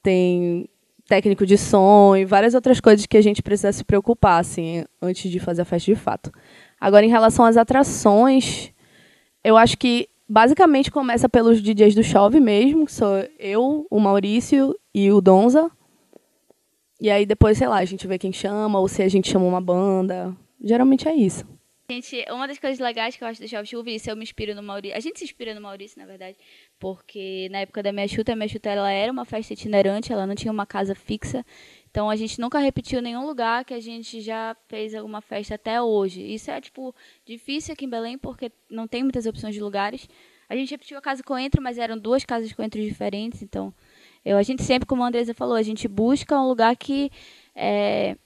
tem 0.04 0.70
técnico 1.08 1.46
de 1.46 1.58
som 1.58 2.16
e 2.16 2.24
várias 2.24 2.54
outras 2.54 2.80
coisas 2.80 3.06
que 3.06 3.18
a 3.18 3.22
gente 3.22 3.42
precisa 3.42 3.72
se 3.72 3.84
preocupar 3.84 4.40
assim 4.40 4.86
antes 5.02 5.30
de 5.30 5.40
fazer 5.40 5.64
a 5.64 5.66
festa 5.66 5.92
de 5.92 6.00
fato. 6.00 6.32
Agora 6.80 7.06
em 7.06 7.10
relação 7.10 7.46
às 7.46 7.58
atrações, 7.58 8.72
eu 9.44 9.58
acho 9.58 9.78
que 9.78 10.08
basicamente 10.28 10.92
começa 10.92 11.28
pelos 11.28 11.62
DJs 11.62 11.96
do 11.96 12.04
Chove 12.04 12.40
mesmo, 12.40 12.86
que 12.86 12.92
sou 12.92 13.28
eu, 13.40 13.88
o 13.90 14.00
Maurício 14.00 14.76
e 14.94 15.12
o 15.12 15.20
Donza. 15.20 15.72
E 17.00 17.10
aí 17.10 17.26
depois, 17.26 17.58
sei 17.58 17.68
lá, 17.68 17.78
a 17.78 17.86
gente 17.86 18.06
vê 18.08 18.18
quem 18.18 18.34
chama, 18.34 18.80
ou 18.80 18.88
se 18.88 19.02
a 19.02 19.08
gente 19.08 19.30
chama 19.30 19.46
uma 19.46 19.62
banda. 19.62 20.36
Geralmente 20.62 21.08
é 21.08 21.16
isso. 21.16 21.46
Gente, 21.92 22.24
uma 22.30 22.48
das 22.48 22.60
coisas 22.60 22.78
legais 22.78 23.16
que 23.16 23.24
eu 23.24 23.28
acho 23.28 23.42
do 23.42 23.48
Jovem 23.48 23.66
Chuva, 23.66 23.90
isso 23.90 24.12
eu 24.12 24.16
me 24.16 24.22
inspiro 24.22 24.54
no 24.54 24.62
Maurício. 24.62 24.96
A 24.96 25.00
gente 25.00 25.18
se 25.18 25.26
inspira 25.26 25.56
no 25.56 25.62
Maurício, 25.62 25.98
na 25.98 26.06
verdade, 26.06 26.38
porque 26.78 27.50
na 27.50 27.62
época 27.62 27.82
da 27.82 27.92
minha 27.92 28.08
chuta, 28.08 28.32
a 28.32 28.36
minha 28.36 28.48
chuta 28.48 28.70
ela 28.70 28.92
era 28.92 29.12
uma 29.12 29.26
festa 29.26 29.54
itinerante, 29.54 30.14
ela 30.14 30.28
não 30.28 30.36
tinha 30.36 30.52
uma 30.52 30.68
casa 30.68 30.94
fixa. 30.94 31.44
Então 31.90 32.08
a 32.08 32.16
gente 32.16 32.40
nunca 32.40 32.60
repetiu 32.60 33.02
nenhum 33.02 33.26
lugar 33.26 33.66
que 33.66 33.74
a 33.74 33.80
gente 33.80 34.22
já 34.22 34.56
fez 34.68 34.94
alguma 34.94 35.20
festa 35.20 35.56
até 35.56 35.82
hoje. 35.82 36.22
Isso 36.22 36.52
é 36.52 36.62
tipo 36.62 36.94
difícil 37.26 37.74
aqui 37.74 37.86
em 37.86 37.90
Belém 37.90 38.20
porque 38.20 38.52
não 38.70 38.88
tem 38.88 39.02
muitas 39.02 39.26
opções 39.26 39.56
de 39.56 39.62
lugares. 39.62 40.08
A 40.48 40.56
gente 40.56 40.70
repetiu 40.70 40.96
a 40.96 41.02
casa 41.02 41.24
Coentro, 41.24 41.60
mas 41.60 41.80
eram 41.80 41.98
duas 41.98 42.24
casas 42.24 42.54
Coentro 42.54 42.80
diferentes, 42.80 43.42
então 43.42 43.74
eu, 44.24 44.38
a 44.38 44.44
gente 44.44 44.64
sempre, 44.64 44.88
como 44.88 45.04
a 45.04 45.08
Andresa 45.08 45.34
falou, 45.34 45.56
a 45.56 45.62
gente 45.62 45.88
busca 45.88 46.40
um 46.40 46.48
lugar 46.48 46.76
que 46.76 47.12
é, 47.56 48.18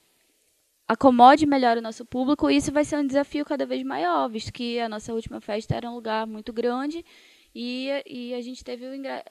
acomode 0.87 1.45
melhor 1.45 1.77
o 1.77 1.81
nosso 1.81 2.05
público 2.05 2.49
e 2.49 2.57
isso 2.57 2.71
vai 2.71 2.83
ser 2.83 2.97
um 2.97 3.05
desafio 3.05 3.45
cada 3.45 3.65
vez 3.65 3.83
maior, 3.83 4.27
visto 4.29 4.51
que 4.51 4.79
a 4.79 4.89
nossa 4.89 5.13
última 5.13 5.39
festa 5.39 5.75
era 5.75 5.89
um 5.89 5.95
lugar 5.95 6.25
muito 6.27 6.51
grande 6.51 7.05
e, 7.53 7.89
e 8.05 8.33
a 8.33 8.41
gente 8.41 8.63
teve 8.63 8.85
o 8.85 8.95
ingresso, 8.95 9.23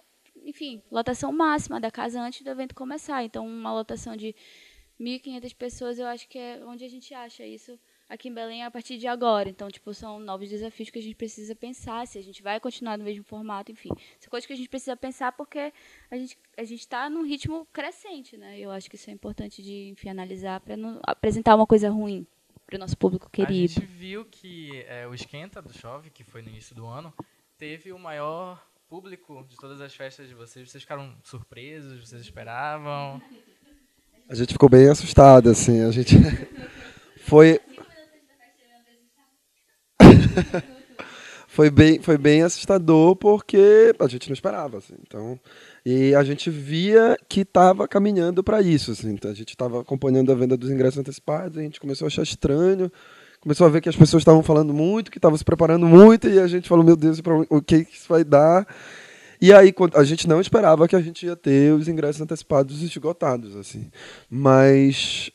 enfim, 0.44 0.82
lotação 0.90 1.32
máxima 1.32 1.80
da 1.80 1.90
casa 1.90 2.20
antes 2.20 2.42
do 2.42 2.50
evento 2.50 2.74
começar. 2.74 3.22
Então, 3.24 3.46
uma 3.46 3.72
lotação 3.72 4.16
de 4.16 4.34
1.500 5.00 5.54
pessoas, 5.56 5.98
eu 5.98 6.06
acho 6.06 6.28
que 6.28 6.38
é 6.38 6.60
onde 6.64 6.84
a 6.84 6.88
gente 6.88 7.12
acha 7.14 7.44
isso 7.44 7.78
aqui 8.12 8.28
em 8.28 8.34
Belém 8.34 8.62
a 8.62 8.70
partir 8.70 8.98
de 8.98 9.06
agora. 9.06 9.48
Então, 9.48 9.68
tipo, 9.68 9.94
são 9.94 10.20
novos 10.20 10.48
desafios 10.48 10.90
que 10.90 10.98
a 10.98 11.02
gente 11.02 11.14
precisa 11.14 11.54
pensar, 11.54 12.06
se 12.06 12.18
a 12.18 12.22
gente 12.22 12.42
vai 12.42 12.60
continuar 12.60 12.98
no 12.98 13.04
mesmo 13.04 13.24
formato, 13.24 13.72
enfim. 13.72 13.88
São 14.20 14.28
coisas 14.30 14.46
que 14.46 14.52
a 14.52 14.56
gente 14.56 14.68
precisa 14.68 14.94
pensar 14.94 15.32
porque 15.32 15.72
a 16.10 16.16
gente 16.16 16.38
a 16.56 16.64
gente 16.64 16.80
está 16.80 17.08
num 17.08 17.24
ritmo 17.24 17.66
crescente, 17.72 18.36
né? 18.36 18.58
Eu 18.58 18.70
acho 18.70 18.90
que 18.90 18.96
isso 18.96 19.08
é 19.08 19.12
importante 19.12 19.62
de, 19.62 19.88
enfim, 19.88 20.10
analisar 20.10 20.60
para 20.60 20.76
não 20.76 21.00
apresentar 21.02 21.56
uma 21.56 21.66
coisa 21.66 21.88
ruim 21.88 22.26
para 22.66 22.76
o 22.76 22.78
nosso 22.78 22.96
público 22.96 23.30
querido. 23.30 23.72
A 23.80 23.80
gente 23.80 23.86
viu 23.86 24.24
que 24.26 24.84
é, 24.86 25.06
o 25.06 25.14
Esquenta 25.14 25.62
do 25.62 25.72
Chove, 25.72 26.10
que 26.10 26.22
foi 26.22 26.42
no 26.42 26.50
início 26.50 26.74
do 26.74 26.86
ano, 26.86 27.12
teve 27.56 27.92
o 27.92 27.98
maior 27.98 28.62
público 28.88 29.46
de 29.48 29.56
todas 29.56 29.80
as 29.80 29.94
festas 29.94 30.28
de 30.28 30.34
vocês. 30.34 30.70
Vocês 30.70 30.82
ficaram 30.82 31.14
surpresos? 31.24 32.06
Vocês 32.06 32.20
esperavam? 32.20 33.22
A 34.28 34.34
gente 34.34 34.52
ficou 34.52 34.68
bem 34.68 34.88
assustado, 34.88 35.48
assim. 35.48 35.80
A 35.82 35.90
gente 35.90 36.14
foi 37.24 37.58
foi 41.48 41.70
bem, 41.70 42.00
foi 42.00 42.16
bem 42.16 42.42
assustador 42.42 43.16
porque 43.16 43.94
a 43.98 44.06
gente 44.06 44.28
não 44.28 44.34
esperava, 44.34 44.78
assim. 44.78 44.94
Então, 45.06 45.38
e 45.84 46.14
a 46.14 46.22
gente 46.22 46.50
via 46.50 47.16
que 47.28 47.40
estava 47.40 47.88
caminhando 47.88 48.42
para 48.42 48.62
isso, 48.62 48.92
assim. 48.92 49.10
Então, 49.12 49.30
a 49.30 49.34
gente 49.34 49.50
estava 49.50 49.80
acompanhando 49.80 50.32
a 50.32 50.34
venda 50.34 50.56
dos 50.56 50.70
ingressos 50.70 50.98
antecipados, 50.98 51.58
a 51.58 51.62
gente 51.62 51.80
começou 51.80 52.06
a 52.06 52.08
achar 52.08 52.22
estranho, 52.22 52.90
começou 53.40 53.66
a 53.66 53.70
ver 53.70 53.80
que 53.80 53.88
as 53.88 53.96
pessoas 53.96 54.20
estavam 54.20 54.42
falando 54.42 54.72
muito, 54.72 55.10
que 55.10 55.18
estavam 55.18 55.36
se 55.36 55.44
preparando 55.44 55.86
muito, 55.86 56.28
e 56.28 56.38
a 56.38 56.46
gente 56.46 56.68
falou, 56.68 56.84
meu 56.84 56.96
Deus, 56.96 57.20
o 57.50 57.60
que 57.60 57.86
isso 57.92 58.08
vai 58.08 58.24
dar? 58.24 58.66
E 59.42 59.52
aí 59.52 59.74
a 59.94 60.04
gente 60.04 60.28
não 60.28 60.40
esperava 60.40 60.86
que 60.86 60.94
a 60.94 61.00
gente 61.00 61.26
ia 61.26 61.34
ter 61.34 61.74
os 61.74 61.88
ingressos 61.88 62.22
antecipados 62.22 62.80
esgotados, 62.80 63.56
assim. 63.56 63.90
Mas 64.30 65.32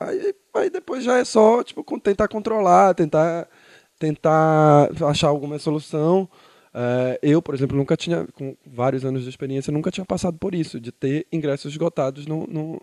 aí, 0.00 0.34
aí 0.52 0.68
depois 0.68 1.04
já 1.04 1.18
é 1.18 1.24
só 1.24 1.62
tipo 1.62 1.84
tentar 2.00 2.26
controlar, 2.26 2.92
tentar 2.94 3.48
tentar 3.98 4.90
achar 5.08 5.28
alguma 5.28 5.58
solução. 5.58 6.28
É, 6.74 7.18
eu, 7.22 7.40
por 7.40 7.54
exemplo, 7.54 7.76
nunca 7.76 7.96
tinha, 7.96 8.26
com 8.34 8.56
vários 8.66 9.04
anos 9.04 9.22
de 9.22 9.28
experiência, 9.30 9.72
nunca 9.72 9.90
tinha 9.90 10.04
passado 10.04 10.38
por 10.38 10.54
isso, 10.54 10.78
de 10.78 10.92
ter 10.92 11.26
ingressos 11.32 11.72
esgotados 11.72 12.26
no, 12.26 12.46
no, 12.46 12.82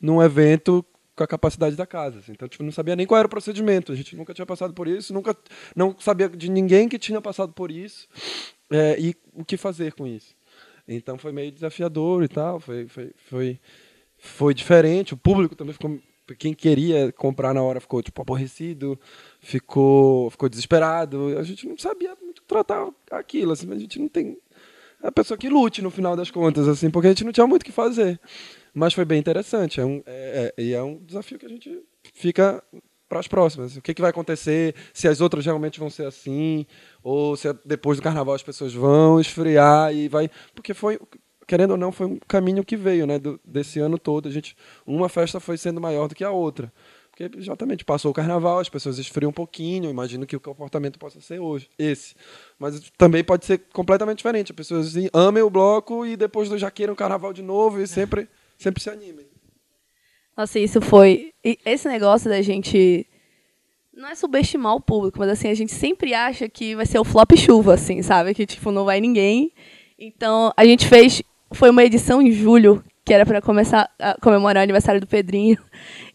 num 0.00 0.22
evento 0.22 0.84
com 1.16 1.24
a 1.24 1.26
capacidade 1.26 1.76
da 1.76 1.86
casa. 1.86 2.20
Assim. 2.20 2.32
Então, 2.32 2.48
tipo, 2.48 2.62
não 2.62 2.72
sabia 2.72 2.94
nem 2.94 3.06
qual 3.06 3.18
era 3.18 3.26
o 3.26 3.30
procedimento. 3.30 3.92
A 3.92 3.96
gente 3.96 4.16
nunca 4.16 4.32
tinha 4.32 4.46
passado 4.46 4.72
por 4.72 4.86
isso, 4.86 5.12
nunca, 5.12 5.36
não 5.74 5.96
sabia 5.98 6.28
de 6.28 6.48
ninguém 6.48 6.88
que 6.88 6.98
tinha 6.98 7.20
passado 7.20 7.52
por 7.52 7.70
isso 7.70 8.08
é, 8.70 8.98
e 9.00 9.16
o 9.32 9.44
que 9.44 9.56
fazer 9.56 9.94
com 9.94 10.06
isso. 10.06 10.34
Então, 10.86 11.18
foi 11.18 11.32
meio 11.32 11.50
desafiador 11.50 12.22
e 12.22 12.28
tal. 12.28 12.60
Foi, 12.60 12.86
foi, 12.86 13.12
foi, 13.28 13.60
foi 14.16 14.54
diferente. 14.54 15.14
O 15.14 15.16
público 15.16 15.56
também 15.56 15.72
ficou 15.72 15.98
quem 16.38 16.54
queria 16.54 17.12
comprar 17.12 17.52
na 17.52 17.62
hora 17.62 17.80
ficou 17.80 18.02
tipo 18.02 18.22
aborrecido, 18.22 18.98
ficou 19.44 20.30
ficou 20.30 20.48
desesperado. 20.48 21.38
A 21.38 21.42
gente 21.42 21.68
não 21.68 21.76
sabia 21.78 22.16
muito 22.20 22.42
tratar 22.42 22.88
aquilo, 23.10 23.52
assim, 23.52 23.70
a 23.70 23.78
gente 23.78 23.98
não 23.98 24.08
tem 24.08 24.36
a 25.02 25.12
pessoa 25.12 25.36
que 25.36 25.48
lute 25.48 25.82
no 25.82 25.90
final 25.90 26.16
das 26.16 26.30
contas, 26.30 26.66
assim, 26.66 26.90
porque 26.90 27.08
a 27.08 27.10
gente 27.10 27.24
não 27.24 27.32
tinha 27.32 27.46
muito 27.46 27.62
o 27.62 27.64
que 27.64 27.72
fazer. 27.72 28.18
Mas 28.72 28.94
foi 28.94 29.04
bem 29.04 29.20
interessante, 29.20 29.80
é 29.80 29.84
um 29.84 30.02
é, 30.06 30.54
é, 30.56 30.70
é 30.70 30.82
um 30.82 30.98
desafio 31.04 31.38
que 31.38 31.46
a 31.46 31.48
gente 31.48 31.78
fica 32.12 32.62
para 33.08 33.20
as 33.20 33.28
próximas. 33.28 33.76
O 33.76 33.82
que, 33.82 33.94
que 33.94 34.00
vai 34.00 34.10
acontecer? 34.10 34.74
Se 34.92 35.06
as 35.06 35.20
outras 35.20 35.44
realmente 35.44 35.78
vão 35.78 35.90
ser 35.90 36.06
assim, 36.06 36.66
ou 37.02 37.36
se 37.36 37.52
depois 37.64 37.98
do 37.98 38.02
carnaval 38.02 38.34
as 38.34 38.42
pessoas 38.42 38.72
vão 38.72 39.20
esfriar 39.20 39.94
e 39.94 40.08
vai, 40.08 40.30
porque 40.54 40.74
foi 40.74 40.98
querendo 41.46 41.72
ou 41.72 41.76
não, 41.76 41.92
foi 41.92 42.06
um 42.06 42.18
caminho 42.26 42.64
que 42.64 42.76
veio, 42.76 43.06
né, 43.06 43.18
do, 43.18 43.38
desse 43.44 43.78
ano 43.78 43.98
todo. 43.98 44.28
A 44.28 44.32
gente, 44.32 44.56
uma 44.86 45.08
festa 45.08 45.38
foi 45.38 45.56
sendo 45.56 45.80
maior 45.80 46.08
do 46.08 46.14
que 46.14 46.24
a 46.24 46.30
outra. 46.30 46.72
Porque 47.14 47.38
exatamente 47.38 47.84
passou 47.84 48.10
o 48.10 48.14
carnaval, 48.14 48.58
as 48.58 48.68
pessoas 48.68 48.98
esfriam 48.98 49.30
um 49.30 49.32
pouquinho, 49.32 49.88
imagino 49.88 50.26
que 50.26 50.34
o 50.34 50.40
comportamento 50.40 50.98
possa 50.98 51.20
ser 51.20 51.38
hoje, 51.38 51.70
esse. 51.78 52.16
Mas 52.58 52.90
também 52.98 53.22
pode 53.22 53.46
ser 53.46 53.58
completamente 53.72 54.16
diferente. 54.16 54.50
As 54.50 54.56
pessoas 54.56 54.94
amem 55.12 55.40
o 55.40 55.48
bloco 55.48 56.04
e 56.04 56.16
depois 56.16 56.48
já 56.48 56.72
queiram 56.72 56.92
o 56.92 56.96
carnaval 56.96 57.32
de 57.32 57.40
novo 57.40 57.80
e 57.80 57.86
sempre, 57.86 58.28
sempre 58.58 58.82
se 58.82 58.90
animem. 58.90 59.26
Nossa, 60.36 60.58
isso 60.58 60.80
foi. 60.80 61.32
Esse 61.64 61.86
negócio 61.86 62.28
da 62.28 62.42
gente. 62.42 63.06
Não 63.92 64.08
é 64.08 64.16
subestimar 64.16 64.74
o 64.74 64.80
público, 64.80 65.20
mas 65.20 65.28
assim, 65.28 65.46
a 65.46 65.54
gente 65.54 65.70
sempre 65.70 66.12
acha 66.14 66.48
que 66.48 66.74
vai 66.74 66.84
ser 66.84 66.98
o 66.98 67.04
flop 67.04 67.30
chuva, 67.36 67.74
assim, 67.74 68.02
sabe? 68.02 68.34
Que 68.34 68.44
tipo, 68.44 68.72
não 68.72 68.84
vai 68.84 69.00
ninguém. 69.00 69.52
Então, 69.96 70.52
a 70.56 70.64
gente 70.64 70.88
fez 70.88 71.22
foi 71.52 71.70
uma 71.70 71.84
edição 71.84 72.20
em 72.20 72.32
julho, 72.32 72.84
que 73.04 73.12
era 73.12 73.26
para 73.26 73.42
começar 73.42 73.90
a 73.98 74.16
comemorar 74.20 74.62
o 74.62 74.64
aniversário 74.64 75.00
do 75.00 75.06
Pedrinho. 75.06 75.58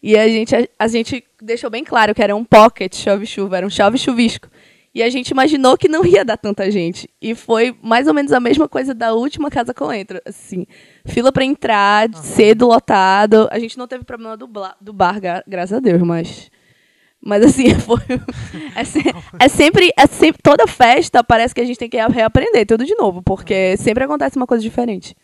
E 0.02 0.16
a 0.18 0.26
gente, 0.28 0.56
a, 0.56 0.66
a, 0.78 0.88
gente 0.88 1.24
deixou 1.40 1.70
bem 1.70 1.84
claro 1.84 2.14
que 2.14 2.22
era 2.22 2.34
um 2.34 2.44
pocket 2.44 2.94
chove-chuva, 2.96 3.58
era 3.58 3.66
um 3.66 3.70
chove-chuvisco. 3.70 4.48
E 4.92 5.04
a 5.04 5.08
gente 5.08 5.30
imaginou 5.30 5.78
que 5.78 5.88
não 5.88 6.04
ia 6.04 6.24
dar 6.24 6.36
tanta 6.36 6.68
gente. 6.68 7.08
E 7.22 7.32
foi 7.32 7.76
mais 7.80 8.08
ou 8.08 8.14
menos 8.14 8.32
a 8.32 8.40
mesma 8.40 8.68
coisa 8.68 8.92
da 8.92 9.14
última 9.14 9.48
Casa 9.48 9.72
com 9.72 9.92
Entro. 9.92 10.20
Assim, 10.26 10.66
fila 11.06 11.30
para 11.30 11.44
entrar, 11.44 12.08
uhum. 12.08 12.22
cedo, 12.22 12.66
lotado. 12.66 13.48
A 13.52 13.58
gente 13.60 13.78
não 13.78 13.86
teve 13.86 14.02
problema 14.02 14.36
do, 14.36 14.48
do 14.80 14.92
bar, 14.92 15.20
graças 15.46 15.76
a 15.76 15.80
Deus, 15.80 16.02
mas... 16.02 16.50
Mas 17.22 17.44
assim, 17.44 17.74
foi, 17.78 17.98
é, 18.74 18.82
se, 18.82 19.00
é, 19.38 19.46
sempre, 19.46 19.90
é 19.94 20.06
sempre. 20.06 20.40
Toda 20.42 20.66
festa 20.66 21.22
parece 21.22 21.54
que 21.54 21.60
a 21.60 21.64
gente 21.66 21.78
tem 21.78 21.88
que 21.88 21.98
reaprender 21.98 22.66
tudo 22.66 22.82
de 22.82 22.94
novo, 22.94 23.22
porque 23.22 23.76
sempre 23.76 24.02
acontece 24.02 24.38
uma 24.38 24.46
coisa 24.46 24.62
diferente. 24.62 25.14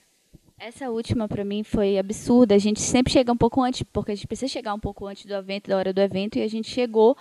Essa 0.59 0.91
última 0.91 1.29
para 1.29 1.45
mim 1.45 1.63
foi 1.63 1.99
absurda. 1.99 2.55
A 2.55 2.59
gente 2.59 2.81
sempre 2.81 3.13
chega 3.13 3.31
um 3.33 3.37
pouco 3.37 3.63
antes, 3.63 3.83
porque 3.93 4.13
a 4.13 4.15
gente 4.15 4.27
precisa 4.27 4.51
chegar 4.51 4.75
um 4.75 4.81
pouco 4.81 5.07
antes 5.07 5.27
do 5.27 5.35
evento, 5.35 5.69
da 5.69 5.77
hora 5.77 5.93
do 5.93 6.01
evento, 6.01 6.39
e 6.39 6.43
a 6.43 6.49
gente 6.49 6.71
chegou 6.71 7.17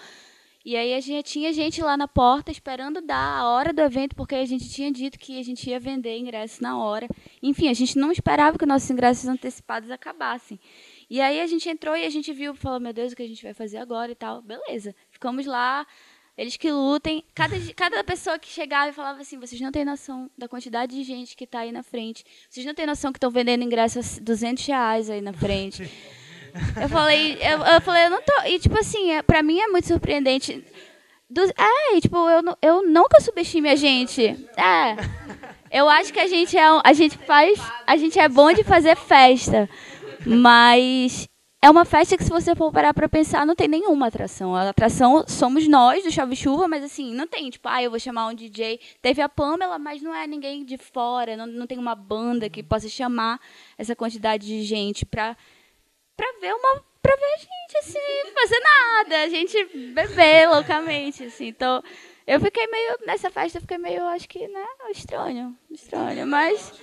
e 0.66 0.76
aí 0.76 0.96
a 0.96 1.00
gente 1.00 1.32
tinha 1.32 1.54
gente 1.54 1.80
lá 1.80 1.96
na 1.96 2.08
porta 2.08 2.52
esperando 2.52 3.00
dar 3.00 3.38
a 3.38 3.48
hora 3.48 3.72
do 3.72 3.82
evento, 3.82 4.16
porque 4.16 4.34
a 4.34 4.46
gente 4.46 4.68
tinha 4.68 4.92
dito 4.92 5.20
que 5.20 5.40
a 5.40 5.44
gente 5.44 5.70
ia 5.70 5.80
vender 5.80 6.18
ingressos 6.18 6.60
na 6.60 6.76
hora. 6.76 7.08
Enfim, 7.40 7.70
a 7.70 7.74
gente 7.74 7.96
não 8.00 8.12
esperava 8.12 8.58
que 8.58 8.66
nossos 8.66 8.90
ingressos 8.90 9.28
antecipados 9.28 9.92
acabassem. 9.92 10.60
E 11.08 11.22
aí 11.22 11.40
a 11.40 11.46
gente 11.46 11.70
entrou 11.70 11.96
e 11.96 12.04
a 12.04 12.10
gente 12.10 12.34
viu, 12.34 12.56
falou, 12.56 12.80
meu 12.80 12.94
Deus, 12.94 13.14
o 13.14 13.16
que 13.16 13.22
a 13.22 13.28
gente 13.28 13.44
vai 13.44 13.54
fazer 13.54 13.78
agora 13.78 14.12
e 14.12 14.16
tal. 14.16 14.42
Beleza. 14.42 14.96
Ficamos 15.12 15.46
lá, 15.46 15.86
eles 16.38 16.58
que 16.58 16.72
lutem. 16.72 17.24
Cada, 17.34 17.56
cada 17.76 18.04
pessoa 18.04 18.38
que 18.38 18.48
chegava 18.48 18.90
e 18.90 18.94
falava 18.94 19.22
assim, 19.22 19.40
vocês 19.40 19.60
não 19.62 19.72
têm 19.72 19.86
noção 19.86 20.30
da 20.38 20.48
quantidade 20.48 20.96
de 20.96 21.04
gente 21.04 21.36
que 21.36 21.46
está 21.46 21.60
aí 21.60 21.72
na 21.72 21.84
frente. 21.84 22.26
Vocês 22.50 22.66
não 22.66 22.74
têm 22.74 22.86
noção 22.86 23.12
que 23.12 23.18
estão 23.18 23.32
vendendo 23.32 23.64
ingressos 23.64 24.18
a 24.18 24.22
200 24.22 24.66
reais 24.66 25.10
aí 25.10 25.22
na 25.22 25.34
frente. 25.34 25.90
Eu 26.82 26.88
falei, 26.88 27.38
eu, 27.42 27.60
eu 27.66 27.82
falei, 27.82 28.06
eu 28.06 28.10
não 28.10 28.22
tô. 28.22 28.44
E 28.46 28.58
tipo 28.60 28.80
assim, 28.80 29.12
é, 29.12 29.22
pra 29.22 29.44
mim 29.44 29.60
é 29.60 29.68
muito 29.68 29.90
surpreendente. 29.90 30.64
Do, 31.30 31.42
é, 31.42 32.00
tipo, 32.00 32.16
eu, 32.30 32.42
eu 32.62 32.88
nunca 32.88 33.20
subestime 33.20 33.68
a 33.68 33.76
gente. 33.76 34.26
É. 34.56 34.96
Eu 35.70 35.90
acho 35.90 36.14
que 36.14 36.20
a 36.22 36.28
gente 36.28 36.58
é 36.58 36.64
a 36.82 36.94
gente 36.94 37.18
faz, 37.18 37.60
a 37.86 37.98
gente 37.98 38.18
é 38.18 38.30
bom 38.30 38.54
de 38.54 38.64
fazer 38.64 38.96
festa, 38.96 39.70
mas 40.26 41.28
é 41.66 41.70
uma 41.70 41.84
festa 41.84 42.16
que 42.16 42.24
se 42.24 42.30
você 42.30 42.54
for 42.54 42.72
parar 42.72 42.94
para 42.94 43.10
pensar, 43.10 43.44
não 43.44 43.56
tem 43.56 43.68
nenhuma 43.68 44.06
atração. 44.06 44.56
A 44.56 44.70
atração 44.70 45.26
somos 45.28 45.68
nós 45.68 46.04
do 46.04 46.12
Chave 46.12 46.36
Chuva, 46.36 46.68
mas 46.68 46.84
assim, 46.84 47.12
não 47.12 47.26
tem, 47.26 47.50
tipo, 47.50 47.68
ah, 47.68 47.82
eu 47.82 47.90
vou 47.90 48.00
chamar 48.00 48.28
um 48.28 48.36
DJ. 48.36 48.80
Teve 49.02 49.20
a 49.20 49.28
Pamela, 49.28 49.80
mas 49.80 50.00
não 50.00 50.14
é 50.14 50.28
ninguém 50.28 50.64
de 50.64 50.78
fora, 50.78 51.36
não, 51.36 51.48
não 51.48 51.66
tem 51.66 51.80
uma 51.80 51.96
banda 51.96 52.52
que 52.52 52.62
possa 52.62 52.88
chamar 52.88 53.40
essa 53.80 53.96
quantidade 53.96 54.46
de 54.46 54.62
gente 54.62 55.08
para 55.08 55.36
pra 56.16 56.28
ver 56.40 56.54
uma. 56.54 56.84
pra 57.02 57.16
ver 57.16 57.34
a 57.34 57.38
gente, 57.38 57.78
assim, 57.80 58.32
fazer 58.32 58.60
nada, 58.60 59.24
a 59.24 59.30
gente 59.30 59.64
beber 59.92 60.48
loucamente, 60.48 61.24
assim. 61.24 61.48
Então, 61.48 61.84
eu 62.28 62.40
fiquei 62.40 62.68
meio. 62.68 63.00
Nessa 63.08 63.32
festa 63.32 63.58
eu 63.58 63.62
fiquei 63.62 63.80
meio, 63.80 64.04
acho 64.04 64.30
que, 64.30 64.48
né, 64.48 64.66
estranho. 64.92 65.58
Estranho, 65.72 66.28
mas. 66.28 66.80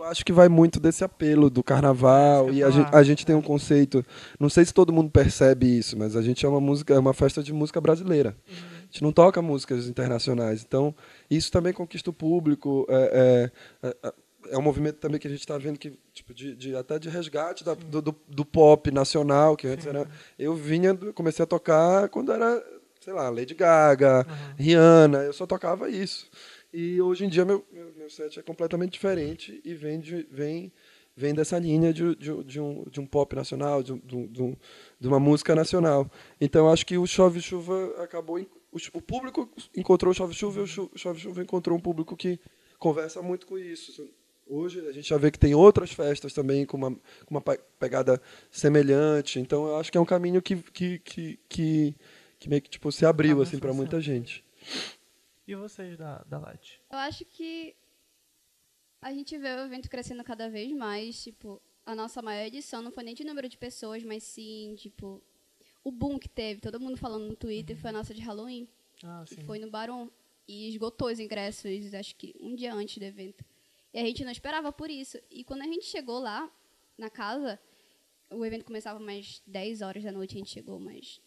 Eu 0.00 0.06
acho 0.06 0.24
que 0.24 0.32
vai 0.32 0.48
muito 0.48 0.80
desse 0.80 1.04
apelo 1.04 1.50
do 1.50 1.62
carnaval 1.62 2.50
e 2.50 2.64
a 2.64 2.70
gente, 2.70 2.88
a 2.90 3.02
gente, 3.02 3.26
tem 3.26 3.36
um 3.36 3.42
conceito. 3.42 4.02
Não 4.38 4.48
sei 4.48 4.64
se 4.64 4.72
todo 4.72 4.94
mundo 4.94 5.10
percebe 5.10 5.66
isso, 5.78 5.94
mas 5.98 6.16
a 6.16 6.22
gente 6.22 6.44
é 6.44 6.48
uma 6.48 6.60
música, 6.60 6.94
é 6.94 6.98
uma 6.98 7.12
festa 7.12 7.42
de 7.42 7.52
música 7.52 7.82
brasileira. 7.82 8.34
Uhum. 8.48 8.56
A 8.78 8.84
gente 8.84 9.02
não 9.02 9.12
toca 9.12 9.42
músicas 9.42 9.86
internacionais. 9.88 10.64
Então, 10.66 10.94
isso 11.30 11.52
também 11.52 11.74
conquista 11.74 12.08
o 12.08 12.14
público. 12.14 12.86
É, 12.88 13.50
é, 13.82 13.88
é, 13.88 14.12
é 14.52 14.58
um 14.58 14.62
movimento 14.62 14.96
também 14.96 15.20
que 15.20 15.26
a 15.26 15.30
gente 15.30 15.40
está 15.40 15.58
vendo 15.58 15.78
que 15.78 15.92
tipo 16.14 16.32
de, 16.32 16.56
de, 16.56 16.74
até 16.74 16.98
de 16.98 17.10
resgate 17.10 17.62
da, 17.62 17.74
do, 17.74 18.00
do, 18.00 18.16
do, 18.26 18.44
pop 18.44 18.90
nacional 18.90 19.54
que 19.54 19.68
antes 19.68 19.84
Sim. 19.84 19.90
era 19.90 20.08
eu 20.38 20.56
vinha 20.56 20.96
comecei 21.14 21.42
a 21.42 21.46
tocar 21.46 22.08
quando 22.08 22.32
era 22.32 22.64
sei 23.00 23.12
lá 23.12 23.28
Lady 23.28 23.54
Gaga 23.54 24.26
uhum. 24.26 24.54
Rihanna 24.56 25.18
eu 25.18 25.32
só 25.34 25.46
tocava 25.46 25.90
isso 25.90 26.26
e 26.72 27.00
hoje 27.00 27.24
em 27.24 27.28
dia 27.28 27.44
meu, 27.44 27.64
meu, 27.72 27.92
meu 27.96 28.10
set 28.10 28.38
é 28.38 28.42
completamente 28.42 28.92
diferente 28.92 29.60
e 29.64 29.74
vem 29.74 30.00
de, 30.00 30.26
vem 30.30 30.72
vem 31.16 31.34
dessa 31.34 31.58
linha 31.58 31.92
de, 31.92 32.14
de, 32.14 32.44
de, 32.44 32.60
um, 32.60 32.84
de 32.84 33.00
um 33.00 33.06
pop 33.06 33.34
nacional 33.34 33.82
de, 33.82 33.98
de, 34.00 34.42
um, 34.42 34.56
de 34.98 35.08
uma 35.08 35.20
música 35.20 35.54
nacional 35.54 36.10
então 36.40 36.70
acho 36.70 36.86
que 36.86 36.96
o 36.96 37.06
chove 37.06 37.40
chuva 37.40 37.94
acabou 38.02 38.38
o, 38.38 38.78
o 38.94 39.02
público 39.02 39.50
encontrou 39.76 40.12
o 40.12 40.14
chove 40.14 40.34
chuva 40.34 40.60
e 40.60 40.62
o 40.62 40.66
chove 40.66 41.20
chuva 41.20 41.42
encontrou 41.42 41.76
um 41.76 41.80
público 41.80 42.16
que 42.16 42.38
conversa 42.78 43.20
muito 43.20 43.46
com 43.46 43.58
isso 43.58 44.08
Hoje 44.52 44.84
a 44.88 44.90
gente 44.90 45.08
já 45.08 45.16
vê 45.16 45.30
que 45.30 45.38
tem 45.38 45.54
outras 45.54 45.92
festas 45.92 46.32
também 46.32 46.66
com 46.66 46.76
uma, 46.76 46.90
com 46.90 47.30
uma 47.30 47.40
pegada 47.78 48.20
semelhante. 48.50 49.38
Então 49.38 49.68
eu 49.68 49.76
acho 49.76 49.92
que 49.92 49.96
é 49.96 50.00
um 50.00 50.04
caminho 50.04 50.42
que, 50.42 50.56
que, 50.56 50.98
que, 50.98 51.38
que, 51.48 51.94
que 52.36 52.48
meio 52.48 52.60
que 52.60 52.68
tipo, 52.68 52.90
se 52.90 53.06
abriu 53.06 53.40
assim, 53.40 53.60
para 53.60 53.72
muita 53.72 54.00
gente. 54.00 54.44
E 55.50 55.54
vocês 55.56 55.98
da, 55.98 56.18
da 56.28 56.38
Light? 56.38 56.80
Eu 56.88 56.98
acho 56.98 57.24
que 57.24 57.74
a 59.02 59.12
gente 59.12 59.36
vê 59.36 59.48
o 59.48 59.64
evento 59.64 59.90
crescendo 59.90 60.22
cada 60.22 60.48
vez 60.48 60.70
mais. 60.70 61.20
Tipo, 61.20 61.60
a 61.84 61.92
nossa 61.92 62.22
maior 62.22 62.46
edição 62.46 62.80
não 62.80 62.92
foi 62.92 63.02
nem 63.02 63.16
de 63.16 63.24
número 63.24 63.48
de 63.48 63.58
pessoas, 63.58 64.04
mas 64.04 64.22
sim, 64.22 64.76
tipo, 64.78 65.20
o 65.82 65.90
boom 65.90 66.20
que 66.20 66.28
teve, 66.28 66.60
todo 66.60 66.78
mundo 66.78 66.96
falando 66.96 67.26
no 67.26 67.34
Twitter, 67.34 67.76
foi 67.76 67.90
a 67.90 67.92
nossa 67.92 68.14
de 68.14 68.20
Halloween. 68.20 68.68
Ah, 69.02 69.24
que 69.26 69.42
foi 69.42 69.58
no 69.58 69.68
Baron. 69.68 70.08
E 70.46 70.68
esgotou 70.68 71.08
os 71.08 71.18
ingressos, 71.18 71.94
acho 71.94 72.14
que 72.14 72.32
um 72.40 72.54
dia 72.54 72.72
antes 72.72 72.98
do 72.98 73.04
evento. 73.04 73.44
E 73.92 73.98
a 73.98 74.04
gente 74.04 74.24
não 74.24 74.30
esperava 74.30 74.70
por 74.72 74.88
isso. 74.88 75.18
E 75.28 75.42
quando 75.42 75.62
a 75.62 75.66
gente 75.66 75.84
chegou 75.84 76.20
lá, 76.20 76.48
na 76.96 77.10
casa, 77.10 77.58
o 78.30 78.44
evento 78.44 78.64
começava 78.64 79.00
mais 79.00 79.42
10 79.48 79.82
horas 79.82 80.04
da 80.04 80.12
noite, 80.12 80.36
a 80.36 80.38
gente 80.38 80.50
chegou 80.50 80.78
mais 80.78 81.20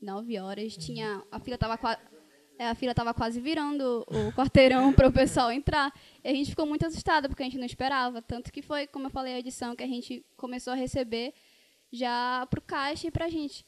9 0.00 0.38
horas. 0.38 0.74
Tinha, 0.78 1.22
a 1.30 1.38
fila. 1.38 1.58
É, 1.60 2.15
a 2.58 2.74
fila 2.74 2.92
estava 2.92 3.12
quase 3.12 3.40
virando 3.40 4.04
o 4.08 4.32
quarteirão 4.32 4.92
para 4.92 5.08
o 5.08 5.12
pessoal 5.12 5.52
entrar. 5.52 5.92
E 6.24 6.28
a 6.28 6.32
gente 6.32 6.50
ficou 6.50 6.66
muito 6.66 6.86
assustada, 6.86 7.28
porque 7.28 7.42
a 7.42 7.46
gente 7.46 7.58
não 7.58 7.66
esperava. 7.66 8.22
Tanto 8.22 8.52
que 8.52 8.62
foi, 8.62 8.86
como 8.86 9.06
eu 9.06 9.10
falei, 9.10 9.34
a 9.34 9.38
edição 9.38 9.76
que 9.76 9.84
a 9.84 9.86
gente 9.86 10.24
começou 10.36 10.72
a 10.72 10.76
receber 10.76 11.34
já 11.92 12.46
para 12.48 12.58
o 12.58 12.62
caixa 12.62 13.08
e 13.08 13.10
para 13.10 13.26
a 13.26 13.28
gente. 13.28 13.64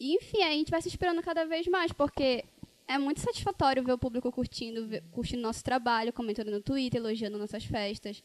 E, 0.00 0.16
enfim, 0.16 0.42
a 0.42 0.50
gente 0.50 0.70
vai 0.70 0.80
se 0.82 0.88
esperando 0.88 1.22
cada 1.22 1.44
vez 1.44 1.66
mais, 1.68 1.92
porque 1.92 2.44
é 2.88 2.98
muito 2.98 3.20
satisfatório 3.20 3.84
ver 3.84 3.92
o 3.92 3.98
público 3.98 4.32
curtindo, 4.32 4.86
ver, 4.86 5.02
curtindo 5.12 5.42
nosso 5.42 5.62
trabalho, 5.62 6.12
comentando 6.12 6.50
no 6.50 6.60
Twitter, 6.60 7.00
elogiando 7.00 7.38
nossas 7.38 7.64
festas. 7.64 8.22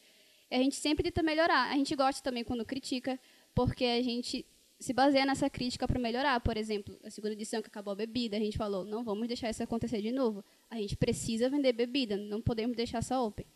E 0.50 0.56
a 0.56 0.58
gente 0.58 0.76
sempre 0.76 1.04
tenta 1.04 1.22
melhorar. 1.22 1.70
A 1.70 1.74
gente 1.74 1.94
gosta 1.94 2.22
também 2.22 2.42
quando 2.42 2.64
critica, 2.64 3.18
porque 3.54 3.84
a 3.84 4.02
gente 4.02 4.44
se 4.78 4.92
baseia 4.92 5.26
nessa 5.26 5.50
crítica 5.50 5.88
para 5.88 5.98
melhorar. 5.98 6.40
Por 6.40 6.56
exemplo, 6.56 6.98
a 7.02 7.10
segunda 7.10 7.34
edição 7.34 7.60
que 7.60 7.68
acabou 7.68 7.92
a 7.92 7.96
bebida, 7.96 8.36
a 8.36 8.40
gente 8.40 8.56
falou, 8.56 8.84
não 8.84 9.02
vamos 9.02 9.26
deixar 9.26 9.50
isso 9.50 9.62
acontecer 9.62 10.00
de 10.00 10.12
novo. 10.12 10.44
A 10.70 10.76
gente 10.76 10.96
precisa 10.96 11.50
vender 11.50 11.72
bebida, 11.72 12.16
não 12.16 12.40
podemos 12.40 12.76
deixar 12.76 13.02
só 13.02 13.26
open. 13.26 13.46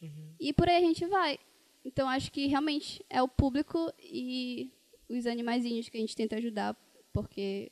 Uhum. 0.00 0.34
E 0.40 0.52
por 0.52 0.68
aí 0.68 0.76
a 0.76 0.86
gente 0.86 1.06
vai. 1.06 1.38
Então 1.84 2.08
acho 2.08 2.30
que 2.32 2.46
realmente 2.46 3.04
é 3.08 3.22
o 3.22 3.28
público 3.28 3.92
e 4.00 4.72
os 5.08 5.26
animaizinhos 5.26 5.88
que 5.88 5.96
a 5.96 6.00
gente 6.00 6.16
tenta 6.16 6.36
ajudar, 6.36 6.76
porque 7.12 7.70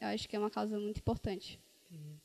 eu 0.00 0.08
acho 0.08 0.28
que 0.28 0.36
é 0.36 0.38
uma 0.38 0.50
causa 0.50 0.78
muito 0.78 0.98
importante. 0.98 1.60
Uhum. 1.90 2.16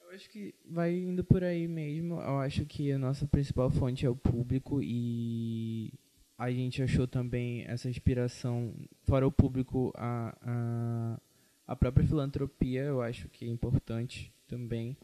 Eu 0.00 0.10
acho 0.10 0.30
que 0.30 0.54
vai 0.64 0.94
indo 0.94 1.24
por 1.24 1.44
aí 1.44 1.68
mesmo. 1.68 2.14
Eu 2.14 2.38
acho 2.38 2.64
que 2.64 2.90
a 2.90 2.98
nossa 2.98 3.26
principal 3.26 3.68
fonte 3.70 4.06
é 4.06 4.10
o 4.10 4.16
público 4.16 4.80
e 4.82 5.92
a 6.38 6.50
gente 6.50 6.82
achou 6.82 7.06
também 7.06 7.64
essa 7.66 7.88
inspiração, 7.88 8.74
fora 9.04 9.26
o 9.26 9.32
público, 9.32 9.92
a, 9.96 10.36
a, 10.42 11.20
a 11.66 11.76
própria 11.76 12.06
filantropia, 12.06 12.82
eu 12.82 13.00
acho 13.00 13.28
que 13.28 13.44
é 13.44 13.48
importante 13.48 14.32
também. 14.46 14.96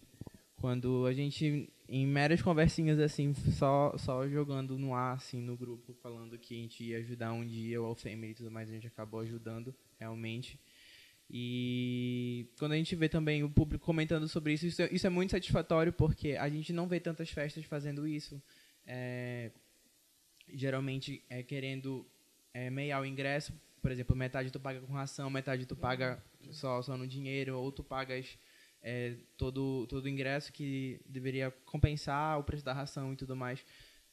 Quando 0.56 1.06
a 1.06 1.12
gente, 1.12 1.72
em 1.88 2.06
meras 2.06 2.42
conversinhas 2.42 3.00
assim, 3.00 3.34
só, 3.34 3.96
só 3.96 4.28
jogando 4.28 4.78
no 4.78 4.94
ar, 4.94 5.16
assim, 5.16 5.40
no 5.40 5.56
grupo, 5.56 5.94
falando 5.94 6.38
que 6.38 6.54
a 6.54 6.58
gente 6.58 6.84
ia 6.84 6.98
ajudar 6.98 7.32
um 7.32 7.46
dia 7.46 7.80
o 7.80 7.86
Alfemer 7.86 8.30
e 8.30 8.34
tudo 8.34 8.50
mais, 8.50 8.68
a 8.68 8.72
gente 8.72 8.86
acabou 8.86 9.20
ajudando, 9.20 9.74
realmente. 9.98 10.60
E 11.30 12.46
quando 12.58 12.72
a 12.72 12.76
gente 12.76 12.94
vê 12.94 13.08
também 13.08 13.42
o 13.42 13.48
público 13.48 13.86
comentando 13.86 14.28
sobre 14.28 14.52
isso, 14.52 14.66
isso 14.66 14.82
é, 14.82 14.88
isso 14.92 15.06
é 15.06 15.10
muito 15.10 15.30
satisfatório 15.30 15.92
porque 15.92 16.32
a 16.32 16.48
gente 16.50 16.74
não 16.74 16.86
vê 16.86 17.00
tantas 17.00 17.30
festas 17.30 17.64
fazendo 17.64 18.06
isso. 18.06 18.40
É, 18.86 19.50
geralmente 20.48 21.22
é 21.28 21.42
querendo 21.42 22.06
é, 22.54 22.70
meiar 22.70 23.00
o 23.00 23.06
ingresso, 23.06 23.52
por 23.80 23.90
exemplo, 23.90 24.14
metade 24.14 24.50
tu 24.50 24.60
paga 24.60 24.80
com 24.80 24.92
ração, 24.92 25.28
metade 25.28 25.66
tu 25.66 25.74
paga 25.74 26.22
só, 26.50 26.80
só 26.82 26.96
no 26.96 27.06
dinheiro, 27.06 27.58
ou 27.58 27.72
tu 27.72 27.82
pagas 27.82 28.38
é, 28.82 29.16
todo, 29.36 29.86
todo 29.88 30.04
o 30.04 30.08
ingresso 30.08 30.52
que 30.52 31.00
deveria 31.06 31.50
compensar 31.64 32.38
o 32.38 32.44
preço 32.44 32.64
da 32.64 32.72
ração 32.72 33.12
e 33.12 33.16
tudo 33.16 33.34
mais. 33.34 33.64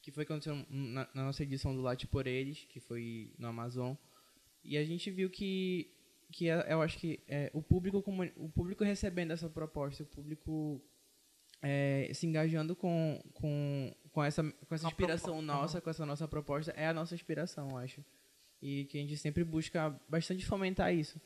Que 0.01 0.11
foi 0.11 0.23
aconteceu 0.23 0.55
na, 0.69 1.07
na 1.13 1.23
nossa 1.25 1.43
edição 1.43 1.75
do 1.75 1.82
Late 1.82 2.07
por 2.07 2.25
Eles, 2.25 2.65
que 2.69 2.80
foi 2.80 3.34
no 3.38 3.47
Amazon. 3.47 3.95
E 4.63 4.77
a 4.77 4.84
gente 4.84 5.11
viu 5.11 5.30
que 5.30 5.91
que 6.32 6.47
é, 6.47 6.71
eu 6.71 6.82
acho 6.82 6.97
que 6.99 7.19
é, 7.27 7.49
o 7.53 7.61
público 7.61 8.03
o 8.38 8.49
público 8.49 8.84
recebendo 8.84 9.32
essa 9.32 9.49
proposta, 9.49 10.03
o 10.03 10.05
público 10.05 10.82
é, 11.61 12.09
se 12.13 12.25
engajando 12.25 12.75
com, 12.75 13.21
com, 13.34 13.93
com 14.12 14.24
essa, 14.24 14.43
com 14.43 14.76
essa 14.76 14.88
inspiração 14.88 15.41
nossa, 15.41 15.82
com 15.82 15.89
essa 15.89 16.05
nossa 16.05 16.28
proposta, 16.28 16.72
é 16.72 16.88
a 16.88 16.93
nossa 16.93 17.16
inspiração, 17.16 17.70
eu 17.70 17.78
acho. 17.78 18.03
E 18.62 18.86
que 18.86 18.97
a 18.97 19.01
gente 19.01 19.18
sempre 19.18 19.43
busca 19.43 19.97
bastante 20.07 20.45
fomentar 20.45 20.93
isso. 20.93 21.20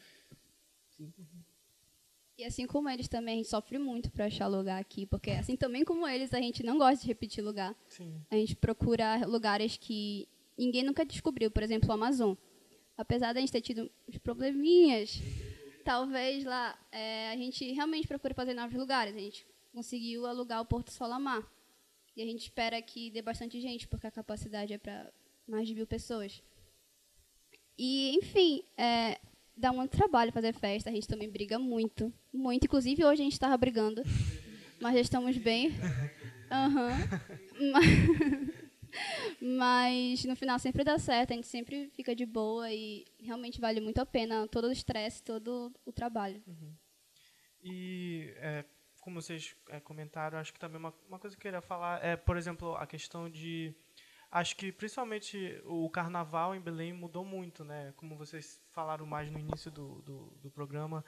Sim. 0.89 1.11
E 2.37 2.43
assim 2.43 2.65
como 2.65 2.89
eles 2.89 3.07
também, 3.07 3.35
a 3.35 3.37
gente 3.37 3.49
sofre 3.49 3.77
muito 3.77 4.11
para 4.11 4.25
achar 4.25 4.47
lugar 4.47 4.79
aqui, 4.79 5.05
porque 5.05 5.31
assim 5.31 5.55
também 5.55 5.85
como 5.85 6.07
eles, 6.07 6.33
a 6.33 6.39
gente 6.39 6.63
não 6.63 6.77
gosta 6.77 7.01
de 7.01 7.07
repetir 7.07 7.43
lugar. 7.43 7.75
Sim. 7.87 8.21
A 8.29 8.35
gente 8.35 8.55
procura 8.55 9.25
lugares 9.25 9.77
que 9.77 10.27
ninguém 10.57 10.83
nunca 10.83 11.05
descobriu, 11.05 11.51
por 11.51 11.61
exemplo, 11.61 11.89
o 11.89 11.93
Amazon. 11.93 12.35
Apesar 12.97 13.33
da 13.33 13.39
gente 13.39 13.51
ter 13.51 13.61
tido 13.61 13.89
uns 14.07 14.17
probleminhas, 14.17 15.19
talvez 15.83 16.43
lá 16.43 16.77
é, 16.91 17.31
a 17.31 17.37
gente 17.37 17.71
realmente 17.71 18.07
procure 18.07 18.33
fazer 18.33 18.53
novos 18.53 18.75
lugares. 18.75 19.15
A 19.15 19.19
gente 19.19 19.45
conseguiu 19.71 20.25
alugar 20.25 20.61
o 20.61 20.65
Porto 20.65 20.91
Solamar. 20.91 21.47
E 22.15 22.21
a 22.21 22.25
gente 22.25 22.41
espera 22.41 22.81
que 22.81 23.09
dê 23.09 23.21
bastante 23.21 23.59
gente, 23.59 23.87
porque 23.87 24.07
a 24.07 24.11
capacidade 24.11 24.73
é 24.73 24.77
para 24.77 25.11
mais 25.47 25.67
de 25.67 25.73
mil 25.73 25.87
pessoas. 25.87 26.41
E, 27.77 28.15
enfim, 28.15 28.63
é, 28.77 29.19
dá 29.57 29.73
muito 29.73 29.97
trabalho 29.97 30.31
fazer 30.31 30.53
festa, 30.53 30.89
a 30.89 30.93
gente 30.93 31.07
também 31.07 31.29
briga 31.29 31.57
muito, 31.57 32.13
muito. 32.31 32.65
Inclusive 32.65 33.03
hoje 33.03 33.21
a 33.21 33.25
gente 33.25 33.33
estava 33.33 33.57
brigando, 33.57 34.03
mas 34.79 34.93
já 34.93 35.01
estamos 35.01 35.37
bem. 35.37 35.71
Uhum. 36.51 37.73
Mas, 39.41 40.23
no 40.25 40.35
final 40.35 40.59
sempre 40.59 40.83
dá 40.83 40.97
certo, 40.99 41.31
a 41.31 41.35
gente 41.35 41.47
sempre 41.47 41.89
fica 41.95 42.15
de 42.15 42.25
boa 42.25 42.71
e 42.71 43.05
realmente 43.19 43.59
vale 43.59 43.81
muito 43.81 43.99
a 43.99 44.05
pena 44.05 44.47
todo 44.47 44.67
o 44.67 44.71
estresse, 44.71 45.23
todo 45.23 45.73
o 45.85 45.91
trabalho. 45.91 46.41
Uhum. 46.45 46.73
E 47.63 48.33
é, 48.37 48.65
como 49.03 49.21
vocês 49.21 49.53
é, 49.69 49.81
comentaram, 49.81 50.39
acho 50.39 50.53
que 50.53 50.59
também 50.59 50.79
uma, 50.79 50.93
uma 51.09 51.19
coisa 51.19 51.35
que 51.35 51.41
eu 51.41 51.51
queria 51.51 51.61
falar 51.61 52.03
é, 52.03 52.15
por 52.15 52.37
exemplo, 52.37 52.75
a 52.77 52.87
questão 52.87 53.29
de 53.29 53.75
acho 54.31 54.55
que 54.55 54.71
principalmente 54.71 55.61
o 55.65 55.89
carnaval 55.89 56.55
em 56.55 56.61
Belém 56.61 56.93
mudou 56.93 57.25
muito, 57.25 57.65
né? 57.65 57.93
Como 57.97 58.15
vocês 58.15 58.61
falaram 58.71 59.05
mais 59.05 59.29
no 59.29 59.37
início 59.37 59.69
do, 59.69 60.01
do, 60.03 60.17
do 60.41 60.49
programa. 60.49 61.03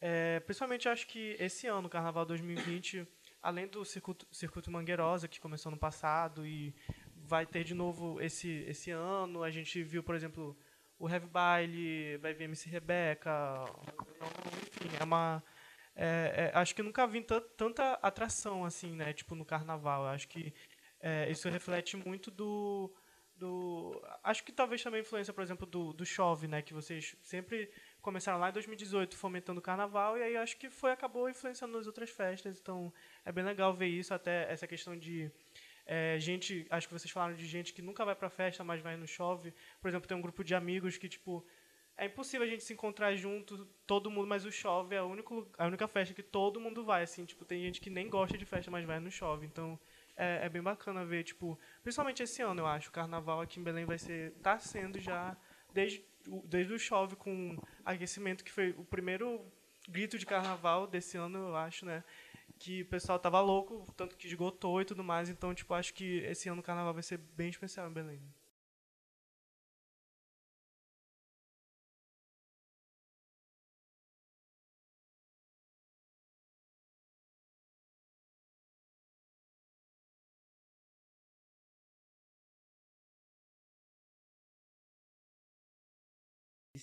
É, 0.00 0.40
principalmente 0.40 0.88
acho 0.88 1.06
que 1.06 1.36
esse 1.38 1.66
ano, 1.66 1.88
Carnaval 1.88 2.26
2020, 2.26 3.06
além 3.42 3.66
do 3.66 3.84
circuito, 3.84 4.26
circuito 4.32 4.70
Mangueirosa, 4.70 5.28
que 5.28 5.40
começou 5.40 5.70
no 5.70 5.78
passado 5.78 6.46
e 6.46 6.74
vai 7.14 7.46
ter 7.46 7.62
de 7.62 7.74
novo 7.74 8.20
esse, 8.20 8.64
esse 8.66 8.90
ano, 8.90 9.42
a 9.42 9.50
gente 9.50 9.82
viu, 9.82 10.02
por 10.02 10.14
exemplo, 10.14 10.56
o 10.98 11.08
Heavy 11.08 11.26
Baile, 11.26 12.16
vai 12.18 12.34
vir 12.34 12.44
MC 12.44 12.68
Rebeca, 12.68 13.64
enfim, 14.80 14.96
é 14.98 15.04
uma... 15.04 15.42
É, 15.96 16.50
é, 16.52 16.58
acho 16.58 16.74
que 16.74 16.82
nunca 16.82 17.06
vi 17.06 17.24
tanta 17.56 17.92
atração 17.94 18.64
assim, 18.64 18.92
né? 18.94 19.12
Tipo 19.12 19.34
no 19.34 19.44
Carnaval. 19.44 20.06
Acho 20.06 20.28
que 20.28 20.52
é, 21.00 21.30
isso 21.30 21.48
reflete 21.48 21.96
muito 21.96 22.30
do, 22.30 22.92
do. 23.36 24.02
Acho 24.22 24.42
que 24.42 24.52
talvez 24.52 24.82
também 24.82 25.00
influência, 25.02 25.32
por 25.32 25.42
exemplo, 25.42 25.66
do, 25.66 25.92
do 25.92 26.04
Chove, 26.04 26.48
né? 26.48 26.62
Que 26.62 26.74
vocês 26.74 27.16
sempre 27.22 27.70
começaram 28.00 28.38
lá 28.38 28.50
em 28.50 28.52
2018 28.52 29.16
fomentando 29.16 29.60
o 29.60 29.62
carnaval, 29.62 30.18
e 30.18 30.22
aí 30.22 30.36
acho 30.36 30.56
que 30.56 30.68
foi 30.70 30.90
acabou 30.92 31.28
influenciando 31.28 31.76
nas 31.76 31.86
outras 31.86 32.10
festas. 32.10 32.58
Então 32.60 32.92
é 33.24 33.30
bem 33.30 33.44
legal 33.44 33.72
ver 33.72 33.88
isso, 33.88 34.12
até 34.12 34.50
essa 34.52 34.66
questão 34.66 34.96
de. 34.98 35.30
É, 35.86 36.18
gente, 36.18 36.66
acho 36.70 36.88
que 36.88 36.94
vocês 36.94 37.10
falaram 37.10 37.34
de 37.34 37.46
gente 37.46 37.74
que 37.74 37.82
nunca 37.82 38.04
vai 38.04 38.16
pra 38.16 38.30
festa, 38.30 38.64
mas 38.64 38.80
vai 38.80 38.96
no 38.96 39.06
chove. 39.06 39.52
Por 39.80 39.88
exemplo, 39.88 40.08
tem 40.08 40.16
um 40.16 40.22
grupo 40.22 40.42
de 40.42 40.54
amigos 40.54 40.96
que, 40.96 41.08
tipo, 41.08 41.46
é 41.96 42.06
impossível 42.06 42.46
a 42.46 42.50
gente 42.50 42.64
se 42.64 42.72
encontrar 42.72 43.14
junto, 43.14 43.66
todo 43.86 44.10
mundo, 44.10 44.26
mas 44.26 44.44
o 44.44 44.50
chove 44.50 44.96
é 44.96 44.98
a, 44.98 45.04
único, 45.04 45.48
a 45.56 45.66
única 45.66 45.86
festa 45.86 46.12
que 46.12 46.22
todo 46.22 46.60
mundo 46.60 46.84
vai, 46.84 47.02
assim, 47.02 47.24
tipo, 47.24 47.44
tem 47.44 47.60
gente 47.60 47.80
que 47.80 47.88
nem 47.88 48.08
gosta 48.08 48.36
de 48.36 48.44
festa, 48.44 48.70
mas 48.70 48.84
vai 48.84 48.98
no 48.98 49.10
chove. 49.10 49.46
Então, 49.46 49.78
é, 50.16 50.46
é, 50.46 50.48
bem 50.48 50.62
bacana 50.62 51.04
ver, 51.04 51.22
tipo, 51.22 51.58
principalmente 51.82 52.22
esse 52.22 52.42
ano, 52.42 52.62
eu 52.62 52.66
acho. 52.66 52.88
O 52.88 52.92
carnaval 52.92 53.40
aqui 53.40 53.60
em 53.60 53.62
Belém 53.62 53.84
vai 53.84 53.98
ser, 53.98 54.32
tá 54.42 54.58
sendo 54.58 54.98
já 54.98 55.36
desde, 55.72 56.04
desde 56.44 56.72
o 56.72 56.78
chove 56.78 57.14
com 57.14 57.56
aquecimento, 57.84 58.44
que 58.44 58.50
foi 58.50 58.70
o 58.70 58.84
primeiro 58.84 59.44
grito 59.88 60.18
de 60.18 60.26
carnaval 60.26 60.86
desse 60.86 61.16
ano, 61.16 61.38
eu 61.38 61.56
acho, 61.56 61.86
né? 61.86 62.02
Que 62.58 62.82
o 62.82 62.86
pessoal 62.86 63.18
tava 63.18 63.40
louco, 63.40 63.86
tanto 63.96 64.16
que 64.16 64.26
esgotou 64.26 64.80
e 64.80 64.84
tudo 64.84 65.04
mais. 65.04 65.28
Então, 65.28 65.54
tipo, 65.54 65.74
acho 65.74 65.94
que 65.94 66.18
esse 66.24 66.48
ano 66.48 66.60
o 66.60 66.64
carnaval 66.64 66.94
vai 66.94 67.02
ser 67.02 67.18
bem 67.18 67.50
especial 67.50 67.88
em 67.88 67.92
Belém. 67.92 68.22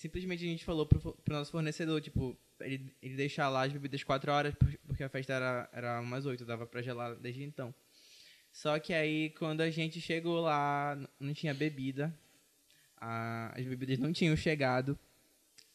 Simplesmente 0.02 0.44
a 0.44 0.48
gente 0.48 0.64
falou 0.64 0.84
pro, 0.84 0.98
pro 1.00 1.34
nosso 1.36 1.52
fornecedor, 1.52 2.00
tipo, 2.00 2.36
ele, 2.60 2.92
ele 3.00 3.14
deixar 3.14 3.48
lá 3.48 3.64
as 3.64 3.72
bebidas 3.72 4.02
4 4.02 4.32
horas, 4.32 4.52
porque 4.84 5.04
a 5.04 5.08
festa 5.08 5.32
era, 5.32 5.70
era 5.72 6.00
umas 6.00 6.26
8, 6.26 6.44
dava 6.44 6.66
pra 6.66 6.82
gelar 6.82 7.14
desde 7.14 7.44
então. 7.44 7.72
Só 8.50 8.76
que 8.80 8.92
aí, 8.92 9.30
quando 9.30 9.60
a 9.60 9.70
gente 9.70 10.00
chegou 10.00 10.40
lá, 10.40 10.98
não 11.20 11.32
tinha 11.32 11.54
bebida, 11.54 12.12
a, 12.96 13.54
as 13.56 13.64
bebidas 13.64 14.00
não 14.00 14.12
tinham 14.12 14.36
chegado. 14.36 14.98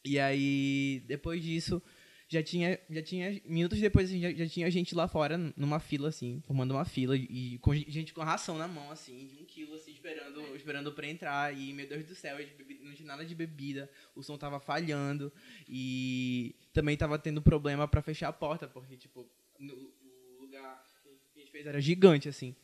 E 0.04 0.20
aí, 0.20 1.02
depois 1.06 1.42
disso, 1.42 1.82
já 2.28 2.42
tinha, 2.42 2.78
já 2.90 3.02
tinha 3.02 3.40
minutos 3.46 3.80
depois 3.80 4.08
assim, 4.10 4.20
já, 4.20 4.30
já, 4.32 4.46
tinha 4.46 4.70
gente 4.70 4.94
lá 4.94 5.08
fora 5.08 5.38
numa 5.56 5.80
fila 5.80 6.10
assim, 6.10 6.42
formando 6.46 6.72
uma 6.72 6.84
fila 6.84 7.16
e 7.16 7.58
com 7.58 7.74
gente 7.74 8.12
com 8.12 8.20
ração 8.20 8.58
na 8.58 8.68
mão 8.68 8.90
assim, 8.90 9.26
de 9.26 9.36
um 9.42 9.46
quilo 9.46 9.74
assim, 9.74 9.92
esperando, 9.92 10.54
esperando 10.54 10.92
para 10.92 11.06
entrar 11.06 11.56
e 11.56 11.72
meu 11.72 11.88
Deus 11.88 12.04
do 12.04 12.14
céu, 12.14 12.36
não 12.82 12.94
tinha 12.94 13.06
nada 13.06 13.24
de 13.24 13.34
bebida, 13.34 13.90
o 14.14 14.22
som 14.22 14.36
tava 14.36 14.60
falhando 14.60 15.32
e 15.66 16.54
também 16.72 16.98
tava 16.98 17.18
tendo 17.18 17.40
problema 17.40 17.88
para 17.88 18.02
fechar 18.02 18.28
a 18.28 18.32
porta 18.32 18.68
porque 18.68 18.96
tipo 18.96 19.26
no, 19.58 19.74
o 19.74 20.42
lugar 20.42 20.84
que 21.32 21.40
a 21.40 21.42
gente 21.42 21.50
fez 21.50 21.66
era 21.66 21.80
gigante 21.80 22.28
assim. 22.28 22.54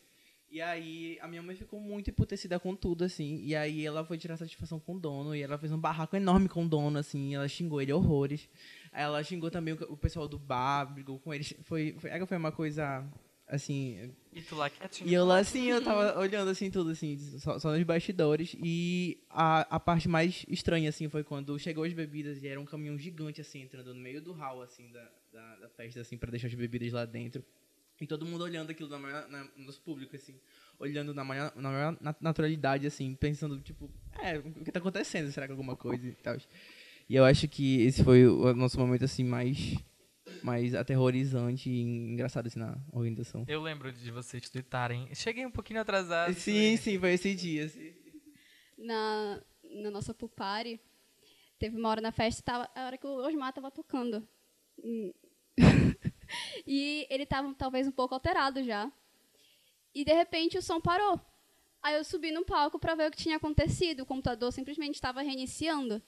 E 0.55 0.63
aí 0.63 1.19
a 1.21 1.27
minha 1.27 1.43
mãe 1.43 1.57
ficou 1.57 1.81
muito 1.81 2.11
emputecida 2.11 2.61
com 2.61 2.77
tudo, 2.77 3.03
assim. 3.03 3.41
E 3.43 3.57
aí 3.57 3.85
ela 3.85 4.05
foi 4.05 4.17
tirar 4.17 4.37
satisfação 4.37 4.79
com 4.79 4.95
o 4.95 5.01
dono. 5.01 5.35
E 5.35 5.43
ela 5.43 5.59
fez 5.59 5.73
um 5.73 5.79
barraco 5.79 6.15
enorme 6.15 6.49
com 6.49 6.65
o 6.65 6.69
dono, 6.69 6.97
assim. 6.97 7.35
ela 7.35 7.49
xingou 7.49 7.83
ele 7.83 7.93
horrores. 7.93 8.49
Ela 8.95 9.25
xingou 9.25 9.51
também 9.51 9.75
o, 9.75 9.93
o 9.93 9.97
pessoal 9.97 10.29
do 10.29 10.39
bar, 10.39 10.85
brigou 10.85 11.19
com 11.19 11.35
eles. 11.35 11.53
Foi, 11.65 11.97
foi, 11.99 12.27
foi 12.27 12.37
uma 12.37 12.53
coisa, 12.53 13.05
assim... 13.49 14.15
E 14.33 14.41
tu 14.41 14.55
lá 14.55 14.71
quietinho? 14.71 15.11
E 15.11 15.13
eu 15.13 15.25
lá, 15.25 15.39
assim, 15.39 15.65
eu 15.65 15.83
tava 15.83 16.17
olhando, 16.17 16.49
assim, 16.49 16.71
tudo, 16.71 16.91
assim, 16.91 17.19
só, 17.41 17.59
só 17.59 17.73
nos 17.73 17.83
bastidores. 17.83 18.55
E 18.57 19.19
a, 19.29 19.63
a 19.77 19.81
parte 19.81 20.09
mais 20.09 20.47
estranha, 20.49 20.89
assim, 20.89 21.09
foi 21.09 21.25
quando 21.25 21.59
chegou 21.59 21.83
as 21.83 21.93
bebidas 21.93 22.41
e 22.41 22.47
era 22.47 22.61
um 22.61 22.65
caminhão 22.65 22.97
gigante, 22.97 23.41
assim, 23.41 23.63
entrando 23.63 23.93
no 23.93 24.01
meio 24.01 24.23
do 24.23 24.33
hall, 24.33 24.63
assim, 24.63 24.93
da, 24.93 25.11
da, 25.33 25.57
da 25.57 25.69
festa, 25.69 26.01
assim, 26.01 26.17
pra 26.17 26.31
deixar 26.31 26.47
as 26.47 26.55
bebidas 26.55 26.93
lá 26.93 27.05
dentro. 27.05 27.45
E 28.01 28.07
todo 28.07 28.25
mundo 28.25 28.45
olhando 28.45 28.71
aquilo 28.71 28.89
na 28.89 28.99
maior, 28.99 29.29
na, 29.29 29.49
nos 29.57 29.77
públicos, 29.77 30.21
assim, 30.21 30.39
olhando 30.79 31.13
na 31.13 31.25
maior, 31.25 31.53
na 31.57 31.71
maior 31.71 31.97
naturalidade, 32.21 32.87
assim, 32.87 33.15
pensando, 33.15 33.59
tipo, 33.61 33.91
é, 34.21 34.39
o 34.39 34.65
que 34.65 34.71
tá 34.71 34.79
acontecendo? 34.79 35.33
Será 35.33 35.47
que 35.47 35.53
é 35.53 35.55
alguma 35.55 35.77
coisa 35.77 36.07
e 36.07 36.13
tal? 36.13 36.37
E 37.09 37.17
eu 37.17 37.25
acho 37.25 37.47
que 37.49 37.83
esse 37.83 38.03
foi 38.03 38.27
o 38.27 38.55
nosso 38.55 38.79
momento 38.79 39.05
assim 39.05 39.25
mais 39.25 39.77
mais 40.43 40.75
aterrorizante 40.75 41.71
e 41.71 41.81
engraçado 41.81 42.47
assim 42.47 42.59
na 42.59 42.79
organização. 42.93 43.45
Eu 43.49 43.63
lembro 43.63 43.91
de 43.91 44.11
vocês 44.11 44.49
tweetarem. 44.49 45.09
Cheguei 45.15 45.47
um 45.47 45.51
pouquinho 45.51 45.81
atrasado. 45.81 46.35
Sim, 46.35 46.73
né? 46.73 46.77
sim, 46.77 46.99
foi 46.99 47.15
esse 47.15 47.35
dia. 47.35 47.69
Sim. 47.69 47.95
Na, 48.77 49.41
na 49.63 49.91
nossa 49.91 50.13
pupari, 50.13 50.81
teve 51.59 51.79
uma 51.79 51.89
hora 51.89 52.01
na 52.01 52.13
festa, 52.13 52.43
tava, 52.43 52.69
a 52.75 52.87
hora 52.87 52.99
que 52.99 53.07
o 53.07 53.27
Osmar 53.27 53.53
tava 53.53 53.71
tocando. 53.71 54.27
Hum. 54.83 55.13
e 56.67 57.07
ele 57.09 57.25
tava 57.25 57.55
talvez 57.55 57.87
um 57.87 57.93
pouco 57.93 58.15
alterado 58.15 58.63
já. 58.63 58.91
E 59.95 60.05
de 60.05 60.13
repente 60.13 60.59
o 60.59 60.63
som 60.63 60.81
parou. 60.81 61.19
Aí 61.83 61.95
eu 61.97 62.05
subi 62.05 62.31
no 62.31 62.45
palco 62.45 62.79
para 62.79 62.95
ver 62.95 63.09
o 63.09 63.11
que 63.11 63.17
tinha 63.17 63.37
acontecido. 63.37 64.01
O 64.01 64.07
computador 64.07 64.53
simplesmente 64.53 64.95
estava 64.95 65.23
reiniciando 65.23 66.03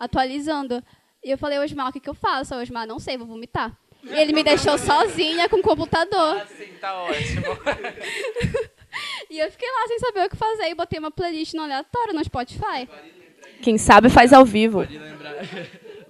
atualizando. 0.00 0.82
E 1.22 1.30
eu 1.30 1.36
falei, 1.38 1.58
Osmar, 1.58 1.88
o 1.88 1.92
que, 1.92 2.00
que 2.00 2.08
eu 2.08 2.14
faço? 2.14 2.54
O 2.54 2.58
Osmar, 2.60 2.86
não 2.86 2.98
sei, 2.98 3.18
vou 3.18 3.26
vomitar. 3.26 3.76
E 4.02 4.18
ele 4.18 4.32
me 4.32 4.42
deixou 4.42 4.78
sozinha 4.78 5.48
com 5.48 5.56
o 5.56 5.62
computador. 5.62 6.40
Ah, 6.40 6.46
sim, 6.46 6.72
tá 6.80 7.02
ótimo. 7.02 7.44
e 9.28 9.38
eu 9.38 9.50
fiquei 9.52 9.68
lá 9.70 9.86
sem 9.86 9.98
saber 9.98 10.24
o 10.24 10.30
que 10.30 10.36
fazer 10.36 10.70
e 10.70 10.74
botei 10.74 10.98
uma 10.98 11.10
playlist 11.10 11.52
no 11.52 11.62
aleatório 11.62 12.14
no 12.14 12.24
Spotify. 12.24 12.88
Quem 13.60 13.76
sabe 13.76 14.08
faz 14.08 14.32
ao 14.32 14.44
vivo. 14.44 14.78
Pode 14.78 14.96
lembrar. 14.96 15.34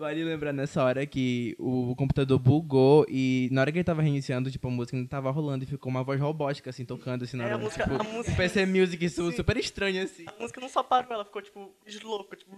Vale 0.00 0.24
lembrar 0.24 0.54
nessa 0.54 0.82
hora 0.82 1.04
que 1.04 1.54
o 1.58 1.94
computador 1.94 2.38
bugou 2.38 3.04
e 3.06 3.50
na 3.52 3.60
hora 3.60 3.70
que 3.70 3.76
ele 3.76 3.84
tava 3.84 4.00
reiniciando, 4.00 4.50
tipo, 4.50 4.66
a 4.66 4.70
música 4.70 4.96
não 4.96 5.06
tava 5.06 5.30
rolando 5.30 5.62
e 5.62 5.66
ficou 5.66 5.90
uma 5.90 6.02
voz 6.02 6.18
robótica, 6.18 6.70
assim, 6.70 6.86
tocando, 6.86 7.24
assim, 7.24 7.36
na 7.36 7.44
hora. 7.44 7.52
É, 7.52 7.56
a 7.56 7.58
música, 7.58 7.82
tipo, 7.82 8.00
a 8.00 8.02
música... 8.02 8.34
PC 8.34 8.64
Music, 8.64 9.04
isso, 9.04 9.30
super 9.32 9.58
estranho, 9.58 10.02
assim. 10.02 10.24
A 10.26 10.40
música 10.40 10.58
não 10.58 10.70
só 10.70 10.82
parou, 10.82 11.12
ela 11.12 11.24
ficou, 11.26 11.42
tipo, 11.42 11.76
louca, 12.02 12.34
tipo... 12.34 12.50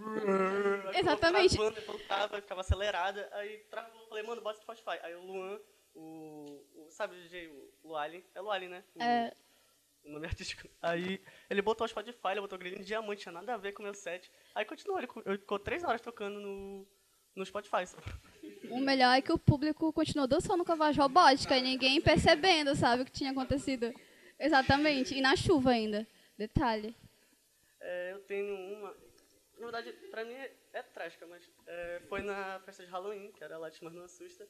Exatamente. 0.94 1.56
Travando, 1.56 1.80
voltava, 1.84 2.36
ficava 2.40 2.60
acelerada, 2.60 3.28
aí 3.32 3.58
travou, 3.68 4.06
falei, 4.08 4.22
mano, 4.22 4.40
bota 4.40 4.60
Spotify. 4.60 5.00
Aí 5.02 5.16
o 5.16 5.26
Luan, 5.26 5.58
o... 5.96 6.62
o 6.76 6.90
sabe 6.90 7.16
o 7.16 7.22
DJ, 7.22 7.48
o 7.48 7.88
Lualin? 7.88 8.22
É 8.36 8.40
Lualin, 8.40 8.68
né? 8.68 8.84
O, 8.94 9.02
é... 9.02 9.32
O 10.04 10.10
nome 10.10 10.26
artístico. 10.26 10.68
Aí 10.80 11.20
ele 11.50 11.60
botou 11.60 11.84
o 11.84 11.88
Spotify, 11.88 12.28
ele 12.30 12.40
botou 12.40 12.56
o 12.56 12.60
Green 12.60 12.82
Diamante, 12.82 13.22
tinha 13.22 13.32
nada 13.32 13.54
a 13.54 13.56
ver 13.56 13.72
com 13.72 13.82
o 13.82 13.84
meu 13.84 13.94
set. 13.94 14.30
Aí 14.54 14.64
continuou, 14.64 15.00
ele 15.00 15.38
ficou 15.38 15.58
três 15.58 15.82
horas 15.82 16.00
tocando 16.00 16.38
no 16.40 16.86
no 17.34 17.44
Spotify. 17.44 17.86
Só. 17.86 17.98
O 18.70 18.78
melhor 18.78 19.16
é 19.16 19.22
que 19.22 19.32
o 19.32 19.38
público 19.38 19.92
continuou 19.92 20.26
dançando 20.26 20.64
com 20.64 20.72
a 20.72 20.76
voz 20.76 20.96
robótica 20.96 21.56
e 21.56 21.62
ninguém 21.62 22.00
percebendo, 22.00 22.74
sabe, 22.74 23.02
o 23.02 23.04
que 23.04 23.12
tinha 23.12 23.30
acontecido. 23.30 23.92
Exatamente. 24.38 25.14
E 25.14 25.20
na 25.20 25.36
chuva 25.36 25.70
ainda. 25.70 26.06
Detalhe. 26.36 26.94
É, 27.80 28.12
eu 28.12 28.20
tenho 28.20 28.54
uma. 28.54 28.94
Na 29.58 29.66
verdade, 29.70 29.92
pra 30.10 30.24
mim 30.24 30.32
é, 30.32 30.52
é 30.72 30.82
trágica, 30.82 31.26
mas 31.26 31.48
é, 31.66 32.00
foi 32.08 32.22
na 32.22 32.58
festa 32.60 32.84
de 32.84 32.90
Halloween, 32.90 33.30
que 33.30 33.44
era 33.44 33.58
lá 33.58 33.68
de 33.68 33.82
Mas 33.84 33.92
Não 33.92 34.02
Assusta, 34.02 34.48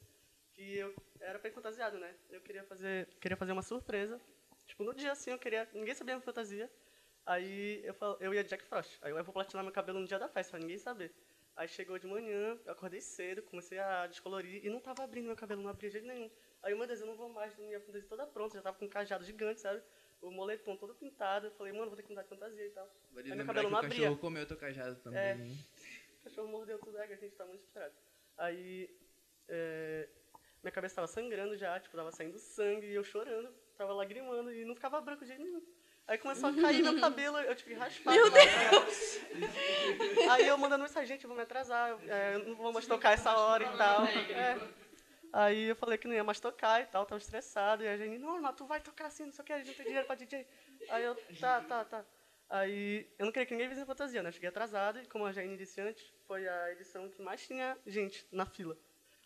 que 0.53 0.77
eu 0.77 0.95
era 1.19 1.37
bem 1.37 1.51
fantasiado, 1.51 1.97
né? 1.99 2.15
Eu 2.31 2.41
queria 2.41 2.63
fazer, 2.63 3.07
queria 3.19 3.37
fazer 3.37 3.51
uma 3.51 3.61
surpresa. 3.61 4.19
Tipo, 4.65 4.83
no 4.83 4.93
dia 4.93 5.11
assim 5.11 5.31
eu 5.31 5.37
queria. 5.37 5.67
Ninguém 5.73 5.93
sabia 5.93 6.15
a 6.15 6.17
minha 6.17 6.25
fantasia. 6.25 6.69
Aí 7.25 7.81
eu, 7.85 7.93
fal, 7.93 8.17
eu 8.19 8.33
ia 8.33 8.43
Jack 8.43 8.63
Frost. 8.65 8.97
Aí 9.01 9.11
eu 9.11 9.23
vou 9.23 9.33
platinar 9.33 9.63
meu 9.63 9.71
cabelo 9.71 9.99
no 9.99 10.07
dia 10.07 10.19
da 10.19 10.27
festa, 10.27 10.51
pra 10.51 10.59
ninguém 10.59 10.77
saber. 10.77 11.13
Aí 11.55 11.67
chegou 11.67 11.99
de 11.99 12.07
manhã, 12.07 12.59
eu 12.65 12.71
acordei 12.71 12.99
cedo, 12.99 13.43
comecei 13.43 13.77
a 13.77 14.07
descolorir 14.07 14.65
e 14.65 14.69
não 14.69 14.79
tava 14.79 15.03
abrindo 15.03 15.27
meu 15.27 15.35
cabelo, 15.35 15.61
não 15.61 15.69
abria 15.69 15.89
jeito 15.89 16.07
nenhum. 16.07 16.29
Aí, 16.63 16.73
meu 16.73 16.87
Deus, 16.87 16.99
eu 17.01 17.05
não 17.05 17.15
vou 17.15 17.29
mais, 17.29 17.55
minha 17.57 17.79
fantasia 17.79 18.07
toda 18.07 18.25
pronta, 18.25 18.55
já 18.55 18.61
tava 18.61 18.77
com 18.77 18.85
um 18.85 18.89
cajado 18.89 19.23
gigante, 19.23 19.61
sabe? 19.61 19.81
O 20.21 20.31
moletom 20.31 20.75
todo 20.77 20.95
pintado. 20.95 21.47
Eu 21.47 21.51
falei, 21.51 21.73
mano, 21.73 21.87
vou 21.87 21.95
ter 21.95 22.03
que 22.03 22.09
mudar 22.09 22.23
de 22.23 22.29
fantasia 22.29 22.65
e 22.65 22.69
tal. 22.71 22.89
Vale 23.11 23.31
Aí 23.31 23.37
meu 23.37 23.45
cabelo 23.45 23.69
não 23.69 23.75
o 23.75 23.79
abria. 23.79 23.99
cachorro 23.99 24.17
comeu 24.17 24.47
teu 24.47 24.57
cajado 24.57 24.95
também. 25.01 25.19
É. 25.19 25.37
O 26.19 26.23
cachorro 26.23 26.47
mordeu 26.47 26.79
tudo, 26.79 26.97
é 26.99 27.05
que 27.05 27.11
a 27.11 27.17
gente 27.17 27.35
tá 27.35 27.43
muito 27.45 27.59
desesperado. 27.59 27.93
Aí, 28.37 28.89
é, 29.49 30.07
minha 30.63 30.71
cabeça 30.71 30.95
tava 30.95 31.07
sangrando 31.07 31.57
já, 31.57 31.77
tipo, 31.81 31.97
tava 31.97 32.13
saindo 32.13 32.39
sangue 32.39 32.87
e 32.87 32.95
eu 32.95 33.03
chorando, 33.03 33.53
tava 33.77 33.91
lagrimando 33.91 34.49
e 34.53 34.63
não 34.63 34.73
ficava 34.73 35.01
branco 35.01 35.23
de 35.23 35.27
jeito 35.27 35.43
nenhum. 35.43 35.61
Aí 36.07 36.17
começou 36.17 36.49
a 36.49 36.53
cair 36.53 36.83
meu 36.83 36.99
cabelo, 36.99 37.37
eu 37.37 37.55
tive 37.55 37.73
que 37.73 37.79
raspar. 37.79 38.13
Meu 38.13 38.29
Deus! 38.29 39.19
Aí 40.29 40.47
eu 40.47 40.57
mandando 40.57 40.83
mensagem, 40.83 41.07
gente, 41.07 41.23
eu 41.23 41.29
vou 41.29 41.37
me 41.37 41.43
atrasar, 41.43 41.97
é, 42.07 42.35
eu 42.35 42.39
não 42.49 42.55
vou 42.55 42.73
mais 42.73 42.85
tocar 42.85 43.13
essa 43.13 43.35
hora 43.37 43.63
e 43.63 43.77
tal. 43.77 44.05
É. 44.05 44.57
Aí 45.31 45.63
eu 45.63 45.75
falei 45.75 45.97
que 45.97 46.07
não 46.07 46.13
ia 46.13 46.23
mais 46.23 46.39
tocar 46.39 46.81
e 46.81 46.85
tal, 46.85 47.05
tava 47.05 47.19
estressado. 47.19 47.83
E 47.83 47.87
a 47.87 47.97
gente, 47.97 48.19
não, 48.19 48.39
mas 48.41 48.55
tu 48.55 48.65
vai 48.65 48.81
tocar 48.81 49.07
assim, 49.07 49.25
não 49.25 49.31
sei 49.31 49.41
o 49.41 49.45
que, 49.45 49.53
a 49.53 49.57
gente 49.57 49.67
não 49.69 49.75
tem 49.75 49.85
dinheiro 49.85 50.05
pra 50.05 50.15
DJ. 50.15 50.45
Aí 50.89 51.03
eu, 51.03 51.15
tá, 51.39 51.61
tá, 51.61 51.85
tá. 51.85 52.05
Aí 52.49 53.07
eu 53.17 53.25
não 53.25 53.31
queria 53.31 53.45
que 53.45 53.53
ninguém 53.53 53.69
visse 53.69 53.81
a 53.81 53.85
fantasia, 53.85 54.21
né? 54.21 54.29
Eu 54.29 54.33
cheguei 54.33 54.49
atrasado 54.49 54.99
e, 54.99 55.07
como 55.07 55.25
a 55.25 55.31
Jane 55.31 55.57
disse 55.57 55.81
antes, 55.81 56.03
foi 56.27 56.47
a 56.47 56.71
edição 56.73 57.09
que 57.09 57.21
mais 57.21 57.41
tinha 57.47 57.75
gente 57.87 58.27
na 58.31 58.45
fila. 58.45 58.77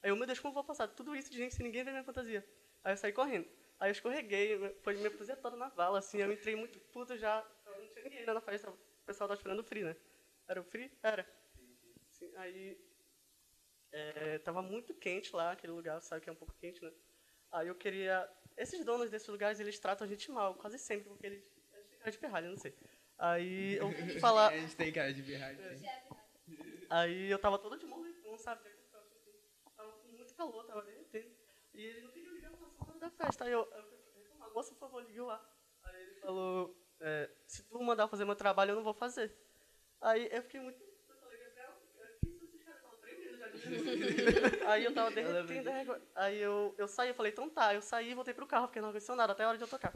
Aí 0.01 0.11
eu, 0.11 0.15
meu 0.15 0.25
Deus, 0.25 0.39
como 0.39 0.51
eu 0.51 0.53
vou 0.53 0.63
passar 0.63 0.88
tudo 0.88 1.13
isso 1.15 1.30
de 1.30 1.38
gente 1.38 1.55
se 1.55 1.61
ninguém 1.61 1.84
ver 1.84 1.91
minha 1.91 2.03
fantasia? 2.03 2.45
Aí 2.84 2.93
eu 2.93 2.97
saí 2.97 3.11
correndo. 3.11 3.45
Aí 3.80 3.89
eu 3.89 3.91
escorreguei, 3.91 4.57
foi 4.82 4.95
fantasia 4.95 5.36
toda 5.36 5.55
na 5.55 5.69
vala, 5.69 5.99
assim, 5.99 6.19
eu 6.19 6.32
entrei 6.32 6.55
muito 6.55 6.80
puto 6.80 7.15
já. 7.17 7.45
Não 7.65 7.88
tinha 7.89 8.03
ninguém 8.03 8.19
ainda 8.19 8.34
na 8.34 8.41
festa, 8.41 8.71
o 8.71 8.78
pessoal 9.05 9.28
tava 9.28 9.38
esperando 9.38 9.59
o 9.59 9.63
free, 9.63 9.84
né? 9.84 9.95
Era 10.47 10.59
o 10.59 10.63
free? 10.63 10.91
Era. 11.03 11.28
Sim, 12.09 12.32
aí 12.38 12.80
é, 13.91 14.39
tava 14.39 14.61
muito 14.61 14.93
quente 14.95 15.36
lá, 15.36 15.51
aquele 15.51 15.73
lugar, 15.73 16.01
sabe 16.01 16.21
que 16.21 16.30
é 16.30 16.34
um 16.34 16.36
pouco 16.36 16.55
quente, 16.55 16.84
né? 16.84 16.91
Aí 17.51 17.67
eu 17.67 17.75
queria... 17.75 18.28
Esses 18.57 18.84
donos 18.84 19.11
desses 19.11 19.28
lugares, 19.28 19.59
eles 19.59 19.78
tratam 19.80 20.05
a 20.05 20.09
gente 20.09 20.32
mal, 20.32 20.55
quase 20.55 20.80
sempre, 20.80 21.07
porque 21.09 21.28
eles... 21.28 21.43
eles 21.73 21.88
têm 21.88 21.99
cara 21.99 22.11
de 22.11 22.17
pirralha, 22.17 22.49
não 22.49 22.57
sei. 22.57 22.75
Aí 23.19 23.75
eu 23.78 23.91
fui 23.91 24.19
falar... 24.19 24.51
A 24.51 24.57
gente 24.57 24.75
tem 24.75 24.91
cara 24.91 25.13
de 25.13 25.21
verdade. 25.21 25.59
Aí 26.89 27.30
eu 27.30 27.38
tava 27.38 27.59
todo 27.59 27.78
de 27.78 27.86
moletom, 27.86 28.38
sabe? 28.38 28.67
Tava 29.75 29.91
com 29.91 30.07
muito 30.09 30.34
calor, 30.34 30.65
tava 30.65 30.82
derretendo. 30.82 31.32
E 31.73 31.86
ele 31.86 32.01
não 32.01 32.11
queria 32.11 32.26
sala 32.98 33.00
da 33.00 33.10
festa. 33.10 33.45
Aí 33.45 33.52
eu, 33.52 33.60
eu 33.60 33.66
falei, 33.66 34.24
"Reclamar, 34.24 34.54
moça, 34.54 34.74
por 34.74 34.80
favor, 34.80 35.04
ligue 35.04 35.22
lá. 35.22 35.41
Aí 35.84 36.02
ele 36.02 36.16
falou, 36.20 36.76
é, 37.00 37.30
se 37.45 37.64
tu 37.64 37.82
mandar 37.82 38.08
fazer 38.08 38.26
meu 38.26 38.36
trabalho, 38.36 38.72
eu 38.72 38.76
não 38.76 38.84
vou 38.84 38.93
fazer. 38.93 39.34
Aí 40.02 40.28
eu 40.32 40.41
fiquei 40.43 40.60
muito... 40.60 40.86
Aí 44.68 44.86
eu 44.86 44.93
tava 44.93 45.12
derretendo. 45.12 45.70
Aí 46.16 46.39
eu, 46.39 46.74
eu 46.78 46.88
saí, 46.88 47.10
eu 47.10 47.16
falei, 47.16 47.32
então 47.32 47.50
tá. 47.50 47.74
Eu 47.74 47.82
saí 47.82 48.12
e 48.12 48.14
voltei 48.14 48.34
pro 48.34 48.48
carro, 48.48 48.68
porque 48.68 48.80
não 48.80 48.89
aconteceu 48.89 49.16
nada, 49.16 49.34
até 49.34 49.43
a 49.43 49.50
hora 49.50 49.58
de 49.58 49.64
eu 49.64 49.68
tocar. 49.68 49.93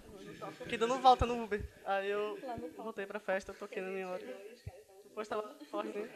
Fiquei 0.57 0.77
dando 0.77 0.97
volta 0.99 1.25
no 1.25 1.43
Uber. 1.43 1.63
Aí 1.85 2.09
eu 2.09 2.37
voltei 2.75 3.05
pra 3.05 3.19
festa, 3.19 3.53
toquei 3.53 3.81
na 3.81 3.89
minha 3.89 4.09
hora. 4.09 4.25
Depois 5.03 5.27
tava 5.27 5.55
forte, 5.69 5.97
né? 5.97 6.09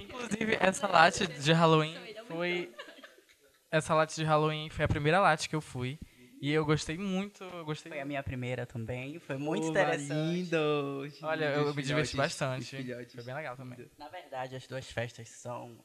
Inclusive, 0.00 0.56
essa 0.60 0.86
latte 0.86 1.26
de 1.26 1.52
Halloween 1.52 1.96
foi. 2.26 2.72
Essa 3.74 3.92
latte 3.92 4.14
de 4.14 4.22
Halloween 4.22 4.70
foi 4.70 4.84
a 4.84 4.88
primeira 4.88 5.18
latte 5.18 5.48
que 5.48 5.56
eu 5.56 5.60
fui. 5.60 5.98
E 6.40 6.52
eu 6.52 6.64
gostei 6.64 6.96
muito. 6.96 7.42
Eu 7.42 7.64
gostei 7.64 7.90
Foi 7.90 8.00
a 8.00 8.04
minha 8.04 8.22
primeira 8.22 8.64
também, 8.64 9.18
foi 9.18 9.36
muito 9.36 9.64
Pô, 9.64 9.70
interessante. 9.70 10.12
Lindo. 10.14 11.12
Olha, 11.20 11.46
eu 11.46 11.74
me 11.74 11.82
diverti 11.82 12.16
bastante. 12.16 12.76
Foi 13.12 13.24
bem 13.24 13.34
legal 13.34 13.56
também. 13.56 13.90
Na 13.98 14.08
verdade, 14.08 14.54
as 14.54 14.64
duas 14.68 14.88
festas 14.88 15.28
são 15.28 15.76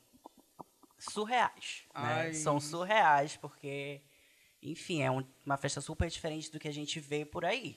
surreais, 1.00 1.84
né? 1.96 2.32
São 2.34 2.60
surreais 2.60 3.36
porque, 3.38 4.04
enfim, 4.62 5.02
é 5.02 5.10
um- 5.10 5.26
uma 5.44 5.58
festa 5.58 5.82
super 5.82 6.10
diferente 6.10 6.52
do 6.52 6.60
que 6.60 6.68
a 6.68 6.74
gente 6.74 7.00
vê 7.00 7.26
por 7.26 7.44
aí, 7.44 7.76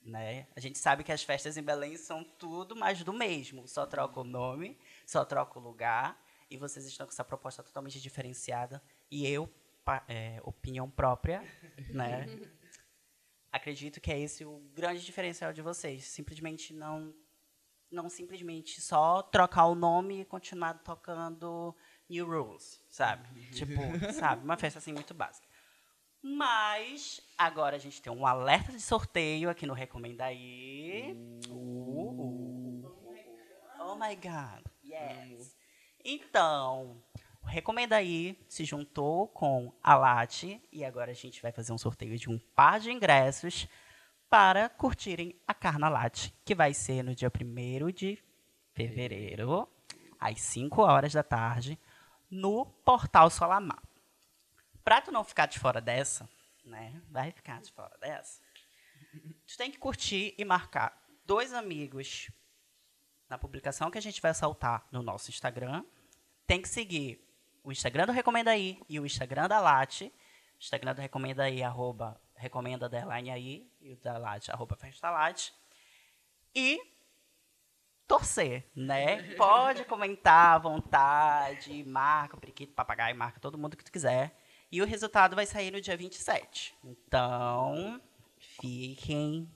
né? 0.00 0.46
A 0.54 0.60
gente 0.60 0.78
sabe 0.78 1.02
que 1.02 1.10
as 1.10 1.24
festas 1.24 1.56
em 1.56 1.62
Belém 1.62 1.96
são 1.96 2.22
tudo 2.22 2.76
mais 2.76 3.02
do 3.02 3.12
mesmo, 3.12 3.66
só 3.66 3.84
troca 3.84 4.20
o 4.20 4.24
nome, 4.24 4.78
só 5.04 5.24
troca 5.24 5.58
o 5.58 5.62
lugar, 5.62 6.22
e 6.48 6.56
vocês 6.56 6.86
estão 6.86 7.04
com 7.04 7.12
essa 7.12 7.24
proposta 7.24 7.64
totalmente 7.64 8.00
diferenciada, 8.00 8.80
e 9.10 9.26
eu, 9.26 9.48
é, 10.08 10.40
opinião 10.44 10.88
própria, 10.88 11.42
né? 11.92 12.26
Acredito 13.52 14.00
que 14.00 14.12
é 14.12 14.18
esse 14.18 14.44
o 14.44 14.60
grande 14.72 15.04
diferencial 15.04 15.52
de 15.52 15.60
vocês, 15.60 16.04
simplesmente 16.04 16.72
não 16.72 17.12
não 17.90 18.08
simplesmente 18.08 18.80
só 18.80 19.20
trocar 19.20 19.66
o 19.66 19.74
nome 19.74 20.20
e 20.20 20.24
continuar 20.24 20.74
tocando 20.74 21.74
New 22.08 22.24
Rules, 22.24 22.80
sabe? 22.88 23.28
tipo, 23.50 23.72
sabe? 24.14 24.44
Uma 24.44 24.56
festa 24.56 24.78
assim 24.78 24.92
muito 24.92 25.12
básica. 25.12 25.48
Mas 26.22 27.20
agora 27.36 27.76
a 27.76 27.78
gente 27.78 28.00
tem 28.00 28.12
um 28.12 28.26
alerta 28.26 28.70
de 28.70 28.80
sorteio 28.80 29.50
aqui 29.50 29.66
no 29.66 29.72
Recomenda 29.72 30.26
aí. 30.26 31.16
Uh, 31.48 31.52
uh. 31.52 32.70
Oh 33.80 33.96
my 33.96 34.14
God. 34.14 34.64
Yes. 34.84 35.56
Então, 36.04 37.02
Recomenda 37.50 37.96
aí 37.96 38.38
se 38.48 38.64
juntou 38.64 39.26
com 39.26 39.74
a 39.82 39.96
Late 39.96 40.62
e 40.70 40.84
agora 40.84 41.10
a 41.10 41.14
gente 41.14 41.42
vai 41.42 41.50
fazer 41.50 41.72
um 41.72 41.78
sorteio 41.78 42.16
de 42.16 42.30
um 42.30 42.38
par 42.54 42.78
de 42.78 42.92
ingressos 42.92 43.66
para 44.28 44.68
curtirem 44.68 45.34
a 45.48 45.52
Carnalate, 45.52 46.32
que 46.44 46.54
vai 46.54 46.72
ser 46.72 47.02
no 47.02 47.12
dia 47.12 47.28
1 47.28 47.90
de 47.90 48.22
fevereiro, 48.72 49.68
às 50.20 50.40
5 50.40 50.80
horas 50.80 51.12
da 51.12 51.24
tarde, 51.24 51.76
no 52.30 52.66
Portal 52.84 53.28
Solamar. 53.28 53.82
Pra 54.84 55.00
tu 55.00 55.10
não 55.10 55.24
ficar 55.24 55.46
de 55.46 55.58
fora 55.58 55.80
dessa, 55.80 56.30
né? 56.64 57.02
Vai 57.10 57.32
ficar 57.32 57.60
de 57.60 57.72
fora 57.72 57.98
dessa. 57.98 58.40
Tu 59.44 59.58
tem 59.58 59.72
que 59.72 59.78
curtir 59.78 60.36
e 60.38 60.44
marcar 60.44 60.96
dois 61.26 61.52
amigos 61.52 62.30
na 63.28 63.36
publicação 63.36 63.90
que 63.90 63.98
a 63.98 64.02
gente 64.02 64.22
vai 64.22 64.32
soltar 64.32 64.86
no 64.92 65.02
nosso 65.02 65.30
Instagram. 65.30 65.84
Tem 66.46 66.62
que 66.62 66.68
seguir 66.68 67.28
o 67.62 67.72
Instagram 67.72 68.06
do 68.06 68.12
Recomenda 68.12 68.50
Aí 68.50 68.80
e 68.88 68.98
o 68.98 69.06
Instagram 69.06 69.48
da 69.48 69.60
Late. 69.60 70.04
O 70.04 70.58
Instagram 70.60 70.94
do 70.94 71.00
Recomenda 71.00 71.44
Aí, 71.44 71.62
arroba 71.62 72.20
recomenda 72.40 72.86
underline 72.86 73.30
aí, 73.30 73.70
e 73.82 73.92
o 73.92 73.96
da 73.96 74.16
Late, 74.16 74.50
arroba 74.50 74.74
festa 74.74 75.10
Late. 75.10 75.52
E 76.54 76.80
torcer, 78.08 78.64
né? 78.74 79.34
Pode 79.34 79.84
comentar 79.84 80.56
à 80.56 80.58
vontade, 80.58 81.84
marca 81.84 82.36
o 82.36 82.40
periquito, 82.40 82.72
papagaio, 82.72 83.14
marca 83.14 83.38
todo 83.38 83.58
mundo 83.58 83.76
que 83.76 83.84
tu 83.84 83.92
quiser. 83.92 84.34
E 84.72 84.80
o 84.80 84.86
resultado 84.86 85.36
vai 85.36 85.46
sair 85.46 85.70
no 85.70 85.80
dia 85.80 85.96
27. 85.96 86.74
Então, 86.82 88.00
fiquem 88.38 89.48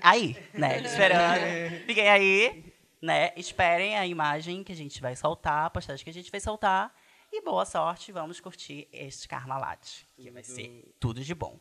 aí, 0.00 0.36
né? 0.54 0.80
Esperando. 0.80 1.82
Fiquem 1.86 2.08
aí, 2.08 2.65
né? 3.00 3.32
Esperem 3.36 3.96
a 3.96 4.06
imagem 4.06 4.64
que 4.64 4.72
a 4.72 4.76
gente 4.76 5.00
vai 5.00 5.14
soltar, 5.14 5.66
a 5.66 5.70
postagem 5.70 6.04
que 6.04 6.10
a 6.10 6.12
gente 6.12 6.30
vai 6.30 6.40
soltar. 6.40 6.94
E 7.32 7.42
boa 7.42 7.64
sorte, 7.64 8.12
vamos 8.12 8.40
curtir 8.40 8.88
este 8.92 9.28
Carnalate, 9.28 10.06
que 10.16 10.30
vai 10.30 10.42
ser 10.42 10.94
tudo 10.98 11.22
de 11.22 11.34
bom. 11.34 11.58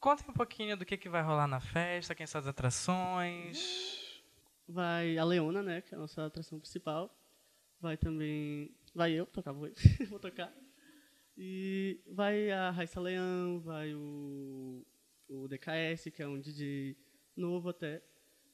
Conta 0.00 0.28
um 0.28 0.34
pouquinho 0.34 0.76
do 0.76 0.84
que, 0.84 0.96
que 0.96 1.08
vai 1.08 1.22
rolar 1.22 1.46
na 1.46 1.60
festa, 1.60 2.14
quem 2.14 2.26
são 2.26 2.40
as 2.40 2.46
atrações. 2.46 4.22
Vai 4.68 5.16
a 5.16 5.24
Leona, 5.24 5.62
né, 5.62 5.80
que 5.80 5.94
é 5.94 5.96
a 5.96 6.00
nossa 6.00 6.26
atração 6.26 6.58
principal. 6.58 7.14
Vai 7.80 7.96
também. 7.96 8.74
Vai 8.94 9.12
eu 9.12 9.26
tocar, 9.26 9.52
vou, 9.52 9.68
vou 10.10 10.18
tocar. 10.18 10.52
E 11.36 12.00
vai 12.06 12.50
a 12.50 12.70
Raíssa 12.70 13.00
Leão, 13.00 13.60
vai 13.60 13.94
o, 13.94 14.84
o 15.28 15.48
DKS, 15.48 16.10
que 16.14 16.22
é 16.22 16.26
um 16.26 16.38
DJ 16.38 16.96
novo 17.36 17.70
até. 17.70 18.02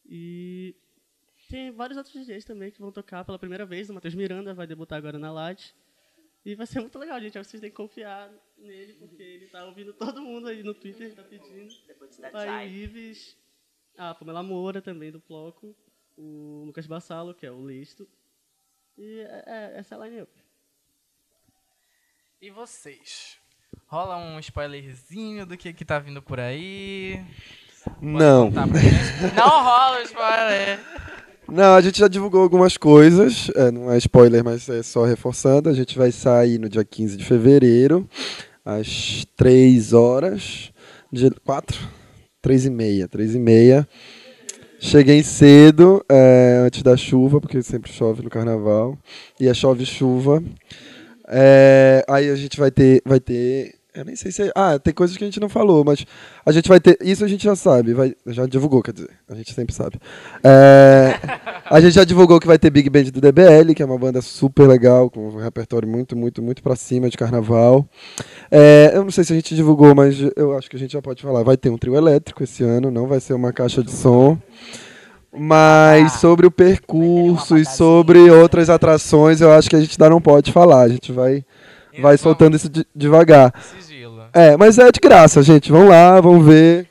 E 0.04 0.76
tem 1.49 1.70
vários 1.70 1.96
outros 1.96 2.14
DJs 2.14 2.44
também 2.44 2.70
que 2.70 2.80
vão 2.80 2.92
tocar 2.92 3.24
pela 3.24 3.38
primeira 3.38 3.64
vez. 3.64 3.88
O 3.88 3.94
Matheus 3.94 4.14
Miranda 4.14 4.53
vai 4.53 4.66
debutar 4.66 4.99
agora 4.99 5.18
na 5.18 5.32
Light. 5.32 5.74
E 6.44 6.55
vai 6.55 6.66
ser 6.66 6.80
muito 6.80 6.99
legal, 6.99 7.18
gente. 7.20 7.38
Vocês 7.38 7.61
têm 7.61 7.70
que 7.70 7.76
confiar 7.76 8.30
nele, 8.57 8.94
porque 8.94 9.22
ele 9.22 9.46
tá 9.46 9.64
ouvindo 9.64 9.92
todo 9.92 10.22
mundo 10.22 10.49
aí 10.49 10.62
no 10.62 10.74
Twitter, 10.74 11.14
tá 11.14 11.22
pedindo. 11.22 11.68
Vai 12.32 12.66
o 12.66 12.68
Ives, 12.68 13.36
a 13.96 14.14
Pamela 14.14 14.42
Moura 14.42 14.80
também 14.80 15.11
do 15.11 15.22
Bloco, 15.26 15.74
o 16.16 16.64
Lucas 16.66 16.86
Bassalo, 16.86 17.34
que 17.34 17.46
é 17.46 17.51
o 17.51 17.66
Listo, 17.66 18.09
E 18.96 19.20
é, 19.20 19.44
é 19.46 19.72
essa 19.78 19.94
é 19.94 19.99
a 19.99 20.05
line-up. 20.05 20.32
E 22.40 22.51
vocês? 22.51 23.38
Rola 23.86 24.16
um 24.16 24.38
spoilerzinho 24.38 25.44
do 25.44 25.57
que, 25.57 25.72
que 25.72 25.84
tá 25.84 25.99
vindo 25.99 26.22
por 26.22 26.38
aí? 26.38 27.24
Não. 28.01 28.51
Não 29.34 29.64
rola 29.64 30.03
spoiler. 30.03 30.78
Não, 31.51 31.74
a 31.74 31.80
gente 31.80 31.99
já 31.99 32.09
divulgou 32.09 32.42
algumas 32.42 32.76
coisas, 32.76 33.51
é, 33.57 33.70
não 33.70 33.90
é 33.90 33.96
spoiler, 33.96 34.44
mas 34.44 34.68
é 34.68 34.82
só 34.82 35.07
reforçando. 35.07 35.70
A 35.70 35.72
gente 35.72 35.96
vai 35.96 36.12
sair 36.12 36.59
no 36.59 36.68
dia 36.68 36.84
15 36.84 37.16
de 37.16 37.24
fevereiro, 37.24 38.07
às 38.62 39.24
3 39.34 39.94
horas, 39.94 40.70
de 41.11 41.30
4? 41.30 41.88
3 42.42 42.66
e 42.66 42.70
meia, 42.70 43.09
3 43.09 43.34
e 43.34 43.38
meia. 43.38 43.88
Cheguei 44.78 45.22
cedo, 45.22 46.05
é, 46.07 46.62
antes 46.66 46.82
da 46.82 46.99
chuva, 46.99 47.40
porque 47.40 47.62
sempre 47.62 47.90
chove 47.90 48.22
no 48.22 48.28
carnaval, 48.28 48.99
e 49.40 49.49
é 49.49 49.55
chove-chuva. 49.55 50.42
É, 51.26 52.05
aí 52.07 52.28
a 52.28 52.36
gente 52.36 52.59
vai 52.61 52.70
ter, 52.70 53.01
vai 53.07 53.20
ter 53.20 53.78
eu 53.99 54.05
nem 54.05 54.16
sei 54.16 54.30
se. 54.30 54.42
É... 54.42 54.53
Ah, 54.55 54.78
tem 54.78 54.94
coisas 54.94 55.16
que 55.16 55.24
a 55.24 55.26
gente 55.26 55.40
não 55.40 55.49
falou, 55.49 55.84
mas 55.84 56.05
a 56.44 56.53
gente 56.53 56.68
vai 56.68 56.80
ter. 56.80 56.96
Isso 57.01 57.24
a 57.24 57.28
gente 57.28 57.44
já 57.44 57.57
sabe, 57.57 57.94
vai... 57.94 58.14
já 58.26 58.46
divulgou, 58.46 58.82
quer 58.82 58.92
dizer. 58.92 59.11
A 59.28 59.34
gente 59.34 59.53
sempre 59.53 59.74
sabe. 59.74 59.99
É... 60.42 61.14
a 61.68 61.80
gente 61.80 61.94
já 61.94 62.05
divulgou 62.05 62.40
que 62.40 62.46
vai 62.46 62.59
ter 62.59 62.70
Big 62.70 62.88
Band 62.88 63.05
do 63.05 63.20
DBL, 63.20 63.74
que 63.74 63.82
é 63.82 63.86
uma 63.86 63.99
banda 63.99 64.22
super 64.22 64.66
legal, 64.68 65.11
com 65.11 65.28
um 65.28 65.36
repertório 65.36 65.88
muito, 65.88 66.16
muito, 66.16 66.42
muito 66.42 66.62
pra 66.62 66.76
cima 66.76 67.11
de 67.11 67.16
carnaval. 67.16 67.86
É... 68.51 68.92
Eu 68.94 69.05
não 69.05 69.11
sei 69.11 69.24
se 69.24 69.32
a 69.32 69.36
gente 69.36 69.55
divulgou, 69.55 69.94
mas 69.94 70.16
eu 70.36 70.57
acho 70.57 70.70
que 70.70 70.76
a 70.76 70.78
gente 70.78 70.92
já 70.92 71.03
pode 71.03 71.22
falar. 71.22 71.42
Vai 71.42 71.57
ter 71.57 71.70
um 71.70 71.78
trio 71.78 71.96
elétrico 71.96 72.42
esse 72.42 72.62
ano, 72.62 72.90
não 72.90 73.07
vai 73.07 73.20
ser 73.20 73.34
uma 73.34 73.53
caixa 73.53 73.82
de 73.82 73.90
som. 73.90 74.38
Mas 75.32 76.14
sobre 76.14 76.46
o 76.46 76.51
percurso 76.51 77.57
e 77.57 77.64
sobre 77.64 78.30
outras 78.30 78.70
atrações, 78.70 79.40
eu 79.40 79.53
acho 79.53 79.68
que 79.68 79.76
a 79.76 79.80
gente 79.80 79.92
ainda 79.92 80.11
não 80.11 80.20
pode 80.20 80.53
falar. 80.53 80.82
A 80.82 80.88
gente 80.88 81.12
vai, 81.12 81.44
vai 82.01 82.16
soltando 82.16 82.57
isso 82.57 82.70
devagar. 82.94 83.53
É, 84.33 84.57
mas 84.57 84.79
é 84.79 84.91
de 84.91 85.01
graça, 85.01 85.43
gente. 85.43 85.70
Vamos 85.72 85.89
lá, 85.89 86.20
vamos 86.20 86.45
ver. 86.45 86.89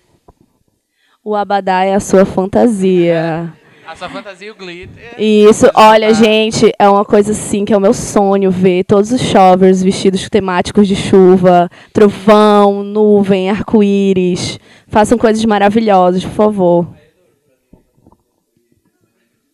O 1.24 1.36
abadá 1.36 1.84
é 1.84 1.94
a 1.94 2.00
sua 2.00 2.26
fantasia. 2.26 3.54
A 3.86 3.96
sua 3.96 4.10
fantasia 4.10 4.48
e 4.48 4.52
o 4.52 4.56
glitter. 4.56 5.16
Isso, 5.18 5.70
olha, 5.74 6.14
gente, 6.14 6.72
é 6.78 6.90
uma 6.90 7.06
coisa 7.06 7.32
assim 7.32 7.64
que 7.64 7.74
é 7.74 7.78
o 7.78 7.82
meu 7.82 7.94
sonho 7.94 8.52
ver 8.52 8.84
todos 8.84 9.12
os 9.12 9.22
chovers 9.22 9.82
vestidos 9.82 10.30
temáticos 10.30 10.88
de 10.88 10.96
chuva, 10.96 11.70
trovão, 11.94 12.84
nuvem, 12.84 13.50
arco-íris. 13.50 14.60
Façam 14.88 15.18
coisas 15.18 15.44
maravilhosas, 15.46 16.26
por 16.26 16.34
favor. 16.34 16.88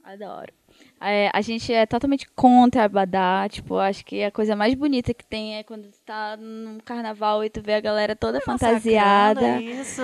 Adoro. 0.04 0.63
É, 1.06 1.30
a 1.34 1.42
gente 1.42 1.72
é 1.74 1.86
totalmente 1.86 2.28
contra 2.36 2.86
Abadá. 2.86 3.48
Tipo, 3.50 3.78
acho 3.78 4.06
que 4.06 4.24
a 4.24 4.32
coisa 4.32 4.56
mais 4.56 4.74
bonita 4.74 5.14
que 5.14 5.26
tem 5.26 5.58
é 5.58 5.64
quando 5.64 5.92
tu 5.92 6.00
tá 6.06 6.38
num 6.38 6.78
carnaval 6.80 7.44
e 7.44 7.50
tu 7.50 7.62
vê 7.62 7.74
a 7.74 7.82
galera 7.82 8.16
toda 8.16 8.40
tá 8.40 8.46
fantasiada. 8.46 9.62
Isso! 9.62 10.02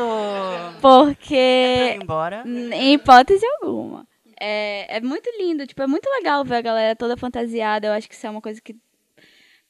Porque. 0.82 1.36
É 1.36 1.96
embora? 1.96 2.44
Em 2.46 2.94
hipótese 2.94 3.46
alguma. 3.62 4.06
É, 4.40 4.98
é 4.98 5.02
muito 5.02 5.30
lindo, 5.38 5.68
tipo, 5.68 5.82
é 5.82 5.88
muito 5.88 6.10
legal 6.10 6.44
ver 6.46 6.56
a 6.56 6.62
galera 6.62 6.96
toda 6.96 7.18
fantasiada. 7.18 7.88
Eu 7.88 7.94
acho 7.94 8.08
que 8.08 8.16
isso 8.16 8.28
é 8.28 8.30
uma 8.30 8.42
coisa 8.42 8.62
que 8.62 8.76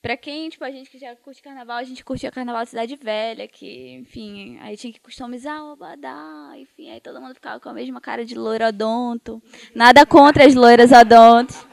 Pra 0.01 0.15
quem, 0.15 0.49
tipo, 0.49 0.63
a 0.63 0.71
gente 0.71 0.89
que 0.89 0.97
já 0.97 1.13
curte 1.17 1.41
carnaval, 1.41 1.75
a 1.75 1.83
gente 1.83 2.05
curtia 2.05 2.31
carnaval 2.31 2.63
de 2.63 2.69
Cidade 2.69 2.95
Velha, 2.95 3.45
que, 3.49 3.95
enfim, 3.95 4.57
aí 4.61 4.77
tinha 4.77 4.93
que 4.93 4.99
customizar 5.01 5.61
o 5.61 5.73
abadá, 5.73 6.53
enfim, 6.55 6.89
aí 6.89 7.01
todo 7.01 7.19
mundo 7.19 7.33
ficava 7.33 7.59
com 7.59 7.67
a 7.67 7.73
mesma 7.73 7.99
cara 7.99 8.23
de 8.23 8.33
loiro 8.33 8.65
odonto. 8.65 9.43
Nada 9.75 10.05
contra 10.05 10.45
as 10.45 10.55
loiras 10.55 10.93
odontos. 10.93 11.67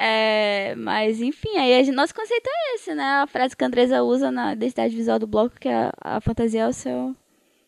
É, 0.00 0.74
mas, 0.76 1.20
enfim, 1.20 1.56
aí 1.58 1.84
gente, 1.84 1.94
nosso 1.94 2.14
conceito 2.14 2.48
é 2.48 2.74
esse, 2.76 2.94
né? 2.94 3.04
A 3.04 3.26
frase 3.26 3.54
que 3.54 3.62
a 3.62 3.66
Andresa 3.66 4.02
usa 4.02 4.30
na 4.30 4.54
identidade 4.54 4.96
visual 4.96 5.18
do 5.18 5.26
bloco, 5.26 5.60
que 5.60 5.68
é 5.68 5.90
a, 6.00 6.16
a 6.16 6.20
fantasia 6.22 6.62
é 6.62 6.68
o 6.68 6.72
seu, 6.72 7.14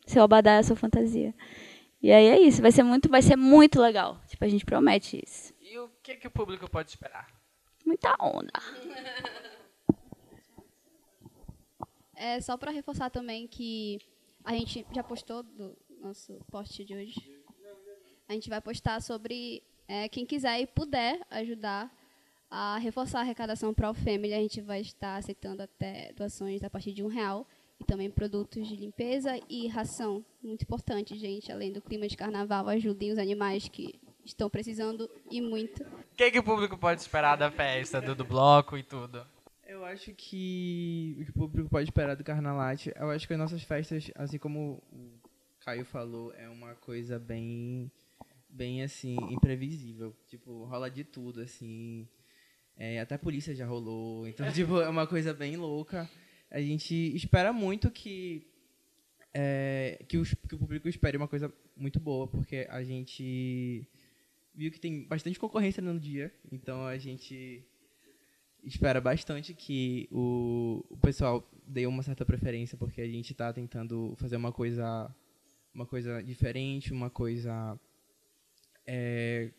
seu 0.07 0.23
abadá 0.23 0.53
é 0.53 0.59
a 0.59 0.63
sua 0.63 0.75
fantasia. 0.75 1.35
E 2.03 2.11
aí 2.11 2.27
é 2.27 2.41
isso, 2.41 2.63
vai 2.63 2.73
ser 2.73 2.83
muito, 2.83 3.11
vai 3.11 3.21
ser 3.21 3.37
muito 3.37 3.79
legal. 3.79 4.19
Tipo, 4.27 4.43
a 4.45 4.49
gente 4.49 4.65
promete 4.65 5.23
isso. 5.23 5.53
E 5.61 5.79
o 5.79 5.91
que, 6.03 6.17
que 6.17 6.27
o 6.27 6.31
público 6.31 6.69
pode 6.71 6.89
esperar? 6.89 7.27
Muita 7.85 8.17
onda. 8.19 8.53
É 12.17 12.41
só 12.41 12.57
para 12.57 12.71
reforçar 12.71 13.11
também 13.11 13.47
que 13.47 14.01
a 14.43 14.53
gente 14.55 14.87
já 14.93 15.03
postou 15.03 15.43
do 15.43 15.77
nosso 16.01 16.35
post 16.51 16.83
de 16.83 16.95
hoje. 16.95 17.31
A 18.27 18.33
gente 18.33 18.49
vai 18.49 18.61
postar 18.61 19.01
sobre 19.03 19.63
é, 19.87 20.09
quem 20.09 20.25
quiser 20.25 20.61
e 20.61 20.67
puder 20.67 21.21
ajudar 21.31 21.95
a 22.51 22.79
reforçar 22.79 23.19
a 23.19 23.23
arrecadação 23.23 23.75
para 23.75 23.91
o 23.91 23.95
Family. 23.95 24.33
A 24.33 24.41
gente 24.41 24.61
vai 24.61 24.81
estar 24.81 25.17
aceitando 25.17 25.63
até 25.63 26.13
doações 26.15 26.65
a 26.65 26.71
partir 26.71 26.93
de 26.93 27.03
um 27.03 27.09
real 27.09 27.47
e 27.79 27.85
também 27.85 28.11
produtos 28.11 28.67
de 28.67 28.77
limpeza 28.77 29.39
e 29.49 29.69
ração. 29.69 30.25
Muito 30.43 30.63
importante, 30.63 31.19
gente. 31.19 31.53
Além 31.53 31.71
do 31.71 31.83
clima 31.83 32.09
de 32.09 32.17
carnaval, 32.17 32.67
ajudem 32.69 33.13
os 33.13 33.19
animais 33.19 33.69
que 33.69 34.01
estão 34.25 34.49
precisando 34.49 35.09
e 35.31 35.41
muito. 35.41 35.83
O 35.83 36.17
que, 36.17 36.31
que 36.31 36.39
o 36.39 36.43
público 36.43 36.79
pode 36.79 37.01
esperar 37.01 37.37
da 37.37 37.51
festa, 37.51 38.01
do, 38.01 38.15
do 38.15 38.25
bloco 38.25 38.77
e 38.79 38.83
tudo? 38.83 39.27
Eu 39.77 39.85
acho 39.85 40.15
que 40.15 41.19
o 41.21 41.25
que 41.27 41.31
o 41.33 41.35
público 41.35 41.69
pode 41.69 41.87
esperar 41.91 42.17
do 42.17 42.25
Carnalate, 42.25 42.91
eu 42.97 43.11
acho 43.11 43.27
que 43.27 43.35
as 43.35 43.39
nossas 43.39 43.63
festas, 43.63 44.11
assim 44.15 44.39
como 44.39 44.83
o 44.91 45.21
Caio 45.61 45.85
falou, 45.85 46.33
é 46.33 46.49
uma 46.49 46.75
coisa 46.77 47.19
bem, 47.19 47.93
bem 48.49 48.83
assim, 48.83 49.17
imprevisível. 49.31 50.17
Tipo, 50.29 50.65
rola 50.65 50.91
de 50.91 51.05
tudo, 51.05 51.43
assim. 51.43 52.09
É, 52.75 53.01
até 53.01 53.17
a 53.17 53.19
polícia 53.19 53.55
já 53.55 53.67
rolou. 53.67 54.27
Então, 54.27 54.47
tipo, 54.51 54.81
é 54.81 54.89
uma 54.89 55.07
coisa 55.07 55.35
bem 55.35 55.57
louca. 55.57 56.09
A 56.51 56.59
gente 56.59 56.95
espera 57.15 57.53
muito 57.53 57.91
que, 57.91 58.47
é, 59.35 60.03
que, 60.09 60.17
os, 60.17 60.33
que 60.33 60.55
o 60.55 60.59
público 60.59 60.89
espere 60.89 61.19
uma 61.19 61.29
coisa 61.29 61.53
muito 61.77 62.01
boa, 62.01 62.27
porque 62.27 62.67
a 62.71 62.83
gente 62.83 63.87
viu 64.55 64.71
que 64.71 64.81
tem 64.81 65.07
bastante 65.07 65.39
concorrência 65.39 65.83
no 65.83 66.01
dia. 66.01 66.33
Então, 66.51 66.87
a 66.87 66.97
gente 66.97 67.63
espera 68.67 69.01
bastante 69.01 69.55
que 69.55 70.09
o, 70.11 70.85
o 70.91 70.97
pessoal 70.99 71.49
dê 71.67 71.87
uma 71.87 72.03
certa 72.03 72.25
preferência, 72.25 72.77
porque 72.77 73.01
a 73.01 73.07
gente 73.07 73.33
está 73.33 73.53
tentando 73.53 74.15
fazer 74.17 74.37
uma 74.37 74.53
coisa, 74.53 75.09
uma 75.73 75.87
coisa 75.87 76.23
diferente, 76.23 76.93
uma 76.93 77.09
coisa 77.09 77.79
é, 78.85 79.51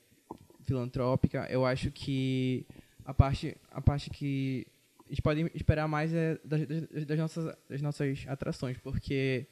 filantrópica. 0.63 1.47
Eu 1.49 1.65
acho 1.65 1.89
que 1.89 2.65
a 3.05 3.13
parte, 3.13 3.55
a 3.71 3.81
parte 3.81 4.09
que 4.09 4.67
a 5.05 5.09
gente 5.09 5.21
pode 5.21 5.51
esperar 5.55 5.87
mais 5.87 6.13
é 6.13 6.37
das, 6.43 6.67
das, 6.67 7.05
das, 7.05 7.17
nossas, 7.17 7.57
das 7.69 7.81
nossas 7.81 8.25
atrações, 8.27 8.77
porque 8.77 9.47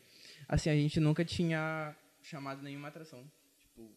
assim 0.49 0.69
a 0.69 0.75
gente 0.75 0.99
nunca 0.99 1.23
tinha 1.23 1.95
chamado 2.21 2.61
nenhuma 2.61 2.89
atração, 2.89 3.23
tipo, 3.59 3.89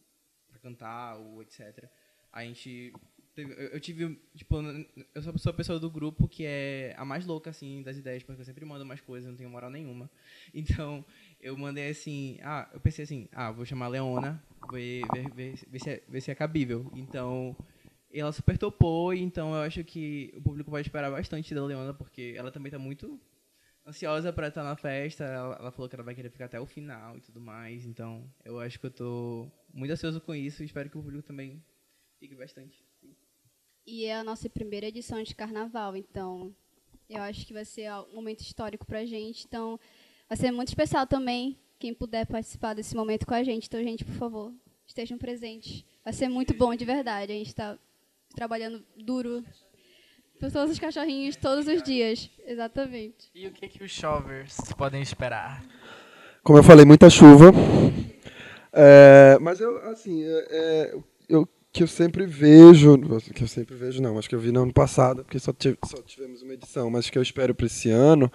para 0.48 0.60
cantar 0.60 1.16
ou 1.16 1.42
etc. 1.42 1.88
A 2.32 2.44
gente 2.44 2.92
eu 3.42 3.80
tive, 3.80 4.18
tipo, 4.34 4.56
eu 5.14 5.22
sou 5.38 5.50
a 5.50 5.54
pessoa 5.54 5.78
do 5.78 5.90
grupo 5.90 6.28
que 6.28 6.44
é 6.44 6.94
a 6.96 7.04
mais 7.04 7.26
louca, 7.26 7.50
assim, 7.50 7.82
das 7.82 7.96
ideias, 7.96 8.22
porque 8.22 8.40
eu 8.40 8.44
sempre 8.44 8.64
mando 8.64 8.84
mais 8.84 9.00
coisas, 9.00 9.28
não 9.28 9.36
tenho 9.36 9.50
moral 9.50 9.70
nenhuma. 9.70 10.10
Então, 10.54 11.04
eu 11.40 11.56
mandei 11.56 11.90
assim, 11.90 12.38
ah, 12.42 12.68
eu 12.72 12.80
pensei 12.80 13.04
assim, 13.04 13.28
ah, 13.32 13.50
vou 13.50 13.64
chamar 13.64 13.86
a 13.86 13.88
Leona, 13.88 14.42
ver, 14.70 15.02
ver, 15.12 15.30
ver, 15.34 15.54
ver, 15.68 15.78
se, 15.78 15.90
é, 15.90 16.02
ver 16.08 16.20
se 16.20 16.30
é 16.30 16.34
cabível. 16.34 16.90
Então, 16.94 17.56
ela 18.12 18.32
super 18.32 18.56
topou, 18.56 19.12
então 19.14 19.54
eu 19.54 19.60
acho 19.62 19.84
que 19.84 20.32
o 20.36 20.42
público 20.42 20.70
vai 20.70 20.80
esperar 20.80 21.10
bastante 21.10 21.54
da 21.54 21.64
Leona, 21.64 21.92
porque 21.92 22.34
ela 22.36 22.50
também 22.50 22.68
está 22.68 22.78
muito 22.78 23.20
ansiosa 23.86 24.32
para 24.32 24.48
estar 24.48 24.62
na 24.62 24.76
festa. 24.76 25.24
Ela, 25.24 25.56
ela, 25.56 25.72
falou 25.72 25.88
que 25.88 25.96
ela 25.96 26.04
vai 26.04 26.14
querer 26.14 26.30
ficar 26.30 26.46
até 26.46 26.60
o 26.60 26.66
final 26.66 27.16
e 27.16 27.20
tudo 27.20 27.40
mais. 27.40 27.84
Então, 27.86 28.30
eu 28.44 28.60
acho 28.60 28.78
que 28.78 28.86
eu 28.86 28.90
estou 28.90 29.52
muito 29.72 29.90
ansioso 29.90 30.20
com 30.20 30.34
isso 30.34 30.62
espero 30.62 30.90
que 30.90 30.98
o 30.98 31.02
público 31.02 31.26
também 31.26 31.62
fique 32.18 32.34
bastante. 32.34 32.87
E 33.90 34.04
é 34.04 34.16
a 34.16 34.22
nossa 34.22 34.50
primeira 34.50 34.86
edição 34.86 35.22
de 35.22 35.34
carnaval, 35.34 35.96
então 35.96 36.54
eu 37.08 37.22
acho 37.22 37.46
que 37.46 37.54
vai 37.54 37.64
ser 37.64 37.90
um 38.12 38.16
momento 38.16 38.40
histórico 38.40 38.84
para 38.84 38.98
a 38.98 39.06
gente. 39.06 39.46
Então, 39.48 39.80
vai 40.28 40.36
ser 40.36 40.50
muito 40.50 40.68
especial 40.68 41.06
também 41.06 41.58
quem 41.78 41.94
puder 41.94 42.26
participar 42.26 42.74
desse 42.74 42.94
momento 42.94 43.26
com 43.26 43.32
a 43.32 43.42
gente. 43.42 43.66
Então, 43.66 43.82
gente, 43.82 44.04
por 44.04 44.14
favor, 44.16 44.52
estejam 44.86 45.16
presentes. 45.16 45.86
Vai 46.04 46.12
ser 46.12 46.28
muito 46.28 46.52
bom, 46.52 46.74
de 46.74 46.84
verdade. 46.84 47.32
A 47.32 47.34
gente 47.34 47.46
está 47.46 47.78
trabalhando 48.36 48.84
duro 48.94 49.42
por 50.38 50.52
todos 50.52 50.72
os 50.72 50.78
cachorrinhos, 50.78 51.34
todos 51.36 51.66
os 51.66 51.82
dias. 51.82 52.28
Exatamente. 52.46 53.30
E 53.34 53.46
o 53.46 53.52
que, 53.52 53.68
que 53.68 53.82
os 53.82 53.90
chovers 53.90 54.54
podem 54.76 55.00
esperar? 55.00 55.64
Como 56.42 56.58
eu 56.58 56.62
falei, 56.62 56.84
muita 56.84 57.08
chuva. 57.08 57.52
É, 58.70 59.38
mas 59.40 59.60
eu, 59.60 59.78
assim, 59.88 60.24
é, 60.24 60.46
é 60.50 60.98
eu 61.26 61.48
que 61.72 61.82
eu 61.82 61.86
sempre 61.86 62.26
vejo, 62.26 62.98
que 63.34 63.42
eu 63.42 63.48
sempre 63.48 63.74
vejo 63.74 64.02
não, 64.02 64.18
acho 64.18 64.28
que 64.28 64.34
eu 64.34 64.40
vi 64.40 64.50
no 64.50 64.62
ano 64.62 64.72
passado, 64.72 65.22
porque 65.22 65.38
só, 65.38 65.52
tive, 65.52 65.76
só 65.84 66.00
tivemos 66.02 66.42
uma 66.42 66.54
edição, 66.54 66.90
mas 66.90 67.10
que 67.10 67.18
eu 67.18 67.22
espero 67.22 67.54
para 67.54 67.66
esse 67.66 67.90
ano, 67.90 68.30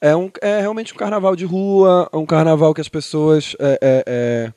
é, 0.00 0.14
um, 0.16 0.30
é 0.40 0.60
realmente 0.60 0.92
um 0.92 0.96
carnaval 0.96 1.36
de 1.36 1.44
rua, 1.44 2.08
um 2.12 2.26
carnaval 2.26 2.74
que 2.74 2.80
as 2.80 2.88
pessoas 2.88 3.54
é, 3.58 3.78
é, 3.80 4.04
é, 4.06 4.52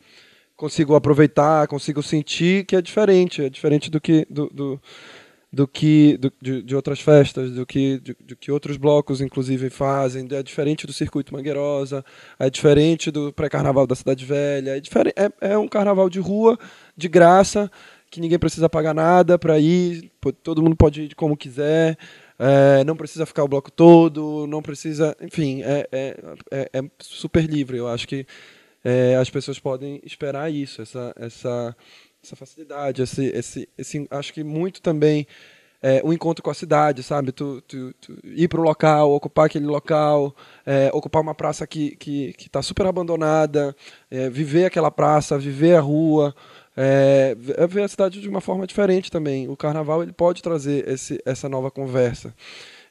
consigam 0.55 0.95
aproveitar, 0.95 1.68
consigam 1.68 2.01
sentir 2.01 2.66
que 2.66 2.76
é 2.76 2.82
diferente, 2.82 3.43
é 3.43 3.49
diferente 3.49 3.89
do 3.91 4.01
que 4.01 4.26
do, 4.30 4.47
do 4.49 4.82
do 5.51 5.68
que 5.68 6.18
do, 6.18 6.32
de, 6.41 6.62
de, 6.62 6.76
outras 6.76 6.99
festas, 6.99 7.51
do 7.51 7.66
que 7.66 7.99
de, 7.99 8.36
que 8.36 8.51
outros 8.51 8.76
blocos 8.76 9.22
inclusive 9.22 9.70
fazem. 9.70 10.28
É 10.32 10.43
diferente 10.43 10.86
do 10.86 10.91
circuito 10.93 11.34
Mangueirosa, 11.34 12.03
é 12.38 12.49
diferente 12.49 13.10
do 13.10 13.32
pré-carnaval 13.32 13.88
da 13.88 13.95
Cidade 13.95 14.26
Velha, 14.26 14.78
é, 14.78 14.80
diferente, 14.80 15.16
é, 15.18 15.53
é 15.53 15.58
um 15.58 15.68
carnaval 15.68 16.10
de 16.10 16.20
rua, 16.20 16.60
de 16.95 17.08
graça, 17.08 17.72
que 18.18 18.22
ninguém 18.22 18.39
precisa 18.39 18.68
pagar 18.68 18.95
nada 18.95 19.38
para 19.38 19.59
ir, 19.59 20.11
todo 20.41 20.61
mundo 20.61 20.76
pode 20.76 21.03
ir 21.03 21.15
como 21.15 21.38
quiser. 21.38 21.97
É, 22.39 22.84
não 22.84 22.95
precisa 22.95 23.26
ficar 23.26 23.43
o 23.43 23.47
bloco 23.47 23.72
todo, 23.72 24.45
não 24.47 24.61
precisa, 24.61 25.15
enfim, 25.22 25.61
é, 25.63 25.88
é, 25.91 26.18
é, 26.51 26.70
é 26.74 26.84
super 26.99 27.45
livre. 27.45 27.78
Eu 27.78 27.88
acho 27.88 28.07
que 28.07 28.26
é, 28.84 29.15
as 29.15 29.30
pessoas 29.30 29.59
podem 29.59 30.01
esperar 30.03 30.51
isso, 30.51 30.82
essa, 30.82 31.13
essa 31.15 31.76
essa 32.24 32.36
facilidade, 32.36 33.01
esse, 33.01 33.26
esse, 33.28 33.70
esse, 33.78 34.07
acho 34.09 34.34
que 34.34 34.43
muito 34.43 34.82
também 34.82 35.26
é, 35.82 36.01
o 36.03 36.11
encontro 36.11 36.43
com 36.43 36.49
a 36.49 36.53
cidade, 36.53 37.03
sabe? 37.03 37.32
Tu, 37.32 37.61
tu, 37.61 37.93
tu 38.01 38.20
ir 38.24 38.47
para 38.47 38.59
o 38.59 38.63
local, 38.63 39.11
ocupar 39.11 39.45
aquele 39.45 39.65
local, 39.65 40.36
é, 40.65 40.89
ocupar 40.93 41.22
uma 41.22 41.36
praça 41.36 41.68
que 41.68 41.95
que 41.95 42.34
está 42.39 42.61
super 42.61 42.86
abandonada, 42.88 43.76
é, 44.09 44.30
viver 44.30 44.65
aquela 44.65 44.91
praça, 44.91 45.38
viver 45.38 45.76
a 45.76 45.82
rua, 45.82 46.36
é, 46.78 47.36
ver 47.67 47.82
a 47.82 47.88
cidade 47.88 48.21
de 48.21 48.30
uma 48.30 48.39
forma 48.39 48.67
diferente 48.67 49.09
também. 49.09 49.49
O 49.49 49.57
carnaval 49.57 50.03
ele 50.03 50.13
pode 50.13 50.43
trazer 50.43 50.88
esse, 50.88 51.19
essa 51.25 51.49
nova 51.49 51.71
conversa. 51.71 52.36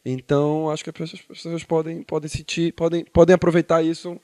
Então 0.05 0.69
acho 0.69 0.83
que 0.83 0.91
as 1.03 1.13
pessoas 1.23 1.63
podem 1.63 2.03
podem 2.03 2.29
sentir, 2.29 2.73
podem 2.73 3.05
podem 3.05 3.35
aproveitar 3.35 3.85
isso 3.85 4.21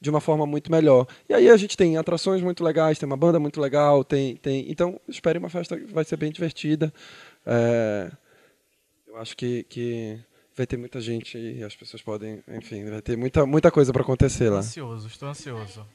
de 0.00 0.08
uma 0.08 0.20
forma 0.20 0.46
muito 0.46 0.70
melhor. 0.70 1.06
E 1.28 1.34
aí 1.34 1.50
a 1.50 1.56
gente 1.56 1.76
tem 1.76 1.96
atrações 1.96 2.40
muito 2.40 2.62
legais, 2.62 2.98
tem 2.98 3.06
uma 3.06 3.16
banda 3.16 3.40
muito 3.40 3.60
legal, 3.60 4.04
tem, 4.04 4.36
tem 4.36 4.70
então 4.70 5.00
espere 5.08 5.38
uma 5.38 5.50
festa 5.50 5.76
que 5.76 5.92
vai 5.92 6.04
ser 6.04 6.16
bem 6.16 6.30
divertida. 6.30 6.92
É, 7.44 8.12
eu 9.08 9.18
acho 9.18 9.36
que, 9.36 9.64
que 9.64 10.18
vai 10.56 10.66
ter 10.66 10.76
muita 10.76 11.00
gente 11.00 11.36
e 11.36 11.64
as 11.64 11.74
pessoas 11.74 12.00
podem, 12.00 12.42
enfim, 12.48 12.84
vai 12.88 13.02
ter 13.02 13.16
muita, 13.16 13.44
muita 13.44 13.70
coisa 13.72 13.92
para 13.92 14.02
acontecer 14.02 14.50
lá. 14.50 14.60
Estou 14.60 14.92
ansioso, 14.92 15.08
estou 15.08 15.28
ansioso. 15.28 15.86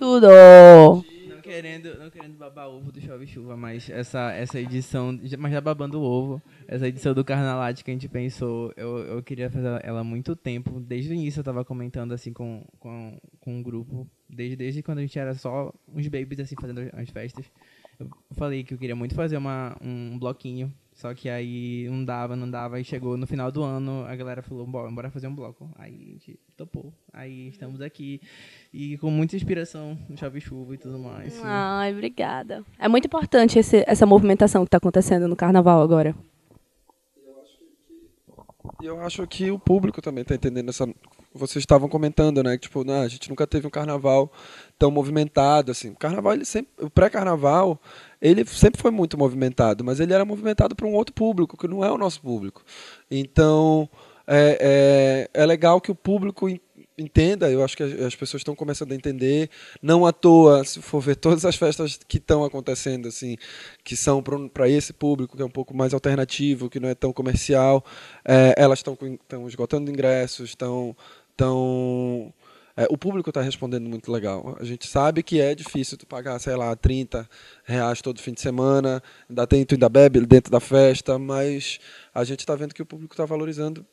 Tudo! 0.00 0.28
Não 1.28 1.42
querendo, 1.42 1.98
não 1.98 2.08
querendo 2.08 2.34
babar 2.38 2.70
ovo 2.70 2.90
do 2.90 2.98
Chove 3.02 3.26
Chuva, 3.26 3.54
mas 3.54 3.90
essa, 3.90 4.32
essa 4.32 4.58
edição, 4.58 5.12
mas 5.38 5.52
já 5.52 5.60
babando 5.60 6.00
o 6.00 6.02
ovo, 6.02 6.40
essa 6.66 6.88
edição 6.88 7.12
do 7.12 7.22
Carnalate 7.22 7.84
que 7.84 7.90
a 7.90 7.92
gente 7.92 8.08
pensou, 8.08 8.72
eu, 8.78 8.96
eu 9.00 9.22
queria 9.22 9.50
fazer 9.50 9.78
ela 9.84 10.00
há 10.00 10.04
muito 10.04 10.34
tempo. 10.34 10.80
Desde 10.80 11.10
o 11.10 11.14
início 11.14 11.40
eu 11.40 11.44
tava 11.44 11.66
comentando 11.66 12.12
assim 12.12 12.32
com, 12.32 12.64
com, 12.78 13.20
com 13.40 13.56
um 13.58 13.62
grupo, 13.62 14.08
desde, 14.26 14.56
desde 14.56 14.82
quando 14.82 15.00
a 15.00 15.02
gente 15.02 15.18
era 15.18 15.34
só 15.34 15.70
uns 15.86 16.08
babies 16.08 16.40
assim 16.40 16.54
fazendo 16.58 16.80
as 16.94 17.10
festas. 17.10 17.44
Eu 17.98 18.08
falei 18.32 18.64
que 18.64 18.72
eu 18.72 18.78
queria 18.78 18.96
muito 18.96 19.14
fazer 19.14 19.36
uma, 19.36 19.76
um 19.82 20.18
bloquinho, 20.18 20.72
só 20.94 21.12
que 21.12 21.28
aí 21.28 21.86
não 21.90 22.02
dava, 22.02 22.34
não 22.34 22.50
dava, 22.50 22.80
e 22.80 22.84
chegou 22.84 23.18
no 23.18 23.26
final 23.26 23.52
do 23.52 23.62
ano, 23.62 24.06
a 24.06 24.16
galera 24.16 24.40
falou, 24.40 24.66
bora 24.66 25.10
fazer 25.10 25.28
um 25.28 25.34
bloco. 25.34 25.70
Aí 25.76 25.92
a 25.92 26.12
gente 26.12 26.40
topou. 26.56 26.90
Aí 27.12 27.48
estamos 27.48 27.80
aqui, 27.80 28.20
e 28.72 28.96
com 28.98 29.10
muita 29.10 29.34
inspiração 29.34 29.98
no 30.08 30.16
Chave 30.16 30.40
Chuva 30.40 30.74
e 30.74 30.78
tudo 30.78 30.98
mais. 30.98 31.40
Ai, 31.42 31.92
obrigada. 31.92 32.64
É 32.78 32.88
muito 32.88 33.06
importante 33.06 33.58
esse, 33.58 33.84
essa 33.86 34.06
movimentação 34.06 34.62
que 34.62 34.68
está 34.68 34.78
acontecendo 34.78 35.26
no 35.26 35.34
carnaval 35.34 35.82
agora. 35.82 36.14
E 38.80 38.86
eu 38.86 39.00
acho 39.00 39.26
que 39.26 39.50
o 39.50 39.58
público 39.58 40.00
também 40.00 40.22
está 40.22 40.34
entendendo 40.34 40.68
essa. 40.68 40.86
Vocês 41.34 41.62
estavam 41.62 41.88
comentando, 41.88 42.42
né? 42.42 42.56
Que, 42.56 42.62
tipo, 42.62 42.84
não, 42.84 43.02
a 43.02 43.08
gente 43.08 43.28
nunca 43.28 43.46
teve 43.46 43.66
um 43.66 43.70
carnaval 43.70 44.30
tão 44.78 44.90
movimentado 44.90 45.70
assim. 45.70 45.90
O 45.90 45.96
carnaval, 45.96 46.34
ele 46.34 46.44
sempre, 46.44 46.70
o 46.84 46.90
pré-carnaval, 46.90 47.80
ele 48.20 48.44
sempre 48.46 48.80
foi 48.80 48.90
muito 48.90 49.18
movimentado, 49.18 49.84
mas 49.84 50.00
ele 50.00 50.12
era 50.12 50.24
movimentado 50.24 50.74
para 50.74 50.86
um 50.86 50.94
outro 50.94 51.14
público 51.14 51.56
que 51.56 51.68
não 51.68 51.84
é 51.84 51.90
o 51.90 51.98
nosso 51.98 52.20
público. 52.20 52.62
Então, 53.10 53.88
é, 54.26 55.28
é, 55.34 55.42
é 55.42 55.46
legal 55.46 55.80
que 55.80 55.90
o 55.90 55.94
público 55.94 56.48
entenda, 57.00 57.50
eu 57.50 57.64
acho 57.64 57.76
que 57.76 57.82
as 57.82 58.14
pessoas 58.14 58.40
estão 58.40 58.54
começando 58.54 58.92
a 58.92 58.94
entender. 58.94 59.50
Não 59.82 60.06
à 60.06 60.12
toa, 60.12 60.64
se 60.64 60.80
for 60.80 61.00
ver 61.00 61.16
todas 61.16 61.44
as 61.44 61.56
festas 61.56 61.98
que 62.06 62.18
estão 62.18 62.44
acontecendo, 62.44 63.08
assim, 63.08 63.36
que 63.84 63.96
são 63.96 64.22
para 64.22 64.68
esse 64.68 64.92
público 64.92 65.36
que 65.36 65.42
é 65.42 65.46
um 65.46 65.50
pouco 65.50 65.76
mais 65.76 65.94
alternativo, 65.94 66.70
que 66.70 66.80
não 66.80 66.88
é 66.88 66.94
tão 66.94 67.12
comercial, 67.12 67.84
é, 68.24 68.54
elas 68.56 68.80
estão 68.80 68.96
esgotando 69.46 69.90
ingressos, 69.90 70.50
estão. 70.50 70.96
Tão, 71.36 72.34
é, 72.76 72.86
o 72.90 72.96
público 72.96 73.30
está 73.30 73.42
respondendo 73.42 73.88
muito 73.88 74.10
legal. 74.10 74.56
A 74.60 74.64
gente 74.64 74.86
sabe 74.86 75.22
que 75.22 75.40
é 75.40 75.54
difícil 75.54 75.98
tu 75.98 76.06
pagar, 76.06 76.38
sei 76.38 76.56
lá, 76.56 76.74
30 76.74 77.28
reais 77.64 78.00
todo 78.00 78.20
fim 78.20 78.32
de 78.32 78.40
semana, 78.40 79.02
ainda 79.28 79.46
tem, 79.46 79.64
tu 79.64 79.74
ainda 79.74 79.88
bebe 79.88 80.20
dentro 80.20 80.50
da 80.50 80.60
festa, 80.60 81.18
mas 81.18 81.78
a 82.14 82.24
gente 82.24 82.40
está 82.40 82.54
vendo 82.54 82.74
que 82.74 82.82
o 82.82 82.86
público 82.86 83.12
está 83.12 83.24
valorizando 83.24 83.84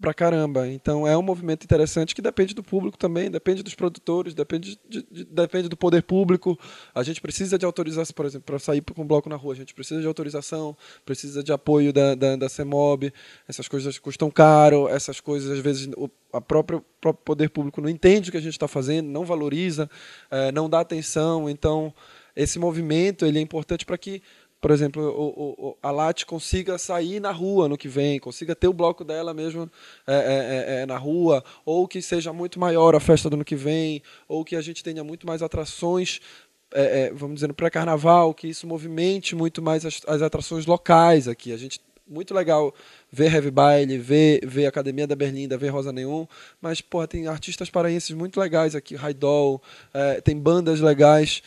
pra 0.00 0.14
caramba. 0.14 0.66
Então 0.68 1.06
é 1.06 1.16
um 1.16 1.22
movimento 1.22 1.64
interessante 1.64 2.14
que 2.14 2.22
depende 2.22 2.54
do 2.54 2.62
público 2.62 2.96
também, 2.96 3.30
depende 3.30 3.62
dos 3.62 3.74
produtores, 3.74 4.34
depende, 4.34 4.78
de, 4.88 5.06
de, 5.10 5.24
depende 5.24 5.68
do 5.68 5.76
poder 5.76 6.02
público. 6.02 6.58
A 6.94 7.02
gente 7.02 7.20
precisa 7.20 7.58
de 7.58 7.66
autorização, 7.66 8.14
por 8.14 8.26
exemplo, 8.26 8.46
para 8.46 8.58
sair 8.58 8.82
com 8.82 9.02
um 9.02 9.06
bloco 9.06 9.28
na 9.28 9.36
rua, 9.36 9.52
a 9.52 9.56
gente 9.56 9.74
precisa 9.74 10.00
de 10.00 10.06
autorização, 10.06 10.76
precisa 11.04 11.42
de 11.42 11.52
apoio 11.52 11.92
da, 11.92 12.14
da, 12.14 12.36
da 12.36 12.48
CEMOB. 12.48 13.12
Essas 13.46 13.68
coisas 13.68 13.98
custam 13.98 14.30
caro, 14.30 14.88
essas 14.88 15.20
coisas, 15.20 15.50
às 15.50 15.58
vezes, 15.58 15.88
o 15.96 16.08
a 16.32 16.40
própria, 16.40 16.82
próprio 17.00 17.24
poder 17.24 17.50
público 17.50 17.80
não 17.80 17.88
entende 17.88 18.28
o 18.28 18.32
que 18.32 18.38
a 18.38 18.40
gente 18.40 18.52
está 18.52 18.68
fazendo, 18.68 19.08
não 19.08 19.24
valoriza, 19.24 19.90
é, 20.30 20.52
não 20.52 20.68
dá 20.68 20.80
atenção. 20.80 21.50
Então, 21.50 21.92
esse 22.34 22.58
movimento 22.58 23.26
ele 23.26 23.38
é 23.38 23.42
importante 23.42 23.84
para 23.84 23.98
que 23.98 24.22
por 24.60 24.70
exemplo, 24.70 25.02
o, 25.02 25.68
o, 25.68 25.76
a 25.82 25.90
LAT 25.90 26.24
consiga 26.24 26.76
sair 26.76 27.18
na 27.18 27.32
rua 27.32 27.66
no 27.66 27.78
que 27.78 27.88
vem, 27.88 28.20
consiga 28.20 28.54
ter 28.54 28.68
o 28.68 28.72
bloco 28.72 29.02
dela 29.04 29.32
mesmo 29.32 29.70
é, 30.06 30.12
é, 30.12 30.16
é, 30.16 30.82
é, 30.82 30.86
na 30.86 30.98
rua, 30.98 31.42
ou 31.64 31.88
que 31.88 32.02
seja 32.02 32.32
muito 32.32 32.60
maior 32.60 32.94
a 32.94 33.00
festa 33.00 33.30
do 33.30 33.34
ano 33.34 33.44
que 33.44 33.56
vem, 33.56 34.02
ou 34.28 34.44
que 34.44 34.54
a 34.54 34.60
gente 34.60 34.84
tenha 34.84 35.02
muito 35.02 35.26
mais 35.26 35.42
atrações, 35.42 36.20
é, 36.74 37.06
é, 37.06 37.12
vamos 37.12 37.36
dizer, 37.36 37.46
no 37.46 37.54
pré-carnaval, 37.54 38.34
que 38.34 38.48
isso 38.48 38.66
movimente 38.66 39.34
muito 39.34 39.62
mais 39.62 39.86
as, 39.86 40.02
as, 40.06 40.20
atrações 40.20 40.66
locais 40.66 41.26
aqui. 41.26 41.54
A 41.54 41.56
gente 41.56 41.80
muito 42.06 42.34
legal 42.34 42.74
ver 43.10 43.32
Heavy 43.32 43.52
Baile, 43.52 43.96
ver, 43.96 44.40
ver 44.44 44.66
Academia 44.66 45.06
da 45.06 45.16
Berlinda, 45.16 45.56
ver 45.56 45.68
Rosa 45.68 45.92
Neon, 45.92 46.26
mas 46.60 46.80
porra, 46.80 47.06
tem 47.06 47.28
artistas 47.28 47.70
paraenses 47.70 48.10
muito 48.10 48.38
legais 48.38 48.74
aqui, 48.74 48.96
Raidol, 48.96 49.62
tem 50.24 50.36
bandas 50.36 50.80
legais, 50.80 51.40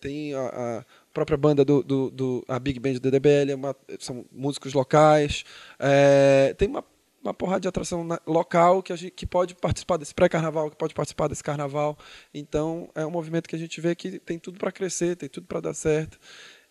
tem 0.00 0.32
a, 0.32 0.40
a 0.40 0.84
própria 1.12 1.36
banda 1.36 1.64
do, 1.64 1.82
do, 1.82 2.10
do, 2.10 2.44
a 2.48 2.58
Big 2.58 2.80
Band 2.80 2.94
do 2.94 3.00
DDBL, 3.00 3.52
é 3.52 3.54
uma, 3.54 3.76
são 3.98 4.24
músicos 4.32 4.72
locais. 4.72 5.44
É, 5.78 6.54
tem 6.56 6.68
uma, 6.68 6.84
uma 7.22 7.34
porrada 7.34 7.60
de 7.60 7.68
atração 7.68 8.02
na, 8.04 8.20
local 8.26 8.82
que, 8.82 8.92
a 8.92 8.96
gente, 8.96 9.12
que 9.12 9.26
pode 9.26 9.54
participar 9.54 9.96
desse 9.96 10.14
pré-carnaval, 10.14 10.70
que 10.70 10.76
pode 10.76 10.94
participar 10.94 11.28
desse 11.28 11.42
carnaval. 11.42 11.96
Então 12.34 12.88
é 12.94 13.06
um 13.06 13.10
movimento 13.10 13.48
que 13.48 13.56
a 13.56 13.58
gente 13.58 13.80
vê 13.80 13.94
que 13.94 14.18
tem 14.18 14.38
tudo 14.38 14.58
para 14.58 14.72
crescer, 14.72 15.16
tem 15.16 15.28
tudo 15.28 15.46
para 15.46 15.60
dar 15.60 15.74
certo. 15.74 16.18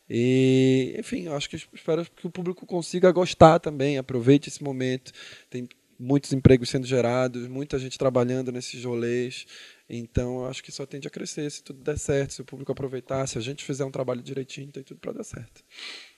E, 0.09 0.93
enfim, 0.99 1.29
acho 1.29 1.49
que 1.49 1.55
espero 1.55 2.05
que 2.05 2.27
o 2.27 2.29
público 2.29 2.65
consiga 2.65 3.11
gostar 3.11 3.59
também, 3.59 3.97
aproveite 3.97 4.49
esse 4.49 4.61
momento. 4.61 5.13
Tem 5.49 5.67
muitos 5.97 6.33
empregos 6.33 6.69
sendo 6.69 6.85
gerados, 6.85 7.47
muita 7.47 7.77
gente 7.79 7.97
trabalhando 7.97 8.51
nesses 8.51 8.83
rolês. 8.83 9.45
Então, 9.93 10.43
eu 10.43 10.49
acho 10.49 10.63
que 10.63 10.71
só 10.71 10.85
tende 10.85 11.05
a 11.05 11.11
crescer 11.11 11.51
se 11.51 11.61
tudo 11.61 11.83
der 11.83 11.99
certo, 11.99 12.31
se 12.31 12.41
o 12.41 12.45
público 12.45 12.71
aproveitar, 12.71 13.27
se 13.27 13.37
a 13.37 13.41
gente 13.41 13.65
fizer 13.65 13.83
um 13.83 13.91
trabalho 13.91 14.21
direitinho, 14.21 14.71
tem 14.71 14.83
tudo 14.83 15.01
para 15.01 15.11
dar 15.11 15.23
certo. 15.25 15.61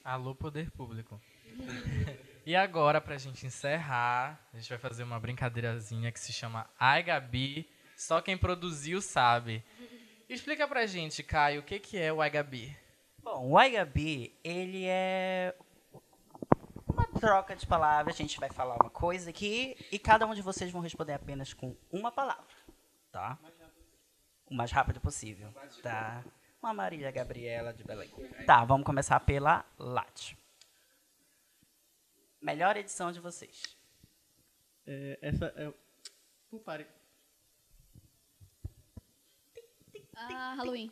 Alô, 0.03 0.35
poder 0.35 0.69
público. 0.69 1.19
e 2.45 2.55
agora, 2.55 3.01
para 3.01 3.15
a 3.15 3.17
gente 3.17 3.47
encerrar, 3.47 4.47
a 4.53 4.57
gente 4.59 4.69
vai 4.69 4.77
fazer 4.77 5.01
uma 5.01 5.19
brincadeirazinha 5.19 6.11
que 6.11 6.19
se 6.19 6.31
chama 6.31 6.69
Ai 6.79 7.01
Gabi, 7.01 7.67
só 7.97 8.21
quem 8.21 8.37
produziu 8.37 9.01
sabe. 9.01 9.63
Explica 10.29 10.67
pra 10.67 10.85
gente, 10.85 11.23
Caio, 11.23 11.61
o 11.61 11.63
que, 11.63 11.79
que 11.79 11.97
é 11.97 12.13
o 12.13 12.21
Ai 12.21 12.29
Gabi? 12.29 12.77
Bom, 13.23 13.53
o 13.53 13.57
Ai 13.57 13.71
Gabi, 13.71 14.37
ele 14.43 14.85
é 14.85 15.55
uma 16.87 17.07
troca 17.07 17.55
de 17.55 17.65
palavras. 17.65 18.13
A 18.13 18.17
gente 18.19 18.39
vai 18.39 18.51
falar 18.51 18.75
uma 18.75 18.91
coisa 18.91 19.31
aqui 19.31 19.75
e 19.91 19.97
cada 19.97 20.27
um 20.27 20.35
de 20.35 20.43
vocês 20.43 20.69
vão 20.69 20.79
responder 20.79 21.13
apenas 21.13 21.55
com 21.55 21.75
uma 21.91 22.11
palavra, 22.11 22.53
tá? 23.11 23.39
O 24.49 24.53
mais 24.53 24.71
rápido 24.71 24.99
possível. 24.99 25.53
Tá. 25.81 26.23
Uma 26.61 26.73
Marília 26.73 27.11
Gabriela 27.11 27.73
de 27.73 27.83
Belém. 27.83 28.09
Tá, 28.45 28.63
vamos 28.63 28.85
começar 28.85 29.19
pela 29.19 29.65
Lat. 29.77 30.35
Melhor 32.41 32.77
edição 32.77 33.11
de 33.11 33.19
vocês. 33.19 33.61
É, 34.85 35.19
essa 35.21 35.45
é. 35.57 35.67
Uh, 36.51 36.59
pare. 36.59 36.85
Ah, 40.15 40.55
Halloween. 40.57 40.91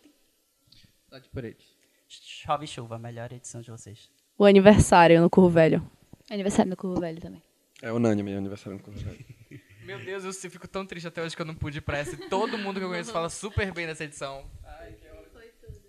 Lat 1.11 1.27
Paredes. 1.29 1.77
Chove 2.07 2.67
chuva, 2.67 2.97
melhor 2.97 3.31
edição 3.31 3.61
de 3.61 3.69
vocês. 3.71 4.09
O 4.37 4.45
aniversário 4.45 5.21
no 5.21 5.29
Curvo 5.29 5.49
Velho. 5.49 5.91
Aniversário 6.29 6.69
no 6.69 6.77
Curvo 6.77 6.99
Velho 6.99 7.21
também. 7.21 7.41
É 7.81 7.91
unânime, 7.91 8.33
aniversário 8.33 8.77
no 8.77 8.83
Curvo 8.83 8.99
Velho. 8.99 9.40
Meu 9.83 9.99
Deus, 9.99 10.23
eu 10.43 10.51
fico 10.51 10.67
tão 10.67 10.85
triste 10.85 11.07
até 11.07 11.21
hoje 11.21 11.35
que 11.35 11.41
eu 11.41 11.45
não 11.45 11.55
pude 11.55 11.79
ir 11.79 11.81
pra 11.81 11.97
essa. 11.97 12.15
Todo 12.29 12.57
mundo 12.57 12.79
que 12.79 12.85
eu 12.85 12.89
conheço 12.89 13.11
fala 13.11 13.29
super 13.29 13.71
bem 13.73 13.87
dessa 13.87 14.03
edição. 14.03 14.49
Ai, 14.63 14.93
que 14.93 15.07
Foi 15.31 15.47
tudo. 15.59 15.81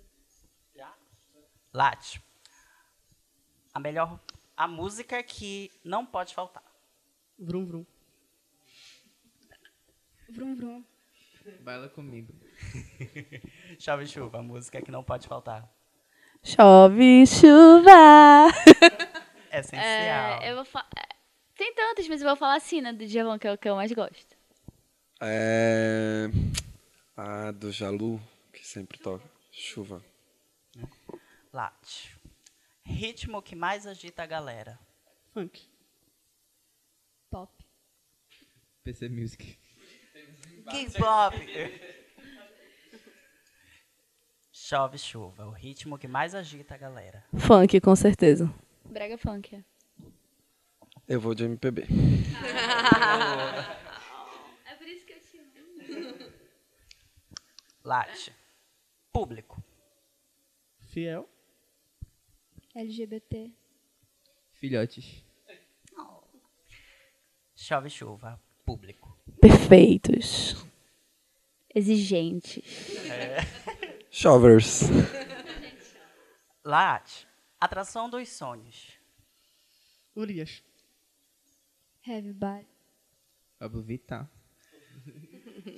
Já? 0.75 0.93
Late. 1.73 2.23
a 3.75 3.79
melhor. 3.81 4.19
A 4.57 4.67
música 4.67 5.23
que 5.23 5.71
não 5.85 6.05
pode 6.07 6.35
faltar. 6.35 6.63
Vrum, 7.39 7.65
vrum. 7.67 7.87
Vrum, 10.31 10.55
vrum. 10.57 10.85
Baila 11.61 11.89
comigo. 11.89 12.33
Chove 13.79 14.07
chuva, 14.07 14.39
a 14.39 14.43
música 14.43 14.81
que 14.81 14.91
não 14.91 15.03
pode 15.03 15.27
faltar. 15.27 15.69
Chove 16.43 17.27
chuva. 17.27 18.49
É 19.55 19.59
essencial. 19.61 19.83
É, 20.43 20.51
eu 20.51 20.55
vou 20.57 20.65
fa- 20.65 20.87
é, 20.99 21.12
Tem 21.63 21.73
tantas, 21.75 22.09
mas 22.09 22.21
eu 22.21 22.27
vou 22.27 22.35
falar 22.35 22.57
assim, 22.57 22.81
né, 22.81 22.93
do 22.93 23.07
Djavan, 23.07 23.39
que 23.39 23.47
é 23.47 23.53
o 23.53 23.57
que 23.57 23.69
eu 23.69 23.77
mais 23.77 23.93
gosto. 23.93 24.37
É. 25.21 26.27
A 27.17 27.53
do 27.53 27.71
Jalu, 27.71 28.21
que 28.53 28.67
sempre 28.67 28.99
toca. 28.99 29.25
Chuva. 29.53 30.05
Late. 31.53 32.19
Ritmo 32.83 33.41
que 33.41 33.55
mais 33.55 33.87
agita 33.87 34.25
a 34.25 34.27
galera. 34.27 34.77
Funk. 35.33 35.63
Pop. 37.31 37.53
PC 38.83 39.09
Music. 39.09 39.57
K-pop. 40.69 41.37
Chove 44.51 44.99
chuva, 44.99 45.47
o 45.47 45.53
ritmo 45.53 45.97
que 45.97 46.09
mais 46.09 46.35
agita 46.35 46.75
a 46.75 46.79
galera. 46.79 47.25
Funk, 47.39 47.81
com 47.81 47.95
certeza. 47.95 48.53
Brega 48.85 49.17
Funk. 49.17 49.65
É. 51.09 51.15
Eu 51.15 51.21
vou 51.21 51.35
de 51.35 51.45
MPB. 51.45 51.87
É 54.65 54.75
por 54.77 54.87
isso 54.89 55.05
que 55.05 55.13
eu 55.13 55.21
te 55.21 55.39
amo. 55.39 56.33
Late. 57.85 58.33
Público. 59.13 59.63
Fiel. 60.79 61.29
LGBT. 62.75 63.53
Filhotes. 64.53 65.25
Chove 67.55 67.91
chuva, 67.91 68.41
público. 68.65 69.17
Perfeitos. 69.41 70.57
Exigente. 71.75 72.63
Chovers. 74.11 74.83
Late. 76.65 77.27
Atração 77.61 78.11
dos 78.11 78.29
sonhos. 78.29 78.99
Urias. 80.17 80.63
Heavy 82.07 82.33
Bar. 82.33 82.65
Pablo 83.59 83.83
Vittar. 83.83 84.29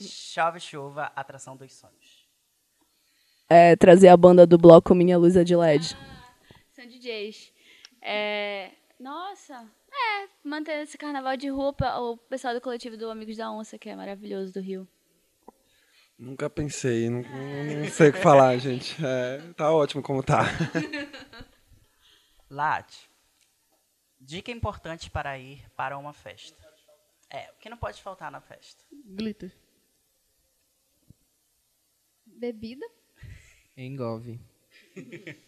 Chove 0.00 0.58
chuva, 0.58 1.12
atração 1.14 1.56
dos 1.56 1.72
sonhos. 1.74 2.26
É, 3.48 3.76
trazer 3.76 4.08
a 4.08 4.16
banda 4.16 4.46
do 4.46 4.56
bloco 4.56 4.94
Minha 4.94 5.18
Luz 5.18 5.36
é 5.36 5.44
de 5.44 5.54
LED. 5.54 5.96
São 6.72 6.86
DJs. 6.86 7.52
É, 8.00 8.72
Nossa, 8.98 9.70
é, 9.92 10.28
manter 10.42 10.82
esse 10.82 10.96
carnaval 10.96 11.36
de 11.36 11.48
roupa, 11.48 11.98
o 11.98 12.16
pessoal 12.16 12.54
do 12.54 12.60
coletivo 12.60 12.96
do 12.96 13.10
Amigos 13.10 13.36
da 13.36 13.50
Onça, 13.50 13.78
que 13.78 13.88
é 13.90 13.96
maravilhoso 13.96 14.52
do 14.52 14.60
Rio. 14.60 14.88
Nunca 16.18 16.48
pensei, 16.48 17.10
não, 17.10 17.22
não 17.22 17.88
sei 17.88 18.08
o 18.08 18.12
que 18.12 18.18
falar, 18.18 18.56
gente. 18.56 18.96
É, 19.04 19.38
tá 19.54 19.72
ótimo 19.72 20.02
como 20.02 20.22
tá. 20.22 20.44
Late. 22.48 23.10
Dica 24.24 24.50
importante 24.50 25.10
para 25.10 25.38
ir 25.38 25.62
para 25.76 25.98
uma 25.98 26.12
festa. 26.12 26.56
É, 27.30 27.50
o 27.50 27.60
que 27.60 27.68
não 27.68 27.76
pode 27.76 28.02
faltar 28.02 28.30
na 28.30 28.40
festa? 28.40 28.82
Glitter. 29.04 29.52
Bebida. 32.24 32.86
Engove. 33.76 34.40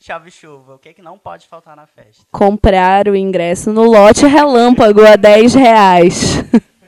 Chove 0.00 0.30
chuva, 0.30 0.74
o 0.74 0.78
que, 0.78 0.94
que 0.94 1.02
não 1.02 1.18
pode 1.18 1.46
faltar 1.46 1.76
na 1.76 1.86
festa? 1.86 2.24
Comprar 2.30 3.08
o 3.08 3.16
ingresso 3.16 3.72
no 3.72 3.84
lote 3.84 4.26
relâmpago 4.26 5.04
a 5.04 5.16
10 5.16 5.54
reais. 5.54 6.14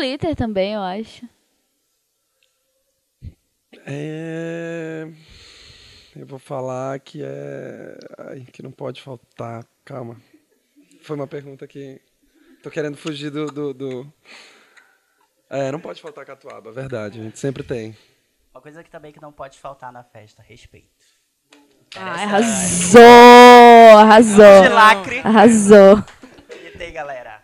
Glitter 0.00 0.34
também, 0.34 0.72
eu 0.72 0.80
acho. 0.80 1.28
É... 3.86 5.12
Eu 6.16 6.26
vou 6.26 6.38
falar 6.38 6.98
que 7.00 7.22
é. 7.22 7.96
Ai, 8.18 8.40
que 8.52 8.62
não 8.62 8.72
pode 8.72 9.00
faltar. 9.00 9.64
Calma. 9.84 10.16
Foi 11.02 11.16
uma 11.16 11.26
pergunta 11.26 11.66
que. 11.66 12.00
Tô 12.62 12.70
querendo 12.70 12.96
fugir 12.96 13.30
do. 13.30 13.46
do, 13.46 13.72
do- 13.74 14.12
É, 15.48 15.70
não 15.70 15.80
pode 15.80 16.00
faltar 16.02 16.24
catuaba, 16.26 16.72
verdade. 16.72 17.20
A 17.20 17.22
gente 17.22 17.38
sempre 17.38 17.62
tem. 17.62 17.96
Uma 18.52 18.60
coisa 18.60 18.82
que 18.82 18.90
também 18.90 19.12
que 19.12 19.22
não 19.22 19.32
pode 19.32 19.58
faltar 19.58 19.92
na 19.92 20.02
festa, 20.02 20.42
respeito. 20.42 20.90
Ai, 21.96 22.24
arrasou! 22.24 23.00
Arrasou! 23.98 24.62
De 24.62 24.68
lacre. 24.68 25.18
Arrasou. 25.20 26.04
E 26.50 26.70
tem, 26.78 26.92
galera. 26.92 27.40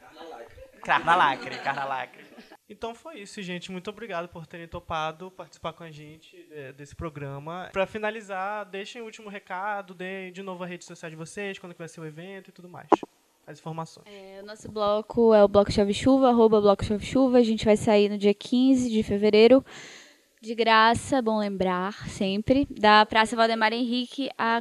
Carna 0.84 1.16
lacre, 1.16 1.56
carna 1.58 1.84
lacre. 1.84 2.25
Então 2.68 2.94
foi 2.94 3.20
isso, 3.20 3.40
gente. 3.42 3.70
Muito 3.70 3.88
obrigado 3.90 4.28
por 4.28 4.44
terem 4.46 4.66
topado 4.66 5.30
participar 5.30 5.72
com 5.72 5.84
a 5.84 5.90
gente 5.90 6.46
é, 6.50 6.72
desse 6.72 6.96
programa. 6.96 7.68
Para 7.72 7.86
finalizar, 7.86 8.64
deixem 8.66 9.00
o 9.00 9.04
último 9.04 9.28
recado, 9.28 9.94
deem 9.94 10.32
de 10.32 10.42
novo 10.42 10.64
a 10.64 10.66
rede 10.66 10.84
social 10.84 11.08
de 11.08 11.16
vocês, 11.16 11.58
quando 11.58 11.72
que 11.74 11.78
vai 11.78 11.88
ser 11.88 12.00
o 12.00 12.06
evento 12.06 12.48
e 12.48 12.52
tudo 12.52 12.68
mais. 12.68 12.88
As 13.46 13.60
informações. 13.60 14.04
É, 14.08 14.40
o 14.42 14.46
nosso 14.46 14.68
bloco 14.68 15.32
é 15.32 15.44
o 15.44 15.46
Bloco 15.46 15.70
Chave 15.70 15.94
Chuva, 15.94 16.30
arroba 16.30 16.60
Bloco 16.60 16.84
Chave 16.84 17.06
Chuva. 17.06 17.38
A 17.38 17.42
gente 17.44 17.64
vai 17.64 17.76
sair 17.76 18.08
no 18.08 18.18
dia 18.18 18.34
15 18.34 18.90
de 18.90 19.02
fevereiro. 19.04 19.64
De 20.40 20.52
graça, 20.52 21.22
bom 21.22 21.38
lembrar, 21.38 22.08
sempre. 22.08 22.66
Da 22.68 23.06
Praça 23.06 23.36
Valdemar 23.36 23.72
Henrique 23.72 24.28
a. 24.36 24.60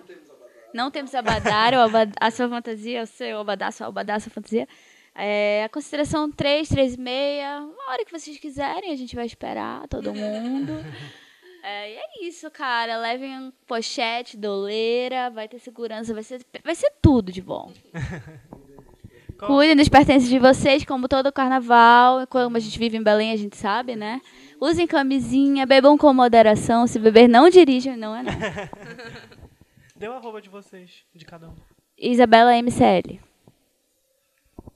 Não 0.72 0.91
temos 0.91 1.16
abadar, 1.16 1.74
o 1.74 1.80
aba- 1.80 2.12
a 2.20 2.30
sua 2.30 2.47
fantasia, 2.49 3.01
o 3.01 3.08
seu 3.08 3.39
abadá, 3.39 3.68
a 3.68 3.72
sua 3.72 3.88
abadá, 3.88 4.16
a 4.16 4.20
sua 4.20 4.32
fantasia. 4.32 4.68
É, 5.16 5.63
a 5.63 5.70
consideração 5.70 6.30
3, 6.30 6.68
3 6.68 6.95
e 6.95 6.99
meia. 6.99 7.61
Uma 7.61 7.91
hora 7.91 8.03
que 8.03 8.11
vocês 8.11 8.38
quiserem, 8.38 8.91
a 8.91 8.95
gente 8.97 9.16
vai 9.16 9.26
esperar 9.26 9.88
todo 9.88 10.13
mundo. 10.13 10.74
É, 11.68 11.93
e 11.93 11.95
é 11.95 12.28
isso, 12.28 12.51
cara. 12.51 12.95
Levem 12.95 13.39
um 13.39 13.51
pochete, 13.66 14.38
doleira, 14.38 15.32
vai 15.32 15.47
ter 15.47 15.57
segurança, 15.57 16.13
vai 16.13 16.22
ser, 16.22 16.45
vai 16.63 16.76
ser 16.76 16.93
tudo 17.01 17.32
de 17.32 17.41
bom. 17.41 17.74
Cuidem 19.39 19.76
dos 19.76 19.89
pertences 19.89 20.30
de 20.30 20.38
vocês, 20.38 20.86
como 20.86 21.07
todo 21.07 21.32
carnaval. 21.32 22.28
Como 22.28 22.55
a 22.55 22.59
gente 22.59 22.78
vive 22.78 22.97
em 22.97 23.01
Belém, 23.01 23.32
a 23.32 23.36
gente 23.36 23.57
sabe, 23.57 23.95
né? 23.95 24.22
Usem 24.61 24.86
camisinha, 24.86 25.66
bebam 25.66 25.97
com 25.97 26.13
moderação. 26.13 26.86
Se 26.86 26.99
beber, 26.99 27.28
não 27.28 27.49
dirijam, 27.49 27.97
não 27.97 28.16
é 28.16 28.22
não. 28.22 28.32
Dê 29.97 30.07
o 30.07 30.13
arroba 30.13 30.39
de 30.39 30.49
vocês, 30.49 31.03
de 31.16 31.26
cada 31.26 31.49
um. 31.49 31.55
Isabela 31.97 32.55
MCL. 32.61 33.20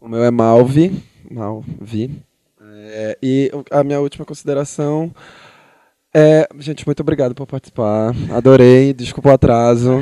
O 0.02 0.08
meu 0.08 0.24
é 0.24 0.32
Malvi. 0.32 1.04
Malvi. 1.30 2.22
É, 2.62 3.18
e 3.22 3.52
a 3.70 3.84
minha 3.84 4.00
última 4.00 4.26
consideração 4.26 5.14
é. 6.14 6.48
Gente, 6.58 6.86
muito 6.86 7.02
obrigado 7.02 7.36
por 7.36 7.46
participar. 7.46 8.14
Adorei. 8.32 8.94
Desculpa 8.94 9.30
o 9.30 9.34
atraso. 9.34 10.00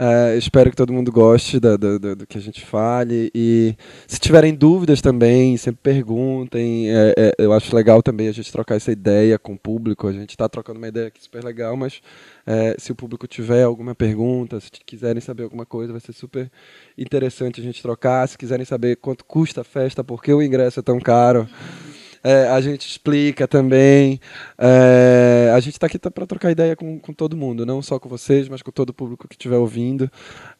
É, 0.00 0.36
espero 0.36 0.70
que 0.70 0.76
todo 0.76 0.92
mundo 0.92 1.10
goste 1.10 1.58
da- 1.58 1.76
do 1.76 2.24
que 2.26 2.38
a 2.38 2.40
gente 2.40 2.64
fale. 2.64 3.30
E 3.34 3.74
se 4.06 4.20
tiverem 4.20 4.54
dúvidas 4.54 5.00
também, 5.00 5.56
sempre 5.56 5.80
perguntem. 5.82 6.88
É, 6.88 7.14
é, 7.16 7.32
eu 7.38 7.52
acho 7.52 7.74
legal 7.74 8.00
também 8.00 8.28
a 8.28 8.32
gente 8.32 8.52
trocar 8.52 8.76
essa 8.76 8.92
ideia 8.92 9.38
com 9.38 9.54
o 9.54 9.58
público. 9.58 10.06
A 10.06 10.12
gente 10.12 10.30
está 10.30 10.48
trocando 10.48 10.78
uma 10.78 10.86
ideia 10.86 11.08
aqui 11.08 11.20
super 11.20 11.42
legal, 11.42 11.76
mas 11.76 12.00
é, 12.46 12.76
se 12.78 12.92
o 12.92 12.94
público 12.94 13.26
tiver 13.26 13.64
alguma 13.64 13.94
pergunta, 13.94 14.60
se 14.60 14.70
quiserem 14.86 15.20
saber 15.20 15.42
alguma 15.42 15.66
coisa, 15.66 15.92
vai 15.92 16.00
ser 16.00 16.12
super 16.12 16.48
interessante 16.96 17.60
a 17.60 17.64
gente 17.64 17.82
trocar. 17.82 18.28
Se 18.28 18.38
quiserem 18.38 18.64
saber 18.64 18.96
quanto 18.96 19.24
custa 19.24 19.62
a 19.62 19.64
festa, 19.64 20.04
por 20.04 20.22
que 20.22 20.32
o 20.32 20.40
ingresso 20.40 20.78
é 20.78 20.82
tão 20.82 21.00
caro. 21.00 21.48
É, 22.22 22.48
a 22.48 22.60
gente 22.60 22.88
explica 22.88 23.46
também. 23.46 24.20
É, 24.58 25.52
a 25.54 25.60
gente 25.60 25.74
está 25.74 25.86
aqui 25.86 25.98
para 25.98 26.26
trocar 26.26 26.50
ideia 26.50 26.74
com, 26.74 26.98
com 26.98 27.12
todo 27.12 27.36
mundo, 27.36 27.64
não 27.64 27.80
só 27.80 27.98
com 27.98 28.08
vocês, 28.08 28.48
mas 28.48 28.62
com 28.62 28.70
todo 28.70 28.90
o 28.90 28.94
público 28.94 29.28
que 29.28 29.34
estiver 29.34 29.56
ouvindo. 29.56 30.10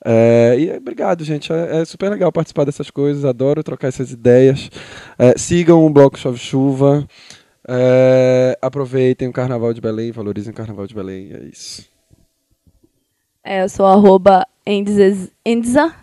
É, 0.04 0.56
e 0.58 0.76
obrigado, 0.76 1.24
gente. 1.24 1.52
É, 1.52 1.82
é 1.82 1.84
super 1.84 2.10
legal 2.10 2.32
participar 2.32 2.64
dessas 2.64 2.90
coisas. 2.90 3.24
Adoro 3.24 3.62
trocar 3.62 3.88
essas 3.88 4.12
ideias. 4.12 4.70
É, 5.18 5.36
sigam 5.36 5.84
o 5.84 5.90
Bloco 5.90 6.18
Chove 6.18 6.38
Chuva. 6.38 7.06
É, 7.70 8.58
aproveitem 8.62 9.28
o 9.28 9.32
Carnaval 9.32 9.74
de 9.74 9.80
Belém, 9.80 10.10
valorizem 10.10 10.52
o 10.52 10.56
Carnaval 10.56 10.86
de 10.86 10.94
Belém. 10.94 11.30
É 11.32 11.44
isso. 11.44 11.86
É, 13.44 13.62
eu 13.62 13.68
sou 13.68 13.86
arroba 13.86 14.46
Endza 14.66 15.94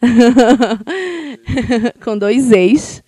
com 2.04 2.18
dois 2.18 2.50
ex. 2.50 3.02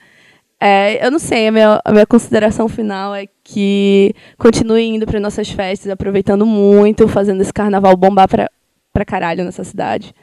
É, 0.67 1.07
eu 1.07 1.11
não 1.11 1.19
sei, 1.19 1.47
a 1.47 1.53
minha, 1.53 1.79
a 1.85 1.93
minha 1.93 2.07
consideração 2.07 2.67
final 2.71 3.15
é 3.15 3.27
que 3.43 4.15
continue 4.39 4.83
indo 4.83 5.05
para 5.05 5.21
nossas 5.21 5.51
festas, 5.51 5.93
aproveitando 5.93 6.47
muito, 6.47 7.07
fazendo 7.07 7.43
esse 7.43 7.53
carnaval 7.53 7.95
bombar 7.99 8.27
pra 8.27 9.05
caralho 9.05 9.45
nessa 9.45 9.63
cidade. 9.63 10.15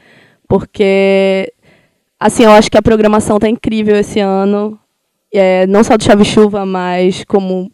Porque, 0.47 1.53
assim, 2.19 2.43
eu 2.43 2.49
acho 2.49 2.71
que 2.71 2.77
a 2.77 2.81
programação 2.81 3.37
tá 3.37 3.47
incrível 3.47 3.95
esse 3.95 4.19
ano. 4.19 4.79
É, 5.31 5.67
não 5.67 5.83
só 5.83 5.95
do 5.95 6.03
Chave 6.03 6.25
Chuva, 6.25 6.65
mas 6.65 7.23
como 7.25 7.71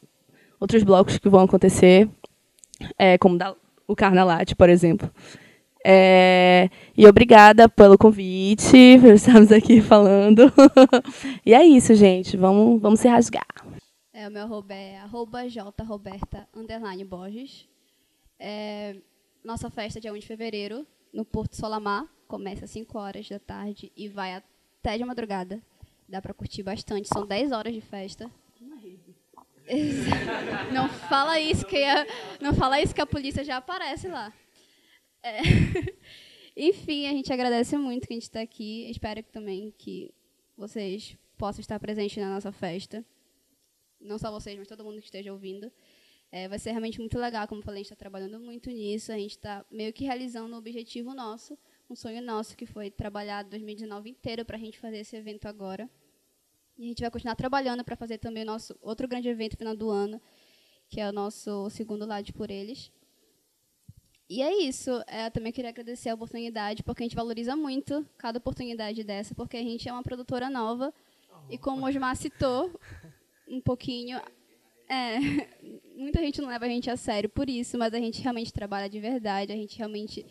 outros 0.59 0.84
blocos 0.84 1.18
que 1.18 1.30
vão 1.30 1.45
acontecer, 1.45 2.09
é, 2.99 3.18
como 3.18 3.38
da, 3.38 3.55
o 3.88 3.95
Carnalate, 3.95 4.57
por 4.57 4.68
exemplo. 4.68 5.09
É, 5.89 6.69
e 6.97 7.07
obrigada 7.07 7.69
pelo 7.69 7.97
convite, 7.97 8.97
por 8.99 9.13
estarmos 9.13 9.53
aqui 9.53 9.79
falando. 9.79 10.51
e 11.45 11.53
é 11.53 11.63
isso, 11.63 11.95
gente. 11.95 12.35
Vamos, 12.35 12.81
vamos 12.81 12.99
se 12.99 13.07
rasgar. 13.07 13.47
É, 14.11 14.27
o 14.27 14.31
meu 14.31 14.43
arroba 14.43 14.73
é 14.73 14.97
arroba 14.97 15.47
jroberta, 15.47 16.45
underline 16.53 17.05
Borges. 17.05 17.69
É, 18.38 18.97
nossa 19.41 19.69
festa 19.69 19.99
é 19.99 20.01
dia 20.01 20.11
1 20.11 20.17
de 20.17 20.27
fevereiro, 20.27 20.85
no 21.13 21.23
Porto 21.23 21.55
Solamar. 21.55 22.05
Começa 22.27 22.65
às 22.65 22.71
5 22.71 22.99
horas 22.99 23.29
da 23.29 23.39
tarde 23.39 23.89
e 23.95 24.09
vai 24.09 24.35
até 24.35 24.97
de 24.97 25.05
madrugada. 25.05 25.61
Dá 26.09 26.21
para 26.21 26.33
curtir 26.33 26.63
bastante. 26.63 27.07
São 27.07 27.25
10 27.25 27.53
horas 27.53 27.73
de 27.73 27.79
festa. 27.79 28.29
Não 30.73 30.89
fala 30.89 31.39
isso 31.39 31.65
que 31.65 31.81
a, 31.81 32.05
não 32.41 32.53
fala 32.53 32.81
isso 32.81 32.95
que 32.95 33.01
a 33.01 33.05
polícia 33.05 33.43
já 33.43 33.57
aparece 33.57 34.07
lá. 34.07 34.31
É. 35.24 35.41
Enfim, 36.55 37.07
a 37.07 37.11
gente 37.11 37.32
agradece 37.32 37.78
muito 37.78 38.07
que 38.07 38.13
a 38.13 38.15
gente 38.15 38.24
está 38.24 38.41
aqui. 38.41 38.89
Espero 38.89 39.24
que 39.24 39.32
também 39.32 39.74
que 39.78 40.13
vocês 40.57 41.15
possam 41.38 41.61
estar 41.61 41.80
presentes 41.80 42.18
na 42.18 42.34
nossa 42.34 42.51
festa 42.51 43.05
não 43.99 44.18
só 44.18 44.32
vocês, 44.32 44.57
mas 44.57 44.68
todo 44.68 44.84
mundo 44.84 44.99
que 44.99 45.05
esteja 45.05 45.32
ouvindo. 45.32 45.72
É, 46.30 46.47
vai 46.47 46.59
ser 46.59 46.72
realmente 46.72 46.99
muito 46.99 47.18
legal, 47.18 47.47
como 47.47 47.61
eu 47.61 47.65
falei, 47.65 47.80
a 47.80 47.84
gente 47.84 47.93
está 47.93 47.95
trabalhando 47.95 48.38
muito 48.39 48.70
nisso, 48.70 49.13
a 49.13 49.18
gente 49.18 49.32
está 49.32 49.65
meio 49.72 49.93
que 49.93 50.03
realizando 50.03 50.53
um 50.53 50.57
objetivo 50.57 51.13
nosso, 51.13 51.57
um 51.89 51.95
sonho 51.95 52.22
nosso 52.22 52.57
que 52.57 52.65
foi 52.65 52.91
trabalhar 52.91 53.43
2019 53.43 54.09
inteiro 54.09 54.43
para 54.43 54.57
a 54.57 54.59
gente 54.59 54.78
fazer 54.78 54.97
esse 54.97 55.15
evento 55.15 55.47
agora. 55.47 55.89
E 56.78 56.84
a 56.84 56.88
gente 56.88 57.01
vai 57.01 57.09
continuar 57.09 57.36
trabalhando 57.36 57.84
para 57.84 57.95
fazer 57.95 58.18
também 58.18 58.43
o 58.43 58.45
nosso 58.45 58.78
outro 58.82 59.07
grande 59.07 59.30
evento 59.30 59.55
final 59.57 59.76
do 59.76 59.89
ano, 59.89 60.22
que 60.89 60.99
é 60.99 61.07
o 61.07 61.13
nosso 61.13 61.70
segundo 61.70 62.05
Lado 62.05 62.32
por 62.34 62.51
Eles. 62.51 62.91
E 64.30 64.41
é 64.41 64.63
isso. 64.63 64.91
É, 65.07 65.28
eu 65.28 65.32
também 65.32 65.51
queria 65.51 65.69
agradecer 65.69 66.09
a 66.09 66.15
oportunidade, 66.15 66.84
porque 66.84 67.03
a 67.03 67.05
gente 67.05 67.15
valoriza 67.15 67.55
muito 67.55 68.05
cada 68.17 68.38
oportunidade 68.38 69.03
dessa, 69.03 69.34
porque 69.34 69.55
a 69.55 69.63
gente 69.63 69.88
é 69.88 69.91
uma 69.91 70.03
produtora 70.03 70.49
nova. 70.49 70.93
E 71.49 71.57
como 71.57 71.82
o 71.82 71.86
Osmar 71.88 72.15
citou, 72.15 72.78
um 73.47 73.61
pouquinho. 73.61 74.19
É, 74.89 75.19
muita 75.95 76.19
gente 76.21 76.41
não 76.41 76.49
leva 76.49 76.65
a 76.65 76.69
gente 76.69 76.89
a 76.89 76.97
sério 76.97 77.30
por 77.30 77.49
isso, 77.49 77.78
mas 77.78 77.93
a 77.93 77.99
gente 77.99 78.21
realmente 78.21 78.51
trabalha 78.51 78.89
de 78.89 78.99
verdade, 78.99 79.51
a 79.51 79.55
gente 79.55 79.78
realmente 79.78 80.25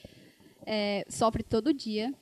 é, 0.64 1.04
sofre 1.08 1.42
todo 1.42 1.72
dia 1.72 2.12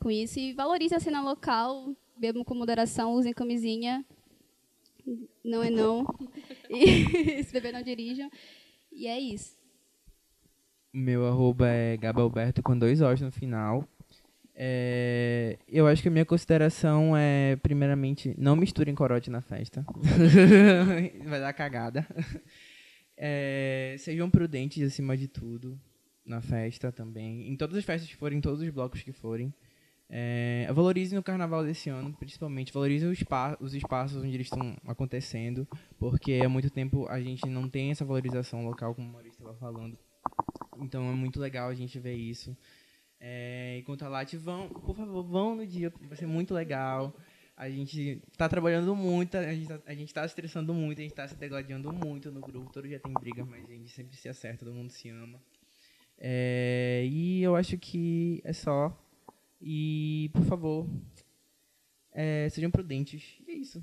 com 0.00 0.10
isso 0.10 0.38
e 0.38 0.52
valorize 0.52 0.94
a 0.94 1.00
cena 1.00 1.22
local, 1.22 1.94
bebam 2.16 2.44
com 2.44 2.54
moderação, 2.54 3.14
usem 3.14 3.32
camisinha, 3.32 4.04
não 5.44 5.62
é 5.62 5.70
não, 5.70 6.04
e 6.70 7.42
se 7.42 7.52
beber 7.52 7.72
não 7.72 7.82
dirijam, 7.82 8.30
e 8.92 9.06
é 9.06 9.18
isso. 9.18 9.55
Meu 10.98 11.26
arroba 11.26 11.68
é 11.68 11.94
Gabalberto 11.94 12.62
com 12.62 12.78
dois 12.78 13.02
O's 13.02 13.20
no 13.20 13.30
final. 13.30 13.86
É, 14.54 15.58
eu 15.68 15.86
acho 15.86 16.00
que 16.00 16.08
a 16.08 16.10
minha 16.10 16.24
consideração 16.24 17.14
é, 17.14 17.56
primeiramente, 17.56 18.34
não 18.38 18.56
misturem 18.56 18.94
corote 18.94 19.28
na 19.28 19.42
festa. 19.42 19.84
Vai 21.26 21.38
dar 21.38 21.52
cagada. 21.52 22.06
É, 23.14 23.94
sejam 23.98 24.30
prudentes 24.30 24.82
acima 24.82 25.18
de 25.18 25.28
tudo 25.28 25.78
na 26.24 26.40
festa 26.40 26.90
também. 26.90 27.46
Em 27.46 27.56
todas 27.58 27.76
as 27.76 27.84
festas 27.84 28.08
que 28.08 28.16
forem, 28.16 28.38
em 28.38 28.40
todos 28.40 28.62
os 28.62 28.70
blocos 28.70 29.02
que 29.02 29.12
forem. 29.12 29.52
É, 30.08 30.66
valorizem 30.72 31.18
o 31.18 31.22
carnaval 31.22 31.62
desse 31.62 31.90
ano, 31.90 32.14
principalmente. 32.14 32.72
Valorizem 32.72 33.10
os, 33.10 33.18
os 33.60 33.74
espaços 33.74 34.16
onde 34.22 34.34
eles 34.34 34.46
estão 34.46 34.74
acontecendo, 34.86 35.68
porque 35.98 36.40
há 36.42 36.48
muito 36.48 36.70
tempo 36.70 37.06
a 37.06 37.20
gente 37.20 37.46
não 37.50 37.68
tem 37.68 37.90
essa 37.90 38.02
valorização 38.02 38.64
local, 38.64 38.94
como 38.94 39.10
o 39.10 39.12
Maurício 39.12 39.38
estava 39.38 39.54
falando. 39.58 39.98
Então 40.80 41.08
é 41.10 41.14
muito 41.14 41.40
legal 41.40 41.68
a 41.68 41.74
gente 41.74 41.98
ver 41.98 42.14
isso. 42.14 42.56
É, 43.20 43.78
enquanto 43.78 44.02
a 44.02 44.08
Lati 44.08 44.36
vão, 44.36 44.68
por 44.68 44.94
favor, 44.94 45.22
vão 45.22 45.56
no 45.56 45.66
dia, 45.66 45.92
vai 46.02 46.16
ser 46.16 46.26
muito 46.26 46.52
legal. 46.52 47.14
A 47.56 47.70
gente 47.70 48.22
está 48.30 48.48
trabalhando 48.48 48.94
muito, 48.94 49.34
a 49.36 49.54
gente, 49.54 49.66
tá, 49.66 49.80
a 49.86 49.94
gente 49.94 50.12
tá 50.12 50.26
estressando 50.26 50.74
muito, 50.74 50.98
a 50.98 51.02
gente 51.02 51.12
está 51.12 51.26
se 51.26 51.34
degladiando 51.34 51.90
muito 51.92 52.30
no 52.30 52.40
grupo. 52.40 52.70
Todo 52.70 52.86
dia 52.86 53.00
tem 53.00 53.12
briga, 53.14 53.44
mas 53.44 53.64
a 53.64 53.72
gente 53.72 53.90
sempre 53.90 54.14
se 54.16 54.28
acerta, 54.28 54.64
todo 54.64 54.74
mundo 54.74 54.90
se 54.90 55.08
ama. 55.08 55.40
É, 56.18 57.06
e 57.10 57.42
eu 57.42 57.56
acho 57.56 57.78
que 57.78 58.42
é 58.44 58.52
só. 58.52 58.94
E, 59.60 60.30
por 60.34 60.44
favor, 60.44 60.86
é, 62.12 62.48
sejam 62.50 62.70
prudentes. 62.70 63.38
E 63.46 63.50
é 63.50 63.54
isso. 63.54 63.82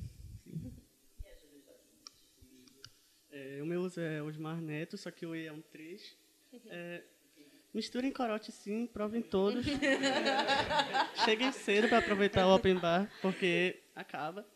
É, 3.31 3.59
o 3.63 3.65
meu 3.65 3.81
uso 3.81 3.99
é 3.99 4.21
Osmar 4.21 4.61
Neto, 4.61 4.97
só 4.97 5.09
que 5.09 5.25
o 5.25 5.35
E 5.35 5.47
é 5.47 5.51
um 5.51 5.61
3. 5.61 6.22
É, 6.67 7.03
Misturem 7.73 8.11
corote 8.11 8.51
sim, 8.51 8.85
provem 8.85 9.21
todos. 9.21 9.65
Cheguem 11.25 11.51
cedo 11.51 11.89
para 11.89 11.97
aproveitar 11.97 12.45
o 12.45 12.55
open 12.55 12.75
bar, 12.75 13.11
porque 13.19 13.81
acaba. 13.95 14.47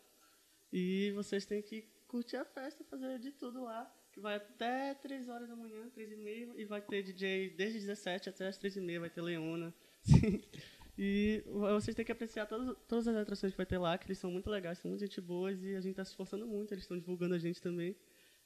E 0.72 1.10
vocês 1.16 1.44
têm 1.44 1.60
que 1.60 1.82
curtir 2.06 2.36
a 2.36 2.44
festa, 2.44 2.84
fazer 2.84 3.18
de 3.18 3.32
tudo 3.32 3.64
lá, 3.64 3.92
que 4.12 4.20
vai 4.20 4.36
até 4.36 4.94
3 4.94 5.28
horas 5.28 5.48
da 5.48 5.56
manhã, 5.56 5.90
3 5.90 6.12
e 6.12 6.16
meia, 6.16 6.52
e 6.56 6.64
vai 6.64 6.80
ter 6.80 7.02
DJ 7.02 7.50
desde 7.50 7.80
17 7.80 8.28
até 8.28 8.46
as 8.46 8.56
3 8.56 8.76
e 8.76 8.80
meia, 8.80 9.00
vai 9.00 9.10
ter 9.10 9.20
Leona. 9.20 9.74
E 11.00 11.44
vocês 11.46 11.94
têm 11.94 12.04
que 12.04 12.10
apreciar 12.10 12.46
todas, 12.46 12.76
todas 12.88 13.06
as 13.06 13.14
atrações 13.14 13.52
que 13.52 13.56
vai 13.56 13.64
ter 13.64 13.78
lá, 13.78 13.96
que 13.96 14.08
eles 14.08 14.18
são 14.18 14.32
muito 14.32 14.50
legais, 14.50 14.78
são 14.78 14.88
muito 14.88 15.00
gente 15.00 15.20
boas, 15.20 15.62
e 15.62 15.76
a 15.76 15.80
gente 15.80 15.92
está 15.92 16.04
se 16.04 16.10
esforçando 16.10 16.44
muito, 16.44 16.74
eles 16.74 16.82
estão 16.82 16.98
divulgando 16.98 17.36
a 17.36 17.38
gente 17.38 17.62
também. 17.62 17.94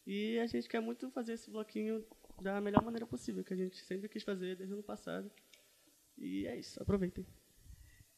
E 0.06 0.38
a 0.38 0.46
gente 0.46 0.68
quer 0.68 0.80
muito 0.80 1.10
fazer 1.10 1.32
esse 1.32 1.50
bloquinho 1.50 2.04
da 2.40 2.60
melhor 2.60 2.82
maneira 2.82 3.06
possível, 3.06 3.44
que 3.44 3.52
a 3.52 3.56
gente 3.56 3.76
sempre 3.84 4.08
quis 4.08 4.22
fazer 4.22 4.56
desde 4.56 4.72
o 4.72 4.76
ano 4.76 4.82
passado. 4.82 5.30
E 6.16 6.46
é 6.46 6.56
isso, 6.56 6.82
aproveitem. 6.82 7.26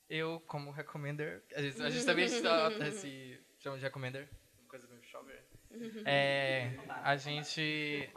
Eu, 0.08 0.40
como 0.46 0.70
recommender, 0.70 1.42
a 1.54 1.62
gente, 1.62 1.82
a 1.82 1.90
gente 1.90 2.04
também 2.04 2.28
se 2.92 3.40
chama 3.58 3.78
de 3.78 3.82
recommender, 3.82 4.28
coisa 4.68 4.86
meio 4.88 5.02
shopper. 5.04 5.44
É, 6.06 6.76
a 7.02 7.16
gente, 7.16 8.08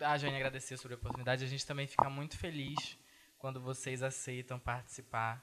a 0.00 0.18
Jane 0.18 0.36
agradecer 0.36 0.76
sobre 0.76 0.94
a 0.94 0.98
oportunidade, 0.98 1.44
a 1.44 1.48
gente 1.48 1.64
também 1.64 1.86
fica 1.86 2.10
muito 2.10 2.36
feliz 2.36 2.98
quando 3.38 3.58
vocês 3.58 4.02
aceitam 4.02 4.58
participar 4.58 5.42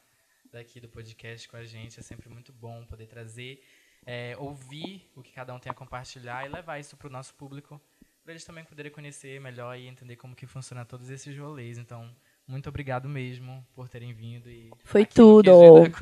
daqui 0.51 0.79
do 0.79 0.87
podcast 0.87 1.49
com 1.49 1.57
a 1.57 1.63
gente, 1.63 1.99
é 1.99 2.03
sempre 2.03 2.29
muito 2.29 2.53
bom 2.53 2.85
poder 2.85 3.07
trazer, 3.07 3.63
é, 4.05 4.35
ouvir 4.37 5.09
o 5.15 5.23
que 5.23 5.31
cada 5.31 5.53
um 5.53 5.59
tem 5.59 5.71
a 5.71 5.75
compartilhar 5.75 6.45
e 6.45 6.49
levar 6.49 6.77
isso 6.79 6.95
para 6.95 7.07
o 7.07 7.11
nosso 7.11 7.33
público 7.33 7.81
para 8.23 8.33
eles 8.33 8.45
também 8.45 8.63
poderem 8.63 8.91
conhecer 8.91 9.39
melhor 9.41 9.77
e 9.77 9.87
entender 9.87 10.15
como 10.15 10.35
que 10.35 10.47
funciona 10.47 10.85
todos 10.85 11.09
esses 11.09 11.37
rolês. 11.37 11.77
Então, 11.77 12.09
muito 12.47 12.69
obrigado 12.69 13.07
mesmo 13.09 13.65
por 13.75 13.89
terem 13.89 14.13
vindo 14.13 14.49
e 14.49 14.71
foi 14.83 15.05
tudo. 15.05 15.51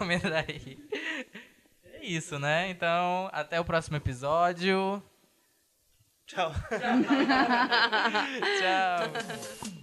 É 1.83 2.05
isso, 2.05 2.39
né? 2.39 2.67
Então, 2.71 3.29
até 3.31 3.59
o 3.59 3.65
próximo 3.65 3.95
episódio. 3.95 5.03
Tchau. 6.25 6.51
Tchau. 8.59 9.71